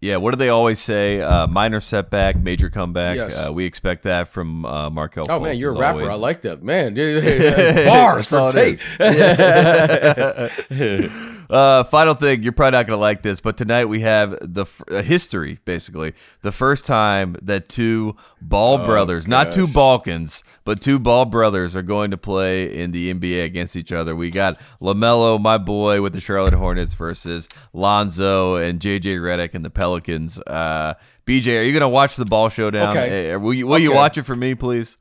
Yeah, 0.03 0.17
what 0.17 0.33
do 0.33 0.37
they 0.37 0.49
always 0.49 0.81
say? 0.81 1.21
Uh, 1.21 1.47
minor 1.47 1.79
setback, 1.79 2.37
major 2.37 2.69
comeback. 2.69 3.17
Yes. 3.17 3.39
Uh, 3.39 3.53
we 3.53 3.65
expect 3.65 4.03
that 4.03 4.27
from 4.27 4.67
uh, 4.67 4.91
Markelle. 4.91 5.27
Oh 5.29 5.39
man, 5.39 5.57
you're 5.57 5.77
a 5.77 5.79
rapper. 5.79 6.01
always. 6.01 6.15
I 6.15 6.17
like 6.17 6.43
that, 6.43 6.61
man. 6.61 6.95
Bars 7.87 8.27
for 8.27 8.49
tape. 8.49 8.81
uh, 11.53 11.85
final 11.85 12.15
thing, 12.15 12.43
you're 12.43 12.53
probably 12.53 12.79
not 12.79 12.87
going 12.87 12.97
to 12.97 13.01
like 13.01 13.23
this, 13.23 13.39
but 13.41 13.57
tonight 13.57 13.85
we 13.85 14.01
have 14.01 14.37
the 14.41 14.65
uh, 14.91 15.03
history, 15.03 15.59
basically, 15.65 16.15
the 16.41 16.51
first 16.53 16.87
time 16.87 17.37
that 17.43 17.69
two 17.69 18.17
Ball 18.41 18.79
Oh, 18.81 18.85
brothers, 18.85 19.29
not 19.29 19.53
two. 19.53 19.67
Balkans, 19.69 20.43
but 20.65 20.81
two 20.81 20.99
Ball 20.99 21.25
brothers 21.27 21.77
are 21.77 21.83
going 21.83 22.11
to 22.11 22.17
play 22.17 22.75
in 22.83 22.91
the 22.93 23.13
NBA 23.13 23.45
against 23.45 23.77
each 23.77 23.93
other. 23.93 24.17
We 24.17 24.31
got 24.31 24.59
LaMelo, 24.81 25.41
my 25.41 25.59
boy, 25.59 26.01
with 26.01 26.13
the 26.15 26.21
Charlotte 26.21 26.55
Hornets 26.55 26.95
versus 26.95 27.49
Lonzo 27.73 28.57
and 28.57 28.81
JJ 28.81 29.19
Redick 29.21 29.55
and 29.55 29.65
the 29.65 29.71
Pelicans. 29.71 30.39
Uh, 30.41 30.95
BJ, 31.27 31.61
are 31.61 31.63
you 31.63 31.73
going 31.73 31.83
to 31.83 31.89
watch 31.89 32.17
the 32.17 32.25
Ball 32.25 32.49
Showdown? 32.49 32.89
Okay. 32.97 33.33
Uh, 33.33 33.39
will 33.39 33.55
you, 33.55 33.67
will 33.67 33.79
you 33.79 33.93
watch 33.95 34.17
it 34.19 34.23
for 34.23 34.35
me, 34.35 34.55
please? 34.55 34.97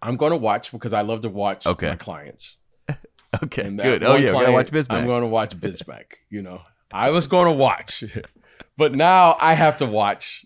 I'm 0.00 0.16
going 0.16 0.30
to 0.30 0.36
watch 0.36 0.72
because 0.72 0.92
I 0.92 1.02
love 1.02 1.20
to 1.22 1.28
watch 1.28 1.66
Okay. 1.66 1.88
my 1.90 1.96
clients. 1.96 2.56
Okay, 3.44 3.70
good. 3.70 4.02
Oh 4.04 4.14
yeah, 4.14 4.18
we 4.18 4.22
gotta 4.24 4.32
client, 4.32 4.52
watch 4.52 4.70
Bismack. 4.70 4.94
I'm 4.96 5.06
going 5.06 5.22
to 5.22 5.26
watch 5.28 5.56
Bismack. 5.58 6.04
You 6.30 6.42
know, 6.42 6.62
I 6.92 7.10
was 7.10 7.26
going 7.26 7.46
to 7.46 7.52
watch, 7.52 8.04
but 8.76 8.94
now 8.94 9.36
I 9.40 9.54
have 9.54 9.78
to 9.78 9.86
watch 9.86 10.44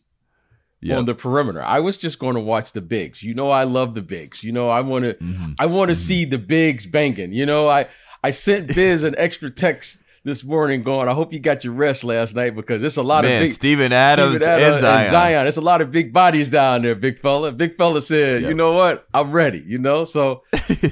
Yep. 0.82 0.98
on 0.98 1.04
the 1.06 1.14
perimeter. 1.14 1.62
I 1.62 1.80
was 1.80 1.96
just 1.96 2.18
going 2.20 2.34
to 2.34 2.40
watch 2.40 2.72
the 2.72 2.82
bigs. 2.82 3.22
You 3.22 3.34
know, 3.34 3.50
I 3.50 3.64
love 3.64 3.94
the 3.94 4.02
bigs. 4.02 4.44
You 4.44 4.52
know, 4.52 4.68
I 4.68 4.82
want 4.82 5.04
to. 5.06 5.14
Mhm. 5.14 5.54
I 5.58 5.66
want 5.66 5.88
to 5.88 5.94
Mhm. 5.96 6.00
see 6.06 6.24
the 6.26 6.38
bigs 6.38 6.86
banging. 6.86 7.32
You 7.32 7.46
know, 7.46 7.68
I 7.68 7.86
I 8.22 8.30
sent 8.30 8.72
Biz 8.74 9.02
an 9.02 9.14
extra 9.18 9.50
text 9.50 10.04
this 10.26 10.42
morning 10.42 10.82
going, 10.82 11.08
I 11.08 11.12
hope 11.12 11.32
you 11.32 11.38
got 11.38 11.62
your 11.62 11.72
rest 11.72 12.02
last 12.02 12.34
night 12.34 12.56
because 12.56 12.82
it's 12.82 12.96
a 12.96 13.02
lot 13.02 13.22
Man, 13.22 13.42
of 13.42 13.46
big 13.46 13.52
Steven 13.52 13.92
Adams, 13.92 14.42
Steven 14.42 14.60
Adams 14.60 14.82
and 14.82 15.08
Zion. 15.08 15.46
It's 15.46 15.56
a 15.56 15.60
lot 15.60 15.80
of 15.80 15.92
big 15.92 16.12
bodies 16.12 16.48
down 16.48 16.82
there, 16.82 16.96
big 16.96 17.20
fella. 17.20 17.52
Big 17.52 17.76
fella 17.76 18.02
said, 18.02 18.42
Yep. 18.42 18.48
you 18.48 18.56
know 18.56 18.72
what? 18.72 19.06
I'm 19.14 19.30
ready. 19.30 19.62
You 19.64 19.78
know, 19.78 20.04
so 20.04 20.42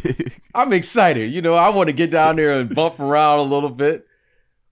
I'm 0.55 0.73
excited. 0.73 1.33
You 1.33 1.43
know, 1.43 1.57
I 1.57 1.71
want 1.71 1.89
to 1.89 1.93
get 1.93 2.13
down 2.13 2.37
there 2.37 2.61
and 2.61 2.73
bump 2.73 3.01
around 3.01 3.41
a 3.41 3.43
little 3.43 3.71
bit. 3.71 4.07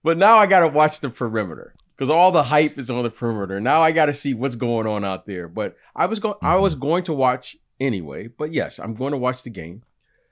But 0.01 0.17
now 0.17 0.37
I 0.37 0.45
got 0.45 0.61
to 0.61 0.69
watch 0.69 1.01
the 1.01 1.09
perimeter 1.09 1.75
because 1.97 2.09
all 2.09 2.31
the 2.31 2.43
hype 2.43 2.77
is 2.77 2.89
on 2.89 3.03
the 3.03 3.09
perimeter. 3.09 3.59
Now 3.59 3.81
I 3.81 3.91
got 3.91 4.05
to 4.05 4.13
see 4.13 4.33
what's 4.33 4.55
going 4.55 4.87
on 4.87 5.03
out 5.03 5.25
there. 5.25 5.49
But 5.49 5.75
I 5.93 6.05
was 6.05 6.21
going, 6.21 6.35
I 6.41 6.53
mm-hmm. 6.53 6.61
was 6.61 6.75
going 6.75 7.03
to 7.03 7.13
watch 7.13 7.57
anyway. 7.81 8.27
But 8.27 8.53
yes, 8.53 8.79
I'm 8.79 8.93
going 8.93 9.11
to 9.11 9.17
watch 9.17 9.43
the 9.43 9.49
game. 9.49 9.83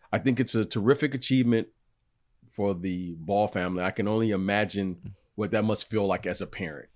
I 0.09 0.19
think 0.19 0.39
it's 0.39 0.55
a 0.55 0.63
terrific 0.63 1.13
achievement 1.13 1.67
for 2.51 2.73
the 2.73 3.15
Ball 3.17 3.47
family. 3.47 3.83
I 3.83 3.91
can 3.91 4.07
only 4.07 4.31
imagine 4.31 5.13
what 5.35 5.51
that 5.51 5.63
must 5.63 5.89
feel 5.89 6.05
like 6.05 6.25
as 6.25 6.41
a 6.41 6.47
parent 6.47 6.89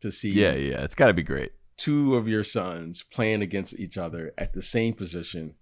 to 0.00 0.10
see 0.12 0.30
yeah, 0.30 0.52
yeah, 0.52 0.82
it's 0.82 0.94
got 0.94 1.06
to 1.08 1.14
be 1.14 1.22
great. 1.22 1.52
two 1.76 2.16
of 2.16 2.28
your 2.28 2.44
sons 2.44 3.02
playing 3.02 3.42
against 3.42 3.78
each 3.78 3.96
other 3.98 4.32
at 4.38 4.52
the 4.52 4.62
same 4.62 4.94
position. 4.94 5.54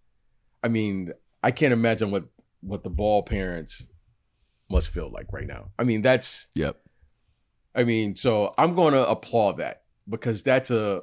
I 0.62 0.68
mean, 0.68 1.12
I 1.42 1.50
can't 1.50 1.72
imagine 1.72 2.10
what 2.10 2.24
what 2.60 2.82
the 2.82 2.90
ball 2.90 3.22
parents 3.22 3.84
must 4.70 4.88
feel 4.88 5.10
like 5.10 5.32
right 5.32 5.46
now. 5.46 5.70
I 5.78 5.84
mean, 5.84 6.02
that's 6.02 6.48
Yep. 6.54 6.76
I 7.74 7.84
mean, 7.84 8.16
so 8.16 8.54
I'm 8.58 8.74
going 8.74 8.94
to 8.94 9.06
applaud 9.06 9.58
that 9.58 9.82
because 10.08 10.42
that's 10.42 10.70
a 10.70 11.02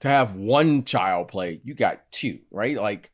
to 0.00 0.08
have 0.08 0.34
one 0.36 0.84
child 0.84 1.28
play, 1.28 1.60
you 1.64 1.74
got 1.74 2.10
two, 2.12 2.38
right? 2.50 2.76
Like 2.76 3.10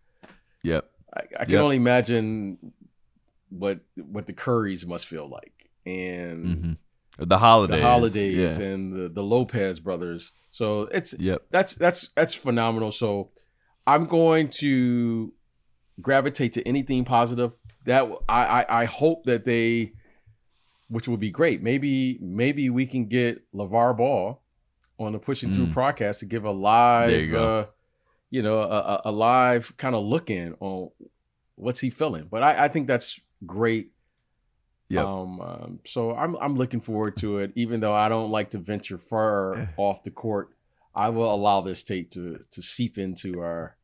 Yep. 0.63 0.89
I, 1.15 1.21
I 1.41 1.45
can 1.45 1.55
Yep. 1.55 1.63
only 1.63 1.77
imagine 1.77 2.73
what 3.59 3.81
what 3.97 4.27
the 4.27 4.33
Currys 4.33 4.87
must 4.87 5.07
feel 5.07 5.29
like 5.29 5.71
and 5.85 6.79
hmm 7.19 7.25
The 7.25 7.39
holidays. 7.39 7.77
the 7.81 7.83
holidays 7.83 8.59
Yeah. 8.59 8.65
and 8.65 8.93
the, 8.97 9.09
the 9.09 9.23
Lopez 9.23 9.79
brothers. 9.81 10.33
So 10.51 10.83
it's 10.83 11.13
Yep. 11.19 11.43
that's 11.51 11.75
that's 11.75 12.09
that's 12.17 12.35
phenomenal. 12.35 12.91
So 12.91 13.31
I'm 13.87 14.07
going 14.07 14.49
to 14.63 15.33
gravitate 16.01 16.55
to 16.55 16.67
anything 16.67 17.05
positive. 17.05 17.53
That 17.85 18.05
I 18.29 18.45
I, 18.63 18.83
I 18.83 18.85
hope 18.87 19.25
that 19.25 19.45
they, 19.45 19.93
which 20.89 21.09
would 21.09 21.21
be 21.21 21.31
great. 21.31 21.63
Maybe 21.63 22.19
maybe 22.21 22.71
we 22.71 22.87
can 22.87 23.07
get 23.07 23.43
LaVar 23.53 23.97
Ball 23.97 24.43
on 24.99 25.13
the 25.13 25.19
Pushing 25.19 25.53
Through 25.53 25.69
Mm. 25.69 25.75
podcast 25.75 26.21
to 26.21 26.27
give 26.27 26.45
a 26.45 26.51
live, 26.51 27.11
you. 27.11 27.37
Uh, 27.39 27.67
you 28.31 28.41
know, 28.43 28.59
a, 28.61 29.03
a 29.07 29.13
live 29.13 29.77
kind 29.77 29.95
of 29.95 30.05
look 30.05 30.31
in 30.31 30.55
on 30.61 30.91
what's 31.57 31.81
he 31.81 31.91
feeling. 31.91 32.29
But 32.31 32.43
I, 32.43 32.65
I 32.65 32.69
think 32.69 32.87
that's 32.87 33.21
great. 33.47 33.91
Yep. 34.89 35.07
Um, 35.07 35.41
um, 35.41 35.81
so 35.85 36.15
I'm 36.15 36.37
I'm 36.37 36.57
looking 36.57 36.81
forward 36.81 37.17
to 37.19 37.39
it. 37.39 37.53
Even 37.55 37.81
though 37.81 37.95
I 37.95 38.09
don't 38.09 38.31
like 38.31 38.51
to 38.51 38.59
venture 38.59 38.99
far 38.99 39.71
off 39.77 40.03
the 40.03 40.11
court, 40.11 40.51
I 40.95 41.09
will 41.09 41.35
allow 41.35 41.63
this 41.63 41.83
tape 41.83 42.11
to 42.13 42.45
to 42.51 42.63
seep 42.63 42.99
into 42.99 43.41
our 43.41 43.77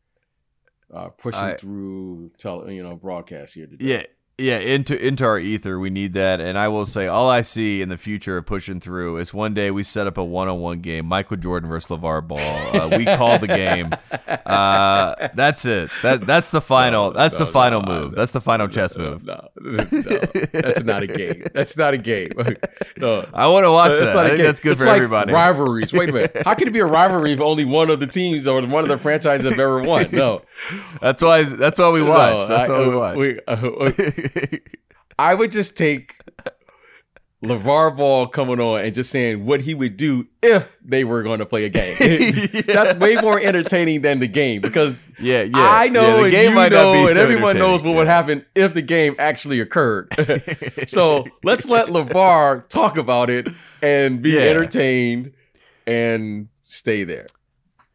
uh, 0.93 1.09
pushing 1.09 1.41
I- 1.41 1.55
through 1.55 2.33
tele, 2.39 2.75
you 2.75 2.83
know 2.83 2.97
broadcast 2.97 3.55
here 3.55 3.67
today. 3.67 3.85
Yeah. 3.85 4.03
Yeah, 4.41 4.59
into 4.59 4.97
into 4.97 5.25
our 5.25 5.37
ether, 5.37 5.81
we 5.81 5.91
need 5.91 6.13
that. 6.13 6.41
And 6.41 6.57
I 6.57 6.69
will 6.69 6.87
say, 6.87 7.09
all 7.09 7.29
I 7.29 7.43
see 7.43 7.83
in 7.83 7.89
the 7.89 7.97
future 7.97 8.37
of 8.37 8.47
pushing 8.47 8.79
through 8.79 9.17
is 9.17 9.35
one 9.35 9.53
day 9.53 9.73
we 9.73 9.83
set 9.83 10.07
up 10.07 10.17
a 10.17 10.23
one-on-one 10.23 10.81
game, 10.81 11.07
Michael 11.07 11.39
Jordan 11.39 11.69
versus 11.69 11.89
LaVar 11.91 12.29
Ball. 12.29 12.39
Uh, 12.39 12.97
we 12.97 13.05
call 13.05 13.39
the 13.39 13.49
game. 13.49 13.91
Uh, 14.49 15.29
that's 15.35 15.67
it. 15.67 15.91
That 16.03 16.27
that's 16.27 16.51
the 16.51 16.61
final. 16.61 17.11
No, 17.11 17.17
that's 17.17 17.33
no, 17.35 17.41
the 17.41 17.47
final 17.47 17.83
no, 17.83 17.89
move. 17.89 18.15
That's 18.15 18.31
the 18.31 18.41
final 18.41 18.67
chess 18.67 18.97
move. 18.97 19.25
No, 19.25 19.49
no, 19.61 19.77
that's 19.85 20.85
not 20.85 21.03
a 21.03 21.07
game. 21.07 21.45
That's 21.53 21.77
not 21.77 21.95
a 21.95 21.99
game. 21.99 22.31
No. 22.97 23.25
I 23.33 23.47
want 23.47 23.65
to 23.65 23.71
watch 23.71 23.93
that. 23.93 24.29
think 24.29 24.41
that's 24.43 24.59
good 24.61 24.73
It's 24.73 24.81
for 24.81 24.87
like 24.89 24.97
everybody. 24.97 25.33
Rivalries. 25.33 25.93
Wait 25.93 26.09
a 26.09 26.13
minute. 26.13 26.43
How 26.45 26.55
can 26.55 26.67
it 26.67 26.73
be 26.73 26.81
a 26.81 26.87
rivalry 26.87 27.33
if 27.33 27.41
only 27.41 27.65
one 27.65 27.91
of 27.91 28.01
the 28.01 28.09
teams 28.09 28.49
or 28.49 28.61
one 28.67 28.83
of 28.83 28.89
the 28.89 28.99
franchises 28.99 29.45
have 29.49 29.61
ever 29.61 29.81
won? 29.83 30.07
No. 30.11 30.43
That's 31.01 31.23
why. 31.23 31.45
That's 31.45 31.79
why 31.79 31.91
we 31.91 32.03
watch. 32.03 32.49
That's 32.49 32.69
why 32.69 32.79
we 32.81 32.87
uh, 32.87 32.99
watch. 32.99 33.17
we- 33.17 33.41
uh, 33.47 34.28
I 35.19 35.35
would 35.35 35.53
just 35.53 35.77
take 35.77 36.17
LaVar 37.43 37.97
Ball 37.97 38.27
coming 38.27 38.59
on 38.59 38.81
and 38.81 38.93
just 38.93 39.11
saying 39.11 39.47
what 39.47 39.61
he 39.61 39.73
would 39.73 39.97
do 39.97 40.27
if 40.43 40.77
they 40.85 41.05
were 41.05 41.23
going 41.23 41.39
to 41.39 41.47
play 41.47 41.65
a 41.65 41.69
game. 41.69 41.97
yeah. 42.01 42.63
That's 42.67 42.99
way 42.99 43.17
more 43.17 43.39
entertaining 43.39 44.03
than 44.03 44.19
the 44.19 44.27
game 44.27 44.61
because 44.61 44.99
yeah, 45.21 45.43
yeah. 45.43 45.51
I 45.55 45.89
know 45.89 46.25
yeah, 46.25 46.41
and 46.41 46.51
you 46.51 46.71
know 46.71 47.07
and 47.07 47.17
so 47.17 47.23
everyone 47.23 47.57
knows 47.57 47.83
what 47.83 47.91
yeah. 47.91 47.97
would 47.97 48.07
happen 48.09 48.45
if 48.57 48.75
the 48.75 48.83
game 48.83 49.15
actually 49.19 49.61
occurred. 49.61 50.13
so 50.89 51.27
let's 51.45 51.67
let 51.67 51.89
LaVar 51.89 52.69
talk 52.69 52.97
about 52.97 53.31
it 53.31 53.49
and 53.83 54.21
be 54.21 54.39
entertained 54.39 55.33
and 55.87 56.49
stay 56.65 57.05
there. 57.05 57.27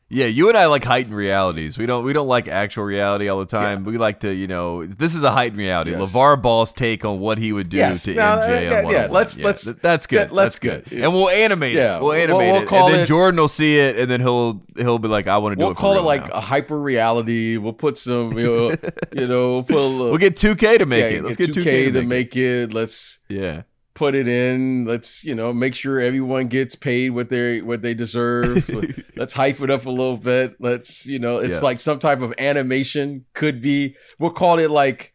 Yeah, 0.09 0.25
you 0.27 0.47
and 0.49 0.57
I 0.57 0.67
like 0.67 0.83
heightened 0.83 1.15
realities. 1.15 1.77
We 1.77 1.87
don't 1.87 2.05
we 2.05 2.13
don't 2.13 2.27
like 2.27 2.47
actual 2.47 2.83
reality 2.83 3.29
all 3.29 3.39
the 3.39 3.47
time. 3.47 3.83
Yeah. 3.83 3.91
We 3.91 3.97
like 3.97 4.19
to, 4.19 4.31
you 4.31 4.45
know, 4.45 4.85
this 4.85 5.15
is 5.15 5.23
a 5.23 5.31
heightened 5.31 5.57
reality. 5.57 5.91
Yes. 5.91 6.13
LaVar 6.13 6.39
Ball's 6.41 6.71
take 6.71 7.03
on 7.03 7.19
what 7.19 7.39
he 7.39 7.51
would 7.51 7.69
do 7.69 7.77
yes. 7.77 8.03
to 8.03 8.13
now, 8.13 8.37
MJ 8.37 8.47
uh, 8.47 8.51
yeah, 8.51 8.89
yeah, 8.91 9.07
let's 9.09 9.39
yeah, 9.39 9.45
let's 9.45 9.63
that's 9.63 10.05
good. 10.05 10.29
That, 10.29 10.35
that's 10.35 10.59
good. 10.59 10.85
good. 10.85 10.99
And 10.99 11.13
we'll 11.13 11.29
animate 11.29 11.75
yeah. 11.75 11.97
it. 11.97 12.03
We'll 12.03 12.13
animate 12.13 12.37
we'll, 12.37 12.53
we'll 12.53 12.61
it. 12.61 12.71
And 12.71 12.93
then 12.93 12.99
it, 13.01 13.05
Jordan 13.07 13.39
will 13.39 13.47
see 13.47 13.79
it 13.79 13.97
and 13.97 14.11
then 14.11 14.21
he'll 14.21 14.61
he'll 14.75 14.99
be 14.99 15.07
like, 15.07 15.27
I 15.27 15.37
want 15.39 15.53
to 15.53 15.55
do 15.55 15.61
we'll 15.61 15.71
it. 15.71 15.81
We'll 15.81 15.93
call 15.93 15.97
it 15.97 16.03
like 16.03 16.27
now. 16.27 16.35
a 16.35 16.41
hyper 16.41 16.79
reality. 16.79 17.57
We'll 17.57 17.73
put 17.73 17.97
some 17.97 18.37
you 18.37 18.45
know, 18.45 18.69
you 19.13 19.27
know 19.27 19.51
we'll, 19.53 19.63
put 19.63 19.77
a, 19.77 19.89
we'll 19.89 20.17
get 20.17 20.35
2K 20.35 20.77
to 20.77 20.85
make 20.85 21.11
it. 21.11 21.23
Let's 21.23 21.37
get 21.37 21.49
2K, 21.49 21.63
2K 21.63 21.85
to, 21.85 21.91
make, 21.93 22.07
make 22.07 22.35
it. 22.35 22.63
it. 22.63 22.73
Let's 22.73 23.19
Yeah 23.29 23.63
put 24.03 24.15
it 24.15 24.27
in. 24.27 24.83
Let's 24.85 25.23
you 25.23 25.33
know 25.33 25.53
make 25.53 25.73
sure 25.73 25.99
everyone 25.99 26.47
gets 26.47 26.75
paid 26.75 27.11
what 27.11 27.29
they 27.29 27.61
what 27.61 27.81
they 27.81 27.93
deserve. 27.93 28.69
Let's 29.15 29.33
hype 29.33 29.61
it 29.61 29.69
up 29.69 29.85
a 29.85 29.89
little 29.89 30.17
bit. 30.17 30.57
Let's 30.59 31.05
you 31.05 31.19
know 31.19 31.37
it's 31.37 31.59
yeah. 31.59 31.67
like 31.67 31.79
some 31.79 31.99
type 31.99 32.21
of 32.21 32.33
animation 32.37 33.25
could 33.33 33.61
be. 33.61 33.95
We'll 34.19 34.31
call 34.31 34.59
it 34.59 34.69
like 34.69 35.13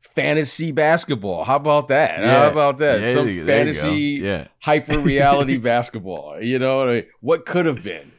fantasy 0.00 0.72
basketball. 0.72 1.44
How 1.44 1.56
about 1.56 1.88
that? 1.88 2.18
Yeah. 2.18 2.40
How 2.40 2.50
about 2.50 2.78
that? 2.78 3.02
Yeah, 3.02 3.14
some 3.14 3.46
fantasy 3.46 4.20
yeah. 4.22 4.48
hyper 4.60 4.98
reality 4.98 5.56
basketball. 5.72 6.42
You 6.42 6.58
know 6.58 7.02
what 7.20 7.46
could 7.46 7.66
have 7.66 7.84
been. 7.84 8.10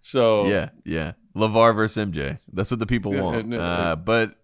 So 0.00 0.46
yeah, 0.46 0.70
yeah. 0.84 1.12
LaVar 1.34 1.74
versus 1.74 2.06
MJ. 2.06 2.38
That's 2.52 2.70
what 2.70 2.78
the 2.78 2.86
people 2.86 3.12
want. 3.12 3.52
Uh, 3.52 3.96
but 3.96 4.36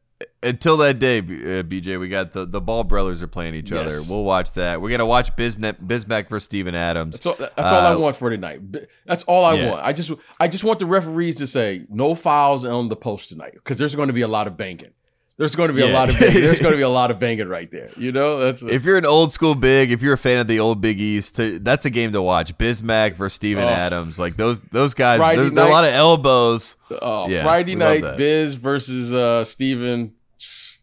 until 0.43 0.77
that 0.79 0.99
day, 0.99 1.19
uh, 1.19 1.63
BJ, 1.63 2.01
we 2.01 2.09
got 2.09 2.33
the 2.33 2.47
the 2.47 2.61
Ball 2.61 2.85
brothers 2.85 3.23
are 3.23 3.27
playing 3.27 3.55
each 3.55 3.71
yes. 3.71 3.81
other. 3.81 4.01
We'll 4.09 4.25
watch 4.25 4.53
that. 4.53 4.81
We're 4.81 4.91
gonna 4.91 5.07
watch 5.07 5.35
Bisnet, 5.37 5.87
Bismack 5.87 6.29
versus 6.29 6.45
Steven 6.45 6.75
Adams. 6.75 7.15
That's 7.15 7.27
all, 7.27 7.37
that's 7.39 7.73
uh, 7.73 7.77
all 7.77 7.87
I 7.87 7.93
uh, 7.93 7.99
want 7.99 8.17
for 8.17 8.31
tonight. 8.31 8.61
That's 9.07 9.23
all 9.25 9.45
I 9.45 9.55
yeah. 9.55 9.71
want. 9.71 9.85
I 9.85 9.93
just 9.93 10.13
I 10.39 10.49
just 10.49 10.65
want 10.65 10.79
the 10.79 10.87
referees 10.87 11.37
to 11.37 11.47
say 11.47 11.87
no 11.91 12.15
fouls 12.15 12.65
on 12.65 12.89
the 12.89 12.97
post 12.97 13.29
tonight 13.29 13.53
because 13.55 13.79
there's 13.79 13.95
going 13.95 14.09
to 14.09 14.15
be 14.15 14.23
a 14.23 14.29
lot 14.29 14.47
of 14.47 14.57
banging. 14.57 14.93
There's 15.37 15.57
going 15.57 15.69
to 15.69 15.75
be 15.75 15.81
yeah. 15.81 15.93
a 15.93 15.95
lot 15.95 16.11
of 16.11 16.19
banging. 16.19 16.43
there's 16.43 16.61
going 16.61 16.73
to 16.73 16.77
be 16.77 16.83
a 16.83 16.89
lot 16.91 17.11
of 17.11 17.19
banging 17.21 17.49
right 17.49 17.71
there. 17.71 17.89
You 17.97 18.13
know, 18.13 18.41
that's 18.41 18.63
a, 18.63 18.69
if 18.69 18.85
you're 18.85 18.99
an 18.99 19.07
old 19.07 19.33
school 19.33 19.55
big, 19.55 19.91
if 19.91 20.03
you're 20.03 20.13
a 20.13 20.19
fan 20.19 20.39
of 20.39 20.47
the 20.47 20.61
old 20.61 20.83
Big 20.83 21.01
East, 21.01 21.37
to, 21.37 21.59
that's 21.59 21.87
a 21.87 21.91
game 21.91 22.13
to 22.13 22.21
watch. 22.21 22.57
Bismack 22.59 23.15
versus 23.15 23.37
Steven 23.37 23.65
oh. 23.65 23.69
Adams, 23.69 24.19
like 24.19 24.37
those 24.37 24.61
those 24.61 24.93
guys. 24.93 25.19
There's, 25.37 25.51
a 25.51 25.55
lot 25.55 25.85
of 25.85 25.95
elbows. 25.95 26.77
Oh, 26.91 27.27
yeah, 27.29 27.43
Friday 27.43 27.75
night 27.75 28.19
Biz 28.19 28.57
versus 28.57 29.15
uh, 29.15 29.45
Steven 29.45 30.13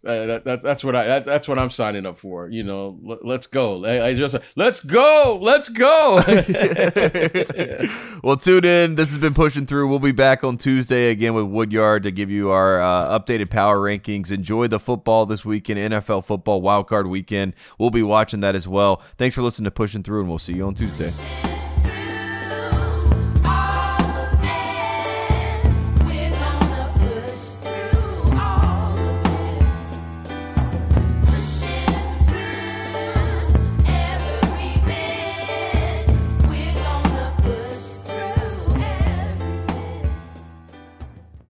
uh, 0.07 0.25
that, 0.25 0.45
that, 0.45 0.61
that's 0.61 0.83
what 0.83 0.95
I 0.95 1.05
that, 1.05 1.25
that's 1.25 1.47
what 1.47 1.59
I'm 1.59 1.69
signing 1.69 2.05
up 2.05 2.17
for. 2.17 2.49
You 2.49 2.63
know, 2.63 2.99
L- 3.07 3.19
let's 3.23 3.47
go. 3.47 3.83
I, 3.85 4.07
I, 4.07 4.13
just 4.13 4.35
let's 4.55 4.79
go, 4.79 5.37
let's 5.41 5.69
go. 5.69 6.21
well, 8.23 8.37
tune 8.37 8.65
in. 8.65 8.95
This 8.95 9.09
has 9.09 9.17
been 9.17 9.33
pushing 9.33 9.65
through. 9.65 9.87
We'll 9.87 9.99
be 9.99 10.11
back 10.11 10.43
on 10.43 10.57
Tuesday 10.57 11.11
again 11.11 11.33
with 11.33 11.45
Woodyard 11.45 12.03
to 12.03 12.11
give 12.11 12.29
you 12.29 12.51
our 12.51 12.81
uh, 12.81 13.19
updated 13.19 13.49
power 13.49 13.77
rankings. 13.77 14.31
Enjoy 14.31 14.67
the 14.67 14.79
football 14.79 15.25
this 15.25 15.43
weekend, 15.43 15.79
NFL 15.93 16.23
football 16.23 16.61
wildcard 16.61 17.09
weekend. 17.09 17.53
We'll 17.77 17.89
be 17.89 18.03
watching 18.03 18.39
that 18.41 18.55
as 18.55 18.67
well. 18.67 19.01
Thanks 19.17 19.35
for 19.35 19.41
listening 19.41 19.65
to 19.65 19.71
Pushing 19.71 20.03
Through, 20.03 20.21
and 20.21 20.29
we'll 20.29 20.39
see 20.39 20.53
you 20.53 20.65
on 20.65 20.75
Tuesday. 20.75 21.11